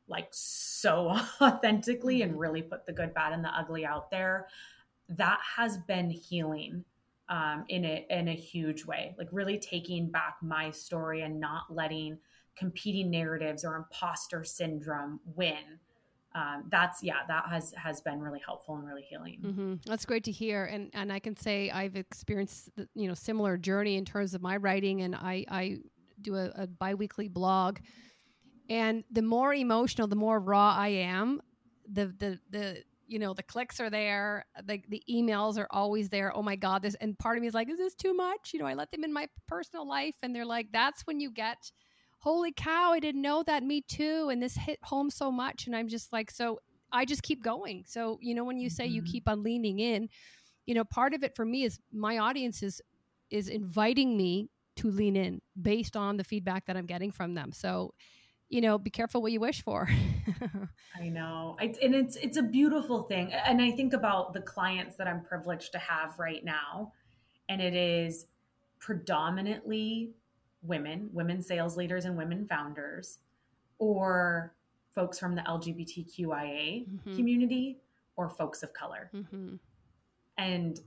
like 0.08 0.28
so 0.32 1.18
authentically 1.42 2.22
and 2.22 2.32
mm-hmm. 2.32 2.42
really 2.42 2.62
put 2.62 2.86
the 2.86 2.94
good, 2.94 3.14
bad, 3.14 3.34
and 3.34 3.44
the 3.44 3.58
ugly 3.58 3.86
out 3.86 4.12
there. 4.12 4.48
That 5.10 5.40
has 5.56 5.78
been 5.78 6.10
healing 6.10 6.84
um, 7.30 7.64
in 7.70 7.86
a 7.86 8.06
in 8.10 8.28
a 8.28 8.36
huge 8.36 8.86
way. 8.86 9.16
Like 9.18 9.30
really 9.32 9.58
taking 9.58 10.12
back 10.12 10.36
my 10.42 10.72
story 10.72 11.22
and 11.22 11.40
not 11.40 11.64
letting 11.70 12.20
competing 12.58 13.10
narratives 13.10 13.64
or 13.64 13.78
imposter 13.78 14.44
syndrome 14.44 15.22
win 15.36 15.80
um, 16.34 16.64
that's 16.70 17.04
yeah 17.04 17.20
that 17.28 17.46
has 17.50 17.74
has 17.74 18.02
been 18.02 18.20
really 18.22 18.42
helpful 18.46 18.76
and 18.76 18.88
really 18.88 19.06
healing. 19.10 19.40
Mm-hmm. 19.44 19.74
that's 19.86 20.06
great 20.06 20.24
to 20.26 20.32
hear. 20.32 20.66
And 20.66 20.90
and 20.94 21.12
i 21.12 21.20
can 21.20 21.36
say 21.36 21.70
i've 21.72 21.96
experienced 21.96 22.70
you 22.96 23.08
know 23.08 23.14
similar 23.14 23.58
journey 23.58 23.98
in 23.98 24.06
terms 24.06 24.34
of 24.34 24.42
my 24.42 24.58
writing 24.58 25.02
and 25.02 25.16
i 25.16 25.46
i 25.50 25.78
do 26.22 26.36
a, 26.36 26.52
a 26.56 26.68
biweekly 26.68 27.28
blog. 27.28 27.80
And 28.70 29.04
the 29.12 29.22
more 29.22 29.54
emotional 29.54 30.08
the 30.08 30.16
more 30.16 30.40
raw 30.40 30.76
i 30.78 30.90
am 30.90 31.42
the 31.92 32.08
the 32.18 32.40
the 32.50 32.84
you 33.08 33.20
know 33.20 33.34
the 33.34 33.44
clicks 33.44 33.82
are 33.82 33.90
there 33.90 34.46
the, 34.64 34.82
the 34.88 35.04
emails 35.10 35.58
are 35.58 35.68
always 35.70 36.08
there. 36.10 36.36
Oh 36.36 36.42
my 36.42 36.56
god 36.56 36.82
this 36.82 36.96
and 36.96 37.18
part 37.20 37.38
of 37.38 37.42
me 37.42 37.48
is 37.48 37.54
like 37.54 37.70
is 37.70 37.78
this 37.78 37.96
too 37.96 38.14
much? 38.14 38.54
You 38.54 38.60
know 38.60 38.68
i 38.68 38.74
let 38.74 38.92
them 38.92 39.04
in 39.04 39.12
my 39.12 39.28
personal 39.48 39.86
life. 39.88 40.16
And 40.24 40.34
they're 40.34 40.46
like 40.46 40.68
that's 40.72 41.02
when 41.02 41.20
you 41.20 41.30
get 41.32 41.72
holy 42.22 42.52
cow, 42.52 42.92
I 42.92 43.00
didn't 43.00 43.22
know 43.22 43.44
that. 43.44 43.64
Me 43.64 43.82
too. 43.82 44.30
And 44.32 44.42
this 44.42 44.56
hit 44.56 44.80
home 44.84 45.10
so 45.10 45.32
much. 45.32 45.68
And 45.68 45.76
I'm 45.76 45.88
just 45.88 46.14
like, 46.14 46.32
so 46.32 46.60
I 46.92 47.06
just 47.06 47.24
keep 47.24 47.44
going. 47.44 47.84
So, 47.88 48.20
you 48.22 48.36
know, 48.36 48.44
when 48.44 48.58
you 48.58 48.70
say 48.70 48.86
mm-hmm. 48.86 48.96
you 48.96 49.02
keep 49.04 49.28
on 49.28 49.44
leaning 49.44 49.80
in, 49.80 50.08
you 50.66 50.76
know, 50.76 50.84
part 50.84 51.14
of 51.14 51.24
it 51.24 51.36
for 51.36 51.46
me 51.46 51.64
is 51.64 51.80
my 51.92 52.20
audience 52.20 52.64
is 52.64 52.82
is 53.30 53.48
inviting 53.48 54.18
me 54.18 54.50
to 54.76 54.92
lean 54.92 55.16
in 55.16 55.42
based 55.60 55.96
on 55.96 56.18
the 56.18 56.24
feedback 56.24 56.66
that 56.66 56.78
I'm 56.78 56.86
getting 56.86 57.12
from 57.12 57.34
them. 57.34 57.52
So, 57.52 57.94
you 58.50 58.62
know, 58.62 58.78
be 58.78 58.90
careful 58.90 59.22
what 59.22 59.32
you 59.32 59.40
wish 59.40 59.64
for. 59.64 59.90
I 61.00 61.08
know. 61.10 61.58
I, 61.60 61.74
and 61.82 61.96
it's 61.96 62.18
it's 62.18 62.38
a 62.38 62.44
beautiful 62.44 63.04
thing. 63.04 63.34
And 63.34 63.62
I 63.62 63.72
think 63.72 63.94
about 63.94 64.34
the 64.34 64.42
clients 64.42 64.96
that 64.98 65.08
I'm 65.08 65.24
privileged 65.24 65.72
to 65.72 65.80
have 65.80 66.20
right 66.20 66.44
now, 66.44 66.92
and 67.50 67.62
it 67.62 67.74
is 67.74 68.28
predominantly 68.80 70.12
women, 70.64 71.10
women 71.12 71.42
sales 71.42 71.78
leaders 71.78 72.06
and 72.06 72.18
women 72.18 72.46
founders, 72.48 73.20
or 73.80 74.54
folks 74.94 75.18
from 75.18 75.36
the 75.36 75.42
LGBTQIA 75.42 76.88
mm-hmm. 76.88 77.16
community 77.16 77.78
or 78.16 78.30
folks 78.30 78.64
of 78.64 78.74
color. 78.74 79.10
Mm-hmm. 79.16 79.56
And 80.38 80.80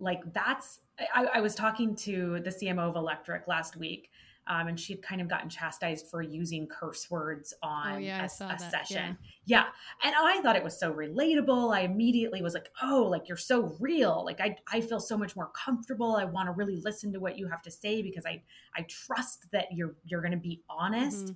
like 0.00 0.32
that's, 0.32 0.80
I, 1.14 1.26
I, 1.34 1.40
was 1.40 1.54
talking 1.54 1.94
to 1.96 2.40
the 2.40 2.50
CMO 2.50 2.90
of 2.90 2.96
Electric 2.96 3.46
last 3.48 3.76
week 3.76 4.10
um, 4.48 4.66
and 4.66 4.80
she 4.80 4.94
had 4.94 5.02
kind 5.02 5.20
of 5.20 5.28
gotten 5.28 5.50
chastised 5.50 6.06
for 6.08 6.22
using 6.22 6.66
curse 6.66 7.10
words 7.10 7.52
on 7.62 7.92
oh, 7.92 7.98
yeah, 7.98 8.22
a, 8.22 8.44
a 8.44 8.58
session. 8.58 9.18
Yeah. 9.44 9.64
yeah. 9.64 9.64
And 10.02 10.14
I 10.18 10.40
thought 10.40 10.56
it 10.56 10.64
was 10.64 10.78
so 10.78 10.92
relatable. 10.92 11.74
I 11.74 11.82
immediately 11.82 12.40
was 12.40 12.54
like, 12.54 12.70
oh, 12.82 13.06
like 13.10 13.28
you're 13.28 13.36
so 13.36 13.76
real. 13.78 14.22
Like 14.24 14.40
I, 14.40 14.56
I 14.72 14.80
feel 14.80 15.00
so 15.00 15.18
much 15.18 15.36
more 15.36 15.50
comfortable. 15.54 16.16
I 16.16 16.24
want 16.24 16.48
to 16.48 16.52
really 16.52 16.80
listen 16.82 17.12
to 17.12 17.20
what 17.20 17.38
you 17.38 17.46
have 17.48 17.60
to 17.62 17.70
say 17.70 18.00
because 18.00 18.24
I, 18.24 18.42
I 18.74 18.86
trust 18.88 19.50
that 19.52 19.66
you're, 19.70 19.94
you're 20.04 20.22
going 20.22 20.32
to 20.32 20.38
be 20.38 20.62
honest. 20.70 21.34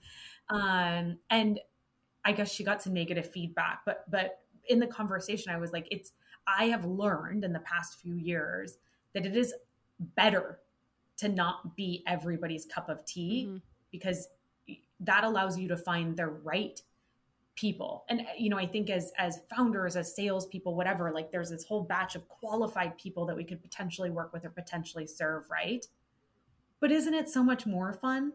Mm-hmm. 0.50 0.56
Um, 0.56 1.18
and 1.28 1.60
I 2.24 2.32
guess 2.32 2.50
she 2.50 2.64
got 2.64 2.80
some 2.82 2.94
negative 2.94 3.30
feedback, 3.30 3.80
but, 3.84 4.10
but 4.10 4.38
in 4.68 4.78
the 4.78 4.86
conversation, 4.86 5.52
I 5.52 5.58
was 5.58 5.72
like, 5.72 5.86
it's, 5.90 6.12
I 6.46 6.66
have 6.66 6.86
learned 6.86 7.44
in 7.44 7.52
the 7.52 7.60
past 7.60 8.00
few 8.00 8.14
years 8.14 8.78
that 9.12 9.26
it 9.26 9.36
is 9.36 9.52
better 10.16 10.60
to 11.18 11.28
not 11.28 11.76
be 11.76 12.02
everybody's 12.06 12.64
cup 12.64 12.88
of 12.88 13.04
tea 13.04 13.46
mm-hmm. 13.48 13.56
because 13.90 14.28
that 15.00 15.24
allows 15.24 15.58
you 15.58 15.68
to 15.68 15.76
find 15.76 16.16
the 16.16 16.26
right 16.26 16.80
people. 17.54 18.04
And 18.08 18.22
you 18.38 18.48
know 18.48 18.58
i 18.58 18.66
think 18.66 18.88
as 18.88 19.12
as 19.18 19.40
founders 19.54 19.94
as 19.94 20.16
salespeople 20.16 20.74
whatever 20.74 21.12
like 21.12 21.30
there's 21.30 21.50
this 21.50 21.64
whole 21.64 21.82
batch 21.82 22.14
of 22.14 22.26
qualified 22.28 22.96
people 22.96 23.26
that 23.26 23.36
we 23.36 23.44
could 23.44 23.60
potentially 23.60 24.10
work 24.10 24.32
with 24.32 24.44
or 24.44 24.50
potentially 24.50 25.06
serve 25.06 25.44
right? 25.50 25.86
But 26.80 26.90
isn't 26.90 27.14
it 27.14 27.28
so 27.28 27.42
much 27.42 27.66
more 27.66 27.92
fun 27.92 28.32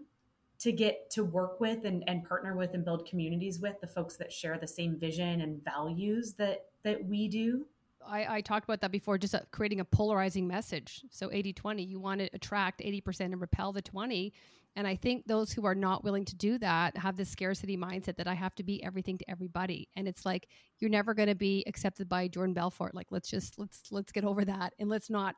to 0.59 0.71
get 0.71 1.09
to 1.11 1.23
work 1.23 1.59
with 1.59 1.85
and, 1.85 2.03
and 2.07 2.23
partner 2.23 2.55
with 2.55 2.73
and 2.73 2.83
build 2.85 3.05
communities 3.05 3.59
with 3.59 3.79
the 3.81 3.87
folks 3.87 4.15
that 4.17 4.31
share 4.31 4.57
the 4.57 4.67
same 4.67 4.97
vision 4.97 5.41
and 5.41 5.63
values 5.63 6.33
that 6.33 6.65
that 6.83 7.03
we 7.05 7.27
do 7.27 7.65
I, 8.07 8.37
I, 8.37 8.41
talked 8.41 8.63
about 8.63 8.81
that 8.81 8.91
before, 8.91 9.17
just 9.17 9.35
uh, 9.35 9.41
creating 9.51 9.79
a 9.79 9.85
polarizing 9.85 10.47
message. 10.47 11.03
So 11.11 11.29
80 11.31 11.53
20, 11.53 11.83
you 11.83 11.99
want 11.99 12.21
to 12.21 12.29
attract 12.33 12.81
80% 12.81 13.21
and 13.21 13.41
repel 13.41 13.71
the 13.71 13.81
20. 13.81 14.33
And 14.75 14.87
I 14.87 14.95
think 14.95 15.25
those 15.25 15.51
who 15.51 15.65
are 15.65 15.73
not 15.73 16.03
willing 16.03 16.23
to 16.25 16.35
do 16.35 16.59
that 16.59 16.95
have 16.97 17.17
this 17.17 17.29
scarcity 17.29 17.75
mindset 17.75 18.15
that 18.17 18.27
I 18.27 18.35
have 18.35 18.53
to 18.55 18.63
be 18.63 18.83
everything 18.83 19.17
to 19.17 19.29
everybody. 19.29 19.89
And 19.95 20.07
it's 20.07 20.25
like, 20.25 20.47
you're 20.79 20.91
never 20.91 21.15
going 21.15 21.29
to 21.29 21.35
be 21.35 21.63
accepted 21.65 22.07
by 22.07 22.27
Jordan 22.27 22.53
Belfort. 22.53 22.93
Like, 22.93 23.07
let's 23.09 23.27
just, 23.27 23.57
let's, 23.57 23.91
let's 23.91 24.11
get 24.11 24.23
over 24.23 24.45
that 24.45 24.73
and 24.77 24.87
let's 24.87 25.09
not 25.09 25.35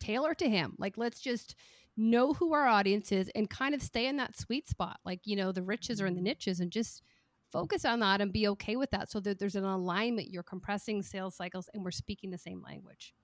tailor 0.00 0.34
to 0.34 0.48
him. 0.48 0.74
Like, 0.78 0.96
let's 0.96 1.20
just 1.20 1.54
know 1.98 2.32
who 2.32 2.54
our 2.54 2.66
audience 2.66 3.12
is 3.12 3.30
and 3.34 3.48
kind 3.50 3.74
of 3.74 3.82
stay 3.82 4.06
in 4.06 4.16
that 4.16 4.38
sweet 4.38 4.68
spot. 4.68 5.00
Like, 5.04 5.20
you 5.24 5.36
know, 5.36 5.52
the 5.52 5.62
riches 5.62 6.00
are 6.00 6.06
in 6.06 6.14
the 6.14 6.22
niches 6.22 6.60
and 6.60 6.70
just, 6.70 7.02
focus 7.50 7.84
on 7.84 8.00
that 8.00 8.20
and 8.20 8.32
be 8.32 8.48
okay 8.48 8.76
with 8.76 8.90
that 8.90 9.10
so 9.10 9.20
that 9.20 9.38
there's 9.38 9.56
an 9.56 9.64
alignment. 9.64 10.30
You're 10.30 10.42
compressing 10.42 11.02
sales 11.02 11.34
cycles 11.34 11.68
and 11.72 11.84
we're 11.84 11.90
speaking 11.90 12.30
the 12.30 12.38
same 12.38 12.62
language. 12.62 13.14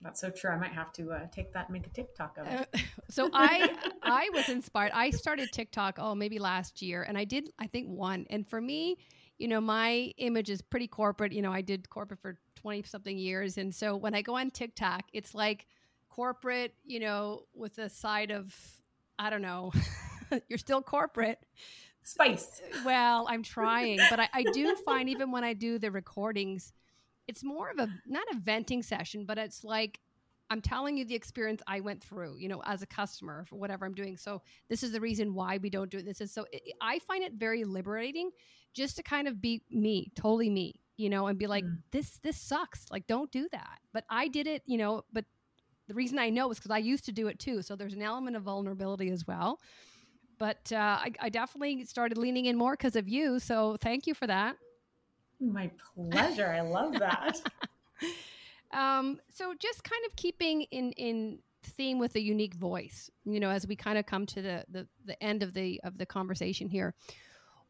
That's 0.00 0.20
so 0.20 0.30
true. 0.30 0.50
I 0.50 0.56
might 0.56 0.72
have 0.72 0.92
to 0.94 1.10
uh, 1.10 1.26
take 1.32 1.52
that 1.54 1.68
and 1.68 1.72
make 1.72 1.86
a 1.86 1.90
tiktok 1.90 2.38
of 2.38 2.46
it. 2.46 2.68
Uh, 2.72 2.78
so 3.10 3.30
i 3.32 3.74
i 4.02 4.30
was 4.32 4.48
inspired. 4.48 4.92
I 4.94 5.10
started 5.10 5.50
tiktok 5.52 5.96
oh 5.98 6.14
maybe 6.14 6.38
last 6.38 6.82
year 6.82 7.02
and 7.02 7.18
i 7.18 7.24
did 7.24 7.50
i 7.58 7.66
think 7.66 7.88
one. 7.88 8.26
And 8.30 8.48
for 8.48 8.60
me 8.60 8.96
you 9.38 9.48
know 9.48 9.60
my 9.60 10.12
image 10.18 10.50
is 10.50 10.62
pretty 10.62 10.86
corporate. 10.86 11.32
You 11.32 11.42
know 11.42 11.52
i 11.52 11.62
did 11.62 11.90
corporate 11.90 12.20
for 12.20 12.38
20 12.56 12.84
something 12.84 13.18
years. 13.18 13.58
And 13.58 13.74
so 13.74 13.96
when 13.96 14.14
i 14.14 14.22
go 14.22 14.36
on 14.36 14.50
tiktok 14.50 15.02
it's 15.12 15.34
like 15.34 15.66
corporate 16.08 16.74
you 16.84 17.00
know 17.00 17.42
with 17.54 17.78
a 17.78 17.88
side 17.88 18.32
of 18.32 18.52
i 19.20 19.30
don't 19.30 19.42
know 19.42 19.70
you're 20.48 20.58
still 20.58 20.82
corporate 20.82 21.38
spice. 22.08 22.62
Well, 22.84 23.26
I'm 23.28 23.42
trying, 23.42 23.98
but 24.10 24.18
I, 24.18 24.28
I 24.32 24.42
do 24.52 24.74
find 24.76 25.08
even 25.08 25.30
when 25.30 25.44
I 25.44 25.52
do 25.52 25.78
the 25.78 25.90
recordings, 25.90 26.72
it's 27.26 27.44
more 27.44 27.70
of 27.70 27.78
a 27.78 27.88
not 28.06 28.26
a 28.32 28.36
venting 28.38 28.82
session, 28.82 29.24
but 29.26 29.36
it's 29.36 29.62
like 29.62 30.00
I'm 30.50 30.62
telling 30.62 30.96
you 30.96 31.04
the 31.04 31.14
experience 31.14 31.60
I 31.66 31.80
went 31.80 32.02
through, 32.02 32.38
you 32.38 32.48
know, 32.48 32.62
as 32.64 32.80
a 32.80 32.86
customer 32.86 33.44
for 33.44 33.56
whatever 33.56 33.84
I'm 33.84 33.92
doing. 33.92 34.16
So 34.16 34.40
this 34.70 34.82
is 34.82 34.92
the 34.92 35.00
reason 35.00 35.34
why 35.34 35.58
we 35.58 35.68
don't 35.68 35.90
do 35.90 35.98
it. 35.98 36.06
This 36.06 36.22
is 36.22 36.32
so 36.32 36.46
it, 36.50 36.62
I 36.80 36.98
find 37.00 37.22
it 37.22 37.34
very 37.34 37.64
liberating 37.64 38.30
just 38.72 38.96
to 38.96 39.02
kind 39.02 39.28
of 39.28 39.40
be 39.40 39.62
me, 39.70 40.10
totally 40.14 40.48
me, 40.48 40.80
you 40.96 41.10
know, 41.10 41.26
and 41.26 41.38
be 41.38 41.46
like, 41.46 41.64
mm. 41.64 41.76
this 41.90 42.18
this 42.22 42.38
sucks. 42.38 42.86
Like, 42.90 43.06
don't 43.06 43.30
do 43.30 43.48
that. 43.52 43.78
But 43.92 44.04
I 44.08 44.28
did 44.28 44.46
it, 44.46 44.62
you 44.64 44.78
know. 44.78 45.04
But 45.12 45.26
the 45.88 45.94
reason 45.94 46.18
I 46.18 46.30
know 46.30 46.50
is 46.50 46.58
because 46.58 46.70
I 46.70 46.78
used 46.78 47.04
to 47.04 47.12
do 47.12 47.28
it 47.28 47.38
too. 47.38 47.60
So 47.60 47.76
there's 47.76 47.94
an 47.94 48.02
element 48.02 48.36
of 48.36 48.44
vulnerability 48.44 49.10
as 49.10 49.26
well. 49.26 49.60
But 50.38 50.72
uh, 50.72 50.76
I, 50.76 51.12
I 51.20 51.28
definitely 51.28 51.84
started 51.84 52.16
leaning 52.16 52.46
in 52.46 52.56
more 52.56 52.72
because 52.72 52.96
of 52.96 53.08
you. 53.08 53.38
So 53.38 53.76
thank 53.80 54.06
you 54.06 54.14
for 54.14 54.26
that. 54.26 54.56
My 55.40 55.70
pleasure. 55.94 56.48
I 56.48 56.60
love 56.60 56.94
that. 56.94 57.40
Um, 58.72 59.18
so 59.30 59.54
just 59.58 59.82
kind 59.84 60.02
of 60.06 60.14
keeping 60.16 60.62
in 60.62 60.92
in 60.92 61.38
theme 61.62 61.98
with 61.98 62.14
a 62.16 62.22
unique 62.22 62.54
voice, 62.54 63.10
you 63.24 63.40
know, 63.40 63.50
as 63.50 63.66
we 63.66 63.76
kind 63.76 63.98
of 63.98 64.06
come 64.06 64.26
to 64.26 64.42
the, 64.42 64.64
the 64.70 64.86
the 65.06 65.22
end 65.22 65.42
of 65.42 65.54
the 65.54 65.80
of 65.84 65.98
the 65.98 66.06
conversation 66.06 66.68
here. 66.68 66.94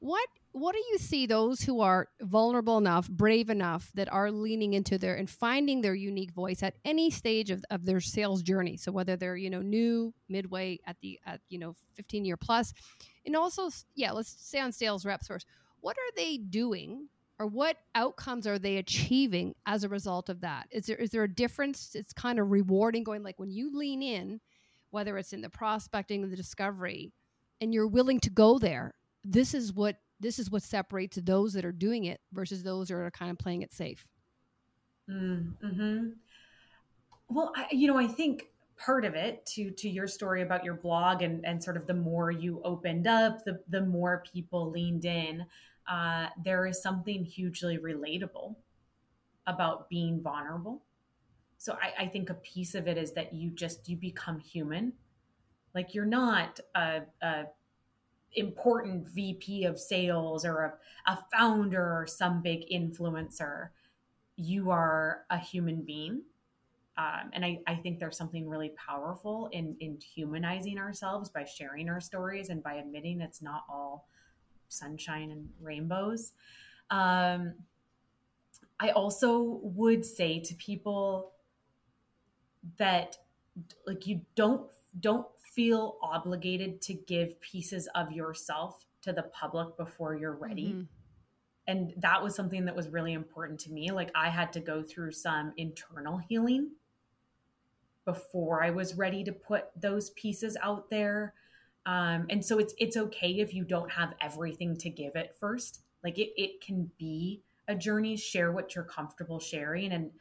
What 0.00 0.28
what 0.52 0.72
do 0.72 0.82
you 0.90 0.98
see 0.98 1.26
those 1.26 1.60
who 1.60 1.80
are 1.80 2.08
vulnerable 2.20 2.78
enough, 2.78 3.08
brave 3.08 3.50
enough 3.50 3.90
that 3.94 4.10
are 4.12 4.30
leaning 4.30 4.72
into 4.74 4.98
their 4.98 5.14
and 5.14 5.28
finding 5.28 5.80
their 5.80 5.94
unique 5.94 6.32
voice 6.32 6.62
at 6.62 6.74
any 6.84 7.10
stage 7.10 7.50
of, 7.50 7.64
of 7.70 7.84
their 7.84 8.00
sales 8.00 8.42
journey? 8.42 8.76
So 8.76 8.90
whether 8.90 9.16
they're, 9.16 9.36
you 9.36 9.50
know, 9.50 9.62
new, 9.62 10.14
midway 10.28 10.78
at 10.86 10.96
the 11.00 11.18
at, 11.26 11.40
you 11.48 11.58
know, 11.58 11.74
15 11.94 12.24
year 12.24 12.36
plus, 12.36 12.72
and 13.26 13.36
also 13.36 13.70
yeah, 13.94 14.12
let's 14.12 14.34
say 14.38 14.60
on 14.60 14.72
sales 14.72 15.04
reps 15.04 15.26
first. 15.26 15.46
What 15.80 15.96
are 15.96 16.16
they 16.16 16.38
doing 16.38 17.08
or 17.38 17.46
what 17.46 17.76
outcomes 17.94 18.46
are 18.46 18.58
they 18.58 18.78
achieving 18.78 19.54
as 19.66 19.84
a 19.84 19.88
result 19.88 20.28
of 20.28 20.40
that? 20.40 20.66
Is 20.70 20.86
there 20.86 20.96
is 20.96 21.10
there 21.10 21.24
a 21.24 21.32
difference? 21.32 21.94
It's 21.94 22.12
kind 22.12 22.38
of 22.38 22.50
rewarding 22.50 23.04
going 23.04 23.22
like 23.22 23.38
when 23.38 23.50
you 23.50 23.76
lean 23.76 24.02
in, 24.02 24.40
whether 24.90 25.16
it's 25.18 25.32
in 25.32 25.40
the 25.40 25.50
prospecting 25.50 26.28
the 26.28 26.36
discovery, 26.36 27.12
and 27.60 27.72
you're 27.72 27.86
willing 27.86 28.20
to 28.20 28.30
go 28.30 28.58
there. 28.58 28.94
This 29.30 29.54
is 29.54 29.72
what 29.72 29.96
this 30.20 30.38
is 30.38 30.50
what 30.50 30.62
separates 30.62 31.16
those 31.22 31.52
that 31.52 31.64
are 31.64 31.72
doing 31.72 32.04
it 32.04 32.20
versus 32.32 32.62
those 32.62 32.88
that 32.88 32.94
are 32.94 33.10
kind 33.10 33.30
of 33.30 33.38
playing 33.38 33.62
it 33.62 33.72
safe. 33.72 34.08
Mm-hmm. 35.08 36.08
Well, 37.28 37.52
I, 37.54 37.66
you 37.70 37.86
know, 37.86 37.98
I 37.98 38.06
think 38.06 38.46
part 38.76 39.04
of 39.04 39.14
it 39.14 39.44
to 39.54 39.70
to 39.70 39.88
your 39.88 40.06
story 40.06 40.42
about 40.42 40.64
your 40.64 40.74
blog 40.74 41.22
and 41.22 41.44
and 41.44 41.62
sort 41.62 41.76
of 41.76 41.86
the 41.86 41.94
more 41.94 42.30
you 42.30 42.60
opened 42.64 43.06
up, 43.06 43.44
the 43.44 43.60
the 43.68 43.82
more 43.82 44.24
people 44.32 44.70
leaned 44.70 45.04
in 45.04 45.46
uh, 45.88 46.26
there 46.44 46.66
is 46.66 46.82
something 46.82 47.24
hugely 47.24 47.78
relatable 47.78 48.54
about 49.46 49.88
being 49.88 50.20
vulnerable. 50.20 50.82
So 51.56 51.76
I, 51.82 52.04
I 52.04 52.06
think 52.06 52.28
a 52.30 52.34
piece 52.34 52.74
of 52.74 52.86
it 52.86 52.98
is 52.98 53.12
that 53.12 53.34
you 53.34 53.50
just 53.50 53.88
you 53.88 53.96
become 53.96 54.38
human. 54.38 54.92
Like 55.74 55.94
you're 55.94 56.04
not 56.04 56.60
a, 56.74 57.02
a 57.22 57.44
important 58.34 59.08
VP 59.08 59.64
of 59.64 59.78
sales 59.78 60.44
or 60.44 60.78
a, 61.06 61.12
a 61.12 61.18
founder 61.32 61.82
or 61.82 62.06
some 62.06 62.42
big 62.42 62.68
influencer. 62.70 63.68
You 64.36 64.70
are 64.70 65.24
a 65.30 65.38
human 65.38 65.82
being. 65.82 66.22
Um, 66.96 67.30
and 67.32 67.44
I, 67.44 67.60
I 67.66 67.76
think 67.76 68.00
there's 68.00 68.16
something 68.16 68.48
really 68.48 68.70
powerful 68.70 69.48
in 69.52 69.76
in 69.78 69.98
humanizing 70.00 70.78
ourselves 70.78 71.30
by 71.30 71.44
sharing 71.44 71.88
our 71.88 72.00
stories 72.00 72.48
and 72.48 72.60
by 72.60 72.74
admitting 72.74 73.20
it's 73.20 73.40
not 73.40 73.62
all 73.68 74.08
sunshine 74.68 75.30
and 75.30 75.48
rainbows. 75.60 76.32
Um, 76.90 77.54
I 78.80 78.90
also 78.90 79.60
would 79.62 80.04
say 80.04 80.40
to 80.40 80.54
people 80.54 81.32
that 82.78 83.16
like 83.86 84.06
you 84.06 84.20
don't 84.34 84.68
don't 85.00 85.26
feel 85.58 85.96
obligated 86.00 86.80
to 86.80 86.94
give 86.94 87.40
pieces 87.40 87.88
of 87.96 88.12
yourself 88.12 88.86
to 89.02 89.12
the 89.12 89.24
public 89.24 89.76
before 89.76 90.14
you're 90.14 90.36
ready. 90.36 90.68
Mm-hmm. 90.68 90.82
And 91.66 91.92
that 91.96 92.22
was 92.22 92.36
something 92.36 92.64
that 92.66 92.76
was 92.76 92.90
really 92.90 93.12
important 93.12 93.58
to 93.60 93.72
me. 93.72 93.90
Like 93.90 94.12
I 94.14 94.28
had 94.28 94.52
to 94.52 94.60
go 94.60 94.84
through 94.84 95.10
some 95.10 95.52
internal 95.56 96.18
healing 96.18 96.70
before 98.04 98.62
I 98.62 98.70
was 98.70 98.94
ready 98.94 99.24
to 99.24 99.32
put 99.32 99.64
those 99.74 100.10
pieces 100.10 100.56
out 100.62 100.90
there. 100.90 101.34
Um, 101.86 102.26
and 102.30 102.44
so 102.44 102.60
it's 102.60 102.74
it's 102.78 102.96
okay 102.96 103.40
if 103.40 103.52
you 103.52 103.64
don't 103.64 103.90
have 103.90 104.14
everything 104.20 104.76
to 104.76 104.88
give 104.88 105.16
it 105.16 105.34
first. 105.40 105.80
Like 106.04 106.18
it 106.20 106.30
it 106.36 106.60
can 106.60 106.88
be 107.00 107.42
a 107.66 107.74
journey. 107.74 108.16
Share 108.16 108.52
what 108.52 108.76
you're 108.76 108.84
comfortable 108.84 109.40
sharing. 109.40 109.90
And 109.90 110.12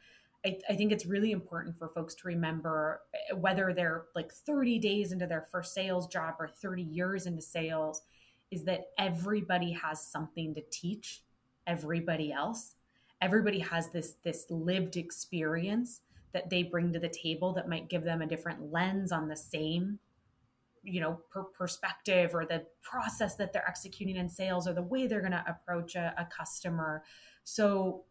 I, 0.44 0.58
I 0.68 0.76
think 0.76 0.92
it's 0.92 1.06
really 1.06 1.32
important 1.32 1.78
for 1.78 1.88
folks 1.88 2.14
to 2.16 2.28
remember 2.28 3.02
eh, 3.14 3.34
whether 3.34 3.72
they're 3.74 4.04
like 4.14 4.32
30 4.32 4.78
days 4.78 5.12
into 5.12 5.26
their 5.26 5.46
first 5.50 5.74
sales 5.74 6.06
job 6.06 6.34
or 6.38 6.48
30 6.48 6.82
years 6.82 7.26
into 7.26 7.42
sales, 7.42 8.02
is 8.50 8.64
that 8.64 8.86
everybody 8.98 9.72
has 9.72 10.06
something 10.06 10.54
to 10.54 10.62
teach 10.70 11.22
everybody 11.66 12.32
else. 12.32 12.74
Everybody 13.20 13.58
has 13.58 13.88
this 13.88 14.14
this 14.22 14.46
lived 14.48 14.96
experience 14.96 16.00
that 16.32 16.50
they 16.50 16.62
bring 16.62 16.92
to 16.92 17.00
the 17.00 17.08
table 17.08 17.52
that 17.54 17.68
might 17.68 17.88
give 17.88 18.04
them 18.04 18.22
a 18.22 18.26
different 18.26 18.72
lens 18.72 19.12
on 19.12 19.28
the 19.28 19.36
same 19.36 19.98
you 20.84 21.00
know 21.00 21.18
per 21.30 21.42
perspective 21.42 22.34
or 22.34 22.44
the 22.44 22.64
process 22.82 23.34
that 23.36 23.52
they're 23.52 23.66
executing 23.68 24.16
in 24.16 24.28
sales 24.28 24.68
or 24.68 24.72
the 24.72 24.82
way 24.82 25.06
they're 25.06 25.20
going 25.20 25.32
to 25.32 25.44
approach 25.48 25.96
a, 25.96 26.14
a 26.16 26.24
customer 26.26 27.02
so 27.44 28.04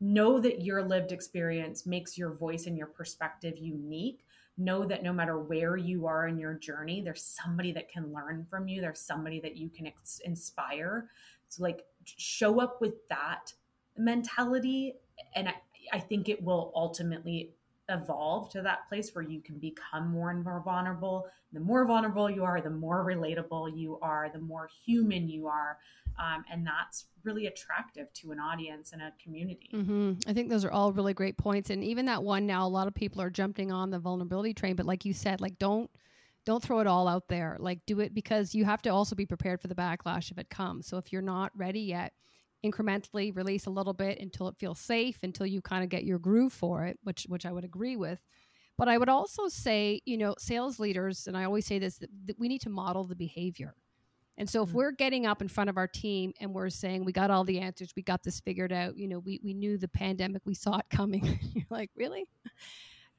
know 0.00 0.38
that 0.40 0.62
your 0.62 0.82
lived 0.82 1.12
experience 1.12 1.86
makes 1.86 2.16
your 2.16 2.32
voice 2.32 2.66
and 2.66 2.76
your 2.76 2.86
perspective 2.86 3.56
unique 3.58 4.24
know 4.56 4.84
that 4.84 5.02
no 5.02 5.12
matter 5.12 5.38
where 5.38 5.76
you 5.76 6.06
are 6.06 6.28
in 6.28 6.38
your 6.38 6.54
journey 6.54 7.00
there's 7.00 7.22
somebody 7.22 7.72
that 7.72 7.88
can 7.88 8.12
learn 8.12 8.46
from 8.48 8.68
you 8.68 8.80
there's 8.80 9.00
somebody 9.00 9.40
that 9.40 9.56
you 9.56 9.68
can 9.68 9.86
ex- 9.86 10.20
inspire 10.24 11.08
so 11.48 11.62
like 11.62 11.84
show 12.04 12.60
up 12.60 12.80
with 12.80 12.94
that 13.08 13.52
mentality 13.96 14.94
and 15.34 15.48
I, 15.48 15.54
I 15.92 15.98
think 15.98 16.28
it 16.28 16.42
will 16.42 16.72
ultimately 16.74 17.54
evolve 17.90 18.50
to 18.50 18.62
that 18.62 18.88
place 18.88 19.14
where 19.14 19.24
you 19.24 19.40
can 19.40 19.58
become 19.58 20.10
more 20.10 20.30
and 20.30 20.44
more 20.44 20.62
vulnerable. 20.64 21.26
The 21.52 21.60
more 21.60 21.84
vulnerable 21.84 22.30
you 22.30 22.44
are, 22.44 22.60
the 22.60 22.70
more 22.70 23.04
relatable 23.04 23.76
you 23.76 23.98
are, 24.00 24.30
the 24.32 24.38
more 24.38 24.68
human 24.84 25.28
you 25.28 25.48
are. 25.48 25.78
Um, 26.18 26.44
and 26.50 26.66
that's 26.66 27.06
really 27.24 27.46
attractive 27.46 28.12
to 28.14 28.32
an 28.32 28.38
audience 28.38 28.92
and 28.92 29.02
a 29.02 29.12
community. 29.22 29.70
Mm-hmm. 29.72 30.12
I 30.26 30.32
think 30.32 30.48
those 30.48 30.64
are 30.64 30.70
all 30.70 30.92
really 30.92 31.14
great 31.14 31.36
points. 31.36 31.70
And 31.70 31.84
even 31.84 32.06
that 32.06 32.22
one 32.22 32.46
now, 32.46 32.66
a 32.66 32.68
lot 32.68 32.88
of 32.88 32.94
people 32.94 33.20
are 33.22 33.30
jumping 33.30 33.72
on 33.72 33.90
the 33.90 33.98
vulnerability 33.98 34.54
train. 34.54 34.76
But 34.76 34.86
like 34.86 35.04
you 35.04 35.12
said, 35.12 35.40
like 35.40 35.58
don't 35.58 35.90
don't 36.46 36.62
throw 36.62 36.80
it 36.80 36.86
all 36.86 37.06
out 37.06 37.28
there. 37.28 37.56
Like 37.60 37.80
do 37.86 38.00
it 38.00 38.14
because 38.14 38.54
you 38.54 38.64
have 38.64 38.82
to 38.82 38.90
also 38.90 39.14
be 39.14 39.26
prepared 39.26 39.60
for 39.60 39.68
the 39.68 39.74
backlash 39.74 40.30
if 40.30 40.38
it 40.38 40.48
comes. 40.48 40.86
So 40.86 40.96
if 40.96 41.12
you're 41.12 41.22
not 41.22 41.52
ready 41.54 41.80
yet, 41.80 42.12
incrementally 42.64 43.34
release 43.34 43.66
a 43.66 43.70
little 43.70 43.92
bit 43.92 44.20
until 44.20 44.48
it 44.48 44.56
feels 44.58 44.78
safe 44.78 45.18
until 45.22 45.46
you 45.46 45.60
kind 45.62 45.82
of 45.82 45.88
get 45.88 46.04
your 46.04 46.18
groove 46.18 46.52
for 46.52 46.84
it 46.84 46.98
which 47.04 47.24
which 47.28 47.46
i 47.46 47.52
would 47.52 47.64
agree 47.64 47.96
with 47.96 48.22
but 48.76 48.88
i 48.88 48.98
would 48.98 49.08
also 49.08 49.48
say 49.48 50.00
you 50.04 50.18
know 50.18 50.34
sales 50.38 50.78
leaders 50.78 51.26
and 51.26 51.36
i 51.36 51.44
always 51.44 51.66
say 51.66 51.78
this 51.78 51.96
that, 51.98 52.10
that 52.26 52.38
we 52.38 52.48
need 52.48 52.60
to 52.60 52.68
model 52.68 53.04
the 53.04 53.16
behavior 53.16 53.74
and 54.40 54.50
so 54.50 54.62
if 54.62 54.70
mm-hmm. 54.70 54.78
we're 54.78 54.92
getting 54.92 55.26
up 55.26 55.40
in 55.42 55.48
front 55.48 55.70
of 55.70 55.76
our 55.76 55.86
team 55.86 56.32
and 56.40 56.52
we're 56.52 56.70
saying 56.70 57.04
we 57.04 57.12
got 57.12 57.30
all 57.30 57.44
the 57.44 57.60
answers. 57.60 57.92
We 57.94 58.02
got 58.02 58.24
this 58.24 58.40
figured 58.40 58.72
out 58.72 58.96
you 58.96 59.06
know 59.06 59.20
we, 59.20 59.38
we 59.44 59.54
knew 59.54 59.78
the 59.78 59.88
pandemic 59.88 60.42
we 60.44 60.54
saw 60.54 60.78
it 60.78 60.86
coming. 60.90 61.38
You're 61.54 61.64
like 61.70 61.90
really? 61.94 62.24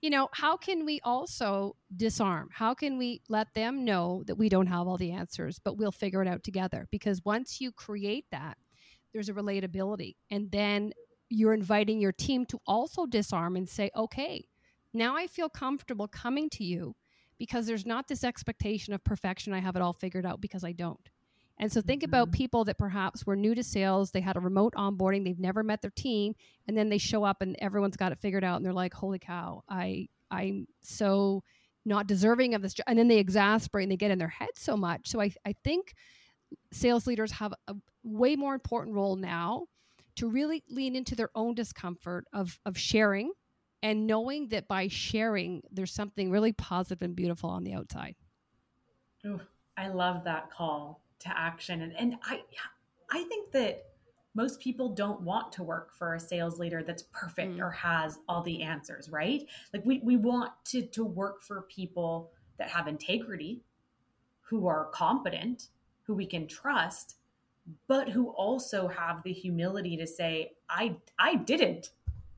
You 0.01 0.09
know 0.09 0.27
how 0.33 0.57
can 0.57 0.83
we 0.83 0.99
also 1.03 1.77
disarm? 1.95 2.49
How 2.51 2.73
can 2.73 2.97
we 2.97 3.21
let 3.29 3.53
them 3.53 3.85
know 3.85 4.23
that 4.25 4.35
we 4.35 4.49
don't 4.49 4.67
have 4.67 4.87
all 4.87 4.97
the 4.97 5.11
answers 5.11 5.59
but 5.63 5.77
we'll 5.77 5.91
figure 5.91 6.21
it 6.21 6.27
out 6.27 6.43
together? 6.43 6.87
Because 6.91 7.23
once 7.23 7.61
you 7.61 7.71
create 7.71 8.25
that 8.31 8.57
there's 9.13 9.29
a 9.29 9.33
relatability. 9.33 10.15
And 10.29 10.51
then 10.51 10.93
you're 11.29 11.53
inviting 11.53 11.99
your 12.01 12.11
team 12.11 12.45
to 12.47 12.59
also 12.67 13.05
disarm 13.05 13.55
and 13.55 13.67
say, 13.67 13.89
okay, 13.95 14.45
now 14.93 15.15
I 15.15 15.27
feel 15.27 15.49
comfortable 15.49 16.07
coming 16.07 16.49
to 16.51 16.63
you 16.63 16.95
because 17.41 17.65
there's 17.65 17.87
not 17.87 18.07
this 18.07 18.23
expectation 18.23 18.93
of 18.93 19.03
perfection. 19.03 19.51
I 19.51 19.61
have 19.61 19.75
it 19.75 19.81
all 19.81 19.93
figured 19.93 20.27
out 20.27 20.39
because 20.39 20.63
I 20.63 20.73
don't. 20.73 21.09
And 21.57 21.71
so 21.71 21.81
think 21.81 22.03
mm-hmm. 22.03 22.11
about 22.11 22.31
people 22.31 22.65
that 22.65 22.77
perhaps 22.77 23.25
were 23.25 23.35
new 23.35 23.55
to 23.55 23.63
sales, 23.63 24.11
they 24.11 24.21
had 24.21 24.37
a 24.37 24.39
remote 24.39 24.75
onboarding, 24.75 25.23
they've 25.23 25.39
never 25.39 25.63
met 25.63 25.81
their 25.81 25.89
team, 25.89 26.35
and 26.67 26.77
then 26.77 26.89
they 26.89 26.99
show 26.99 27.23
up 27.23 27.41
and 27.41 27.55
everyone's 27.57 27.97
got 27.97 28.11
it 28.11 28.19
figured 28.19 28.43
out 28.43 28.57
and 28.57 28.65
they're 28.65 28.73
like, 28.73 28.93
"Holy 28.93 29.17
cow, 29.17 29.63
I 29.67 30.07
I'm 30.29 30.67
so 30.83 31.41
not 31.83 32.05
deserving 32.05 32.53
of 32.53 32.61
this." 32.61 32.75
And 32.85 32.99
then 32.99 33.07
they 33.07 33.17
exasperate 33.17 33.85
and 33.85 33.91
they 33.91 33.97
get 33.97 34.11
in 34.11 34.19
their 34.19 34.27
head 34.27 34.49
so 34.53 34.77
much. 34.77 35.09
So 35.09 35.19
I 35.19 35.31
I 35.43 35.55
think 35.63 35.95
sales 36.71 37.07
leaders 37.07 37.31
have 37.31 37.55
a 37.67 37.75
way 38.03 38.35
more 38.35 38.53
important 38.53 38.95
role 38.95 39.15
now 39.15 39.65
to 40.17 40.29
really 40.29 40.63
lean 40.69 40.95
into 40.95 41.15
their 41.15 41.31
own 41.33 41.55
discomfort 41.55 42.27
of 42.33 42.59
of 42.67 42.77
sharing 42.77 43.31
and 43.83 44.07
knowing 44.07 44.49
that 44.49 44.67
by 44.67 44.87
sharing 44.87 45.63
there's 45.71 45.93
something 45.93 46.31
really 46.31 46.53
positive 46.53 47.01
and 47.01 47.15
beautiful 47.15 47.49
on 47.49 47.63
the 47.63 47.73
outside. 47.73 48.15
Ooh, 49.25 49.41
I 49.77 49.87
love 49.87 50.23
that 50.25 50.51
call 50.51 51.01
to 51.19 51.37
action 51.37 51.81
and 51.81 51.93
and 51.97 52.15
I 52.23 52.41
I 53.09 53.23
think 53.23 53.51
that 53.51 53.85
most 54.33 54.61
people 54.61 54.89
don't 54.89 55.21
want 55.21 55.51
to 55.53 55.63
work 55.63 55.93
for 55.93 56.15
a 56.15 56.19
sales 56.19 56.57
leader 56.57 56.83
that's 56.83 57.03
perfect 57.11 57.57
mm. 57.57 57.61
or 57.61 57.69
has 57.71 58.19
all 58.29 58.41
the 58.41 58.61
answers, 58.61 59.09
right? 59.09 59.45
Like 59.73 59.85
we 59.85 59.99
we 59.99 60.15
want 60.15 60.51
to 60.65 60.83
to 60.83 61.03
work 61.03 61.41
for 61.41 61.63
people 61.63 62.31
that 62.57 62.69
have 62.69 62.87
integrity, 62.87 63.61
who 64.41 64.67
are 64.67 64.85
competent, 64.91 65.67
who 66.03 66.13
we 66.13 66.25
can 66.25 66.47
trust, 66.47 67.17
but 67.87 68.09
who 68.09 68.29
also 68.29 68.87
have 68.87 69.23
the 69.23 69.33
humility 69.33 69.97
to 69.97 70.07
say, 70.07 70.53
I 70.69 70.95
I 71.19 71.35
didn't 71.35 71.91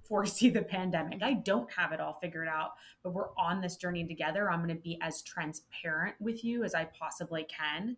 foresee 0.03 0.49
the 0.49 0.61
pandemic. 0.61 1.23
I 1.23 1.33
don't 1.33 1.71
have 1.71 1.91
it 1.91 1.99
all 1.99 2.19
figured 2.21 2.47
out, 2.47 2.73
but 3.03 3.13
we're 3.13 3.35
on 3.37 3.61
this 3.61 3.77
journey 3.77 4.05
together. 4.05 4.51
I'm 4.51 4.63
going 4.63 4.75
to 4.75 4.81
be 4.81 4.99
as 5.01 5.21
transparent 5.21 6.15
with 6.19 6.43
you 6.43 6.63
as 6.63 6.75
I 6.75 6.85
possibly 6.85 7.45
can 7.45 7.97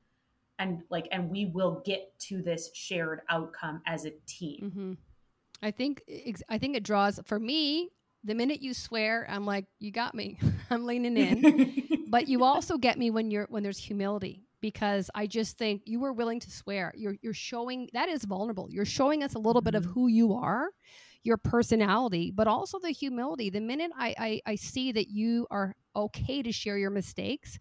and 0.60 0.84
like 0.90 1.08
and 1.12 1.30
we 1.30 1.46
will 1.46 1.82
get 1.86 2.18
to 2.20 2.42
this 2.42 2.70
shared 2.74 3.22
outcome 3.30 3.82
as 3.86 4.06
a 4.06 4.12
team 4.26 4.72
mm-hmm. 4.72 4.94
i 5.62 5.72
think 5.72 6.04
i 6.50 6.58
think 6.58 6.76
it 6.76 6.84
draws 6.84 7.20
for 7.26 7.40
me 7.40 7.90
the 8.24 8.36
minute 8.36 8.62
you 8.62 8.74
swear 8.74 9.26
i'm 9.30 9.46
like 9.46 9.66
you 9.80 9.92
got 9.92 10.16
me 10.16 10.38
i'm 10.70 10.86
leaning 10.86 11.18
in 11.18 12.06
but 12.10 12.28
you 12.28 12.44
also 12.44 12.78
get 12.78 12.98
me 12.98 13.10
when 13.10 13.32
you're 13.32 13.48
when 13.50 13.64
there's 13.64 13.78
humility 13.78 14.44
because 14.62 15.10
i 15.16 15.28
just 15.28 15.58
think 15.58 15.82
you 15.86 16.00
were 16.00 16.14
willing 16.14 16.40
to 16.40 16.50
swear 16.50 16.94
you're 16.96 17.16
you're 17.22 17.34
showing 17.34 17.90
that 17.94 18.10
is 18.10 18.24
vulnerable 18.24 18.68
you're 18.70 18.86
showing 18.86 19.24
us 19.24 19.36
a 19.36 19.40
little 19.40 19.62
bit 19.62 19.76
of 19.76 19.84
mm-hmm. 19.84 19.94
who 19.94 20.08
you 20.08 20.34
are 20.34 20.70
your 21.26 21.38
personality 21.38 22.32
but 22.34 22.48
also 22.48 22.80
the 22.80 22.92
humility 22.92 23.50
the 23.50 23.62
minute 23.62 23.92
I, 23.98 24.16
I 24.18 24.42
i 24.46 24.56
see 24.56 24.92
that 24.94 25.10
you 25.10 25.48
are 25.52 25.76
okay 25.96 26.44
to 26.44 26.52
share 26.52 26.78
your 26.78 26.92
mistakes 26.92 27.58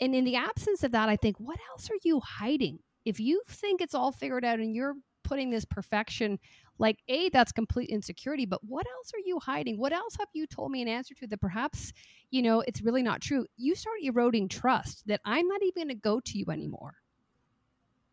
and 0.00 0.14
in 0.14 0.24
the 0.24 0.36
absence 0.36 0.82
of 0.82 0.92
that, 0.92 1.08
I 1.08 1.16
think, 1.16 1.36
what 1.38 1.58
else 1.70 1.90
are 1.90 1.98
you 2.04 2.20
hiding? 2.20 2.78
If 3.04 3.20
you 3.20 3.42
think 3.48 3.80
it's 3.80 3.94
all 3.94 4.12
figured 4.12 4.44
out 4.44 4.58
and 4.58 4.74
you're 4.74 4.94
putting 5.24 5.50
this 5.50 5.64
perfection, 5.64 6.38
like, 6.78 6.98
A, 7.08 7.28
that's 7.28 7.52
complete 7.52 7.90
insecurity, 7.90 8.46
but 8.46 8.60
what 8.64 8.86
else 8.86 9.12
are 9.14 9.22
you 9.24 9.38
hiding? 9.38 9.78
What 9.78 9.92
else 9.92 10.16
have 10.18 10.28
you 10.32 10.46
told 10.46 10.72
me 10.72 10.80
an 10.82 10.88
answer 10.88 11.14
to 11.16 11.26
that 11.28 11.40
perhaps, 11.40 11.92
you 12.30 12.42
know, 12.42 12.62
it's 12.62 12.82
really 12.82 13.02
not 13.02 13.20
true? 13.20 13.46
You 13.56 13.74
start 13.74 13.98
eroding 14.02 14.48
trust 14.48 15.06
that 15.06 15.20
I'm 15.24 15.46
not 15.46 15.62
even 15.62 15.88
going 15.88 15.96
to 15.96 16.00
go 16.00 16.20
to 16.20 16.38
you 16.38 16.46
anymore. 16.50 16.94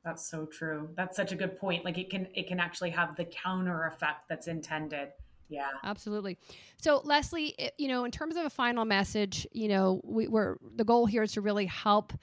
That's 0.07 0.25
so 0.25 0.45
true. 0.45 0.87
That's 0.95 1.17
such 1.17 1.33
a 1.33 1.35
good 1.35 1.59
point. 1.59 1.83
Like 1.83 1.97
it 1.97 2.09
can 2.09 2.29
it 2.33 2.47
can 2.47 2.61
actually 2.61 2.91
have 2.91 3.17
the 3.17 3.25
counter 3.25 3.87
effect 3.87 4.29
that's 4.29 4.47
intended. 4.47 5.09
Yeah. 5.49 5.67
Absolutely. 5.83 6.37
So 6.77 7.01
leslie 7.03 7.53
you 7.77 7.89
know 7.89 8.05
in 8.05 8.11
terms 8.11 8.37
of 8.37 8.45
a 8.45 8.49
final 8.49 8.85
message 8.85 9.45
you 9.51 9.67
know 9.67 9.99
we, 10.05 10.29
we're 10.29 10.55
the 10.77 10.85
goal 10.85 11.07
here 11.07 11.23
is 11.23 11.33
to 11.33 11.41
really 11.41 11.65
help 11.65 12.13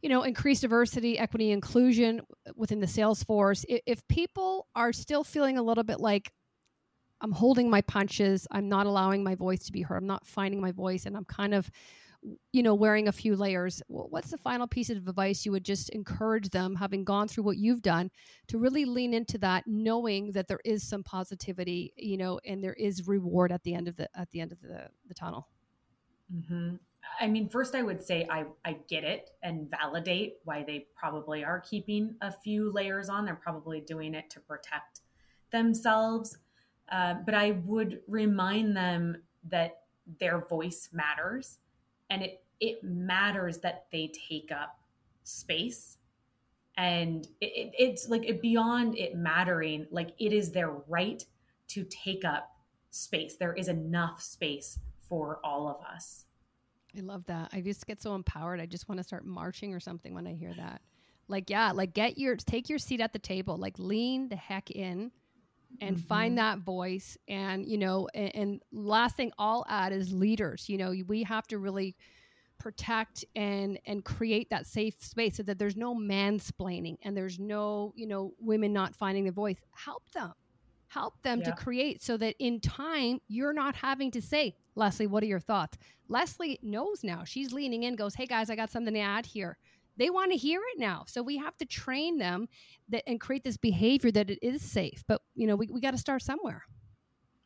you 0.00 0.08
know 0.08 0.24
increase 0.24 0.62
diversity 0.62 1.16
equity 1.16 1.52
inclusion 1.52 2.22
within 2.56 2.80
the 2.80 2.88
sales 2.88 3.22
force. 3.22 3.64
If, 3.68 3.82
if 3.86 4.08
people 4.08 4.66
are 4.74 4.92
still 4.92 5.22
feeling 5.22 5.58
a 5.58 5.62
little 5.62 5.84
bit 5.84 6.00
like 6.00 6.32
i'm 7.20 7.30
holding 7.30 7.70
my 7.70 7.82
punches. 7.82 8.48
I'm 8.50 8.68
not 8.68 8.86
allowing 8.86 9.22
my 9.22 9.36
voice 9.36 9.64
to 9.66 9.72
be 9.72 9.82
heard. 9.82 9.98
I'm 9.98 10.08
not 10.08 10.26
finding 10.26 10.60
my 10.60 10.72
voice 10.72 11.06
and 11.06 11.16
i'm 11.16 11.24
kind 11.24 11.54
of 11.54 11.70
you 12.52 12.62
know 12.62 12.74
wearing 12.74 13.08
a 13.08 13.12
few 13.12 13.34
layers. 13.34 13.82
What's 13.88 14.30
the 14.30 14.38
final 14.38 14.66
piece 14.66 14.90
of 14.90 15.08
advice 15.08 15.44
you 15.44 15.52
would 15.52 15.64
just 15.64 15.90
encourage 15.90 16.50
them 16.50 16.76
having 16.76 17.04
gone 17.04 17.28
through 17.28 17.44
what 17.44 17.56
you've 17.56 17.82
done 17.82 18.10
to 18.48 18.58
really 18.58 18.84
lean 18.84 19.14
into 19.14 19.38
that 19.38 19.64
knowing 19.66 20.32
that 20.32 20.46
there 20.48 20.60
is 20.64 20.88
some 20.88 21.02
positivity 21.02 21.92
you 21.96 22.16
know 22.16 22.38
and 22.44 22.62
there 22.62 22.74
is 22.74 23.06
reward 23.08 23.52
at 23.52 23.62
the 23.64 23.74
end 23.74 23.88
of 23.88 23.96
the 23.96 24.08
at 24.14 24.30
the 24.30 24.40
end 24.40 24.52
of 24.52 24.60
the, 24.60 24.88
the 25.08 25.14
tunnel? 25.14 25.48
Mm-hmm. 26.32 26.76
i 27.20 27.26
mean 27.26 27.48
first 27.48 27.74
i 27.74 27.82
would 27.82 28.02
say 28.02 28.26
i 28.30 28.44
i 28.64 28.76
get 28.88 29.04
it 29.04 29.32
and 29.42 29.68
validate 29.70 30.36
why 30.44 30.62
they 30.62 30.86
probably 30.96 31.44
are 31.44 31.60
keeping 31.60 32.14
a 32.22 32.32
few 32.32 32.72
layers 32.72 33.08
on. 33.08 33.24
They're 33.24 33.34
probably 33.34 33.80
doing 33.80 34.14
it 34.14 34.30
to 34.30 34.40
protect 34.40 35.00
themselves. 35.50 36.38
Uh, 36.90 37.14
but 37.24 37.34
i 37.34 37.52
would 37.64 38.00
remind 38.06 38.76
them 38.76 39.16
that 39.48 39.80
their 40.20 40.46
voice 40.46 40.88
matters 40.92 41.58
and 42.12 42.22
it 42.22 42.44
it 42.60 42.84
matters 42.84 43.58
that 43.58 43.86
they 43.90 44.12
take 44.28 44.52
up 44.52 44.78
space. 45.24 45.96
And 46.76 47.26
it, 47.40 47.46
it, 47.46 47.72
it's 47.76 48.08
like 48.08 48.24
it, 48.24 48.40
beyond 48.40 48.96
it 48.96 49.16
mattering 49.16 49.86
like 49.90 50.10
it 50.18 50.32
is 50.32 50.52
their 50.52 50.70
right 50.86 51.24
to 51.68 51.84
take 51.84 52.24
up 52.24 52.54
space. 52.90 53.36
There 53.36 53.54
is 53.54 53.68
enough 53.68 54.22
space 54.22 54.78
for 55.00 55.40
all 55.42 55.68
of 55.68 55.84
us. 55.92 56.26
I 56.96 57.00
love 57.00 57.24
that. 57.26 57.48
I 57.52 57.62
just 57.62 57.86
get 57.86 58.00
so 58.00 58.14
empowered. 58.14 58.60
I 58.60 58.66
just 58.66 58.88
want 58.88 58.98
to 58.98 59.04
start 59.04 59.24
marching 59.26 59.74
or 59.74 59.80
something 59.80 60.14
when 60.14 60.26
i 60.26 60.34
hear 60.34 60.54
that. 60.56 60.82
Like 61.28 61.50
yeah 61.50 61.72
like 61.72 61.94
get 61.94 62.18
your 62.18 62.36
take 62.36 62.68
your 62.68 62.78
seat 62.78 63.00
at 63.00 63.12
the 63.12 63.18
table. 63.18 63.56
Like 63.56 63.78
lean 63.78 64.28
the 64.28 64.36
heck 64.36 64.70
in 64.70 65.10
and 65.80 65.96
mm-hmm. 65.96 66.06
find 66.06 66.38
that 66.38 66.58
voice. 66.58 67.16
And 67.28 67.66
you 67.66 67.78
know 67.78 68.08
and, 68.14 68.34
and, 68.34 68.62
last 68.72 69.16
thing 69.16 69.32
i'll 69.38 69.64
add 69.68 69.92
is 69.92 70.12
leaders. 70.12 70.68
You 70.68 70.78
know 70.78 70.94
we 71.06 71.22
have 71.24 71.46
to 71.48 71.58
really 71.58 71.96
protect 72.58 73.24
and 73.34 73.78
and 73.86 74.04
create 74.04 74.50
that 74.50 74.66
safe 74.66 74.94
space 75.02 75.36
so 75.36 75.42
that 75.42 75.58
there's 75.58 75.76
no 75.76 75.94
mansplaining 75.94 76.96
and 77.02 77.16
there's 77.16 77.38
no 77.38 77.92
you 77.96 78.06
know 78.06 78.32
women 78.38 78.72
not 78.72 78.94
finding 78.94 79.24
their 79.24 79.32
voice. 79.32 79.58
Help 79.72 80.08
them. 80.10 80.32
Help 80.88 81.14
them 81.22 81.40
yeah. 81.40 81.46
to 81.46 81.52
create 81.52 82.02
so 82.02 82.16
that 82.18 82.34
in 82.38 82.60
time 82.60 83.18
you're 83.26 83.54
not 83.54 83.74
having 83.74 84.10
to 84.10 84.20
say 84.20 84.54
leslie 84.74 85.06
what 85.06 85.22
are 85.22 85.26
your 85.26 85.40
thoughts? 85.40 85.78
Leslie 86.08 86.58
knows 86.62 87.02
now. 87.02 87.24
She's 87.24 87.52
leaning 87.52 87.84
in 87.84 87.96
goes 87.96 88.14
hey 88.14 88.26
guys 88.26 88.50
i 88.50 88.56
got 88.56 88.70
something 88.70 88.94
to 88.94 89.00
add 89.00 89.26
here 89.26 89.58
they 89.96 90.10
want 90.10 90.32
to 90.32 90.38
hear 90.38 90.60
it 90.74 90.78
now. 90.78 91.04
So 91.06 91.22
we 91.22 91.36
have 91.38 91.56
to 91.58 91.64
train 91.64 92.18
them 92.18 92.48
that 92.88 93.02
and 93.06 93.20
create 93.20 93.44
this 93.44 93.56
behavior 93.56 94.10
that 94.12 94.30
it 94.30 94.38
is 94.42 94.62
safe. 94.62 95.04
But 95.06 95.22
you 95.34 95.46
know, 95.46 95.56
we, 95.56 95.68
we 95.72 95.80
got 95.80 95.92
to 95.92 95.98
start 95.98 96.22
somewhere. 96.22 96.64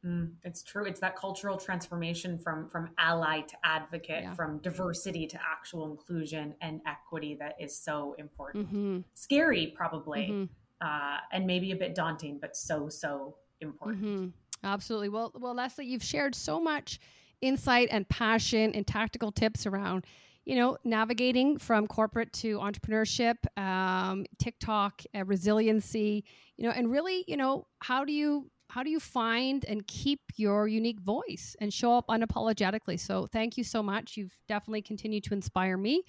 Mm, 0.04 0.32
it's 0.44 0.62
true. 0.62 0.84
It's 0.84 1.00
that 1.00 1.16
cultural 1.16 1.56
transformation 1.56 2.38
from 2.38 2.68
from 2.68 2.90
ally 2.98 3.40
to 3.40 3.56
advocate, 3.64 4.22
yeah. 4.22 4.34
from 4.34 4.58
diversity 4.58 5.26
to 5.26 5.38
actual 5.40 5.90
inclusion 5.90 6.54
and 6.60 6.80
equity 6.86 7.36
that 7.40 7.54
is 7.60 7.76
so 7.76 8.14
important. 8.18 8.66
Mm-hmm. 8.66 8.98
Scary, 9.14 9.72
probably, 9.76 10.28
mm-hmm. 10.30 10.86
uh, 10.86 11.18
and 11.32 11.46
maybe 11.46 11.72
a 11.72 11.76
bit 11.76 11.94
daunting, 11.94 12.38
but 12.40 12.56
so 12.56 12.88
so 12.88 13.36
important. 13.60 14.02
Mm-hmm. 14.02 14.26
Absolutely. 14.62 15.08
Well, 15.08 15.32
well, 15.34 15.54
Leslie, 15.54 15.86
you've 15.86 16.04
shared 16.04 16.34
so 16.34 16.60
much 16.60 17.00
insight 17.40 17.88
and 17.90 18.08
passion 18.08 18.72
and 18.74 18.86
tactical 18.86 19.32
tips 19.32 19.66
around 19.66 20.04
you 20.46 20.54
know, 20.54 20.78
navigating 20.84 21.58
from 21.58 21.88
corporate 21.88 22.32
to 22.32 22.58
entrepreneurship, 22.60 23.34
um, 23.60 24.24
TikTok, 24.38 25.02
uh, 25.14 25.24
resiliency, 25.24 26.24
you 26.56 26.64
know, 26.64 26.70
and 26.70 26.90
really, 26.90 27.24
you 27.26 27.36
know, 27.36 27.66
how 27.80 28.04
do 28.04 28.12
you 28.12 28.50
how 28.68 28.82
do 28.82 28.90
you 28.90 28.98
find 29.00 29.64
and 29.64 29.86
keep 29.86 30.20
your 30.36 30.66
unique 30.66 31.00
voice 31.00 31.54
and 31.60 31.72
show 31.72 31.96
up 31.96 32.06
unapologetically? 32.08 32.98
So, 32.98 33.26
thank 33.26 33.58
you 33.58 33.64
so 33.64 33.82
much. 33.82 34.16
You've 34.16 34.38
definitely 34.48 34.82
continued 34.82 35.24
to 35.24 35.34
inspire 35.34 35.76
me 35.76 36.04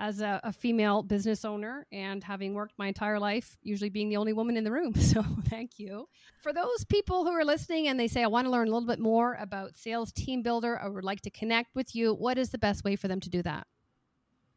as 0.00 0.20
a, 0.22 0.40
a, 0.42 0.52
female 0.52 1.02
business 1.02 1.44
owner 1.44 1.86
and 1.92 2.24
having 2.24 2.54
worked 2.54 2.72
my 2.78 2.86
entire 2.86 3.18
life, 3.18 3.58
usually 3.62 3.90
being 3.90 4.08
the 4.08 4.16
only 4.16 4.32
woman 4.32 4.56
in 4.56 4.64
the 4.64 4.72
room. 4.72 4.94
So, 5.10 5.24
thank 5.48 5.80
you. 5.80 6.08
For 6.40 6.52
those 6.52 6.84
people 6.84 7.24
who 7.24 7.32
are 7.32 7.44
listening 7.44 7.88
and 7.88 7.98
they 7.98 8.06
say, 8.06 8.22
I 8.22 8.28
want 8.28 8.46
to 8.46 8.50
learn 8.50 8.68
a 8.68 8.70
little 8.70 8.86
bit 8.86 9.00
more 9.00 9.36
about 9.40 9.76
sales 9.76 10.12
team 10.12 10.42
builder, 10.42 10.78
I 10.80 10.88
would 10.88 11.02
like 11.02 11.20
to 11.22 11.30
connect 11.30 11.74
with 11.74 11.96
you, 11.96 12.14
what 12.14 12.38
is 12.38 12.50
the 12.50 12.58
best 12.58 12.84
way 12.84 12.94
for 12.94 13.08
them 13.08 13.18
to 13.20 13.28
do 13.28 13.42
that? 13.42 13.66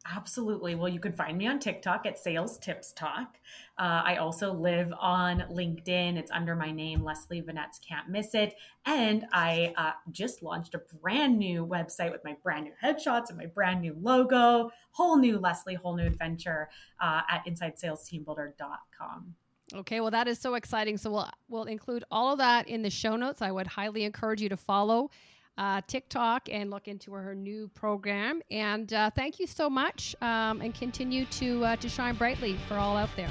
Absolutely. 0.06 0.74
Well, 0.74 0.88
you 0.90 1.00
can 1.00 1.12
find 1.12 1.38
me 1.38 1.46
on 1.46 1.58
TikTok 1.58 2.04
at 2.04 2.18
Sales 2.18 2.58
Tips 2.58 2.92
Talk. 2.92 3.38
Uh, 3.78 4.02
I 4.04 4.16
also 4.16 4.52
live 4.52 4.92
on 5.00 5.44
LinkedIn. 5.50 6.18
It's 6.18 6.30
under 6.30 6.54
my 6.54 6.70
name, 6.70 7.02
Leslie 7.02 7.40
Venetz. 7.40 7.80
Can't 7.86 8.10
miss 8.10 8.34
it. 8.34 8.54
And 8.84 9.24
I 9.32 9.72
uh, 9.78 9.92
just 10.10 10.42
launched 10.42 10.74
a 10.74 10.82
brand 11.00 11.38
new 11.38 11.66
website 11.66 12.12
with 12.12 12.22
my 12.22 12.36
brand 12.42 12.66
new 12.66 12.72
headshots 12.82 13.30
and 13.30 13.38
my 13.38 13.46
brand 13.46 13.80
new 13.80 13.96
logo. 13.98 14.70
Whole 14.90 15.16
new 15.16 15.38
Leslie, 15.38 15.74
whole 15.74 15.96
new 15.96 16.06
adventure 16.06 16.68
uh, 17.00 17.22
at 17.30 17.46
InsideSalesTeamBuilder.com. 17.46 19.34
Okay, 19.72 20.00
well 20.00 20.10
that 20.10 20.28
is 20.28 20.38
so 20.38 20.54
exciting. 20.54 20.98
So 20.98 21.10
we'll 21.10 21.30
we'll 21.48 21.64
include 21.64 22.04
all 22.10 22.32
of 22.32 22.38
that 22.38 22.68
in 22.68 22.82
the 22.82 22.90
show 22.90 23.16
notes. 23.16 23.40
I 23.40 23.50
would 23.50 23.66
highly 23.66 24.04
encourage 24.04 24.42
you 24.42 24.50
to 24.50 24.56
follow 24.58 25.10
uh, 25.56 25.80
TikTok 25.86 26.48
and 26.50 26.70
look 26.70 26.88
into 26.88 27.12
her 27.12 27.34
new 27.34 27.68
program. 27.74 28.42
And 28.50 28.92
uh, 28.92 29.10
thank 29.10 29.38
you 29.38 29.46
so 29.46 29.70
much, 29.70 30.16
um, 30.20 30.60
and 30.60 30.74
continue 30.74 31.24
to 31.26 31.64
uh, 31.64 31.76
to 31.76 31.88
shine 31.88 32.16
brightly 32.16 32.56
for 32.68 32.74
all 32.74 32.96
out 32.96 33.10
there. 33.16 33.30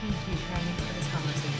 Thank 0.00 0.14
you, 0.28 0.36
for 0.36 0.92
this 0.94 1.08
conversation. 1.08 1.52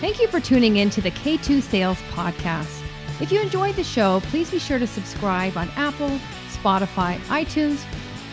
Thank 0.00 0.20
you 0.20 0.28
for 0.28 0.40
tuning 0.40 0.76
in 0.76 0.90
to 0.90 1.00
the 1.00 1.10
K2 1.10 1.60
Sales 1.60 1.98
Podcast. 2.12 2.80
If 3.20 3.30
you 3.30 3.40
enjoyed 3.40 3.74
the 3.74 3.84
show, 3.84 4.20
please 4.24 4.50
be 4.50 4.58
sure 4.58 4.78
to 4.78 4.86
subscribe 4.86 5.56
on 5.58 5.68
Apple, 5.76 6.18
Spotify, 6.48 7.18
iTunes, 7.26 7.84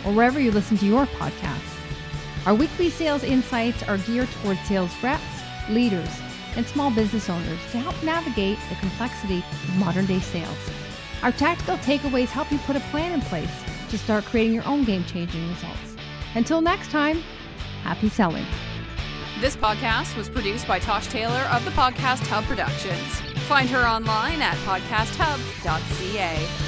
or 0.05 0.14
wherever 0.14 0.39
you 0.39 0.51
listen 0.51 0.78
to 0.78 0.86
your 0.86 1.08
podcasts. 1.08 1.74
Our 2.45 2.55
weekly 2.55 2.89
sales 2.89 3.24
insights 3.24 3.84
are 3.84 3.97
geared 3.97 4.30
towards 4.41 4.62
sales 4.62 4.91
reps, 5.03 5.24
leaders, 5.70 6.08
and 6.58 6.68
small 6.68 6.91
business 6.91 7.30
owners 7.30 7.60
to 7.72 7.78
help 7.78 7.95
navigate 8.03 8.60
the 8.68 8.76
complexity 8.76 9.38
of 9.38 9.76
modern 9.78 10.05
day 10.05 10.20
sales. 10.20 10.58
Our 11.24 11.32
tactical 11.32 11.78
takeaways 11.78 12.28
help 12.28 12.51
you 12.51 12.58
put 12.60 12.76
a 12.76 12.82
plan 12.91 13.14
in 13.14 13.22
place 13.22 13.64
to 13.89 13.97
start 13.97 14.26
creating 14.26 14.53
your 14.53 14.68
own 14.68 14.84
game 14.84 15.05
changing 15.05 15.47
results. 15.47 15.95
Until 16.36 16.60
next 16.60 16.91
time, 16.91 17.24
Happy 17.88 18.10
selling. 18.10 18.45
This 19.39 19.55
podcast 19.55 20.18
was 20.18 20.30
produced 20.30 20.68
by 20.68 20.78
Tosh 20.78 21.08
Taylor 21.08 21.47
of 21.53 21.64
the 21.64 21.72
Podcast 21.72 22.28
Hub 22.28 22.43
Productions. 22.43 23.22
Find 23.47 23.70
her 23.70 23.88
online 23.88 24.41
at 24.41 24.58
podcasthub.ca. 24.58 26.66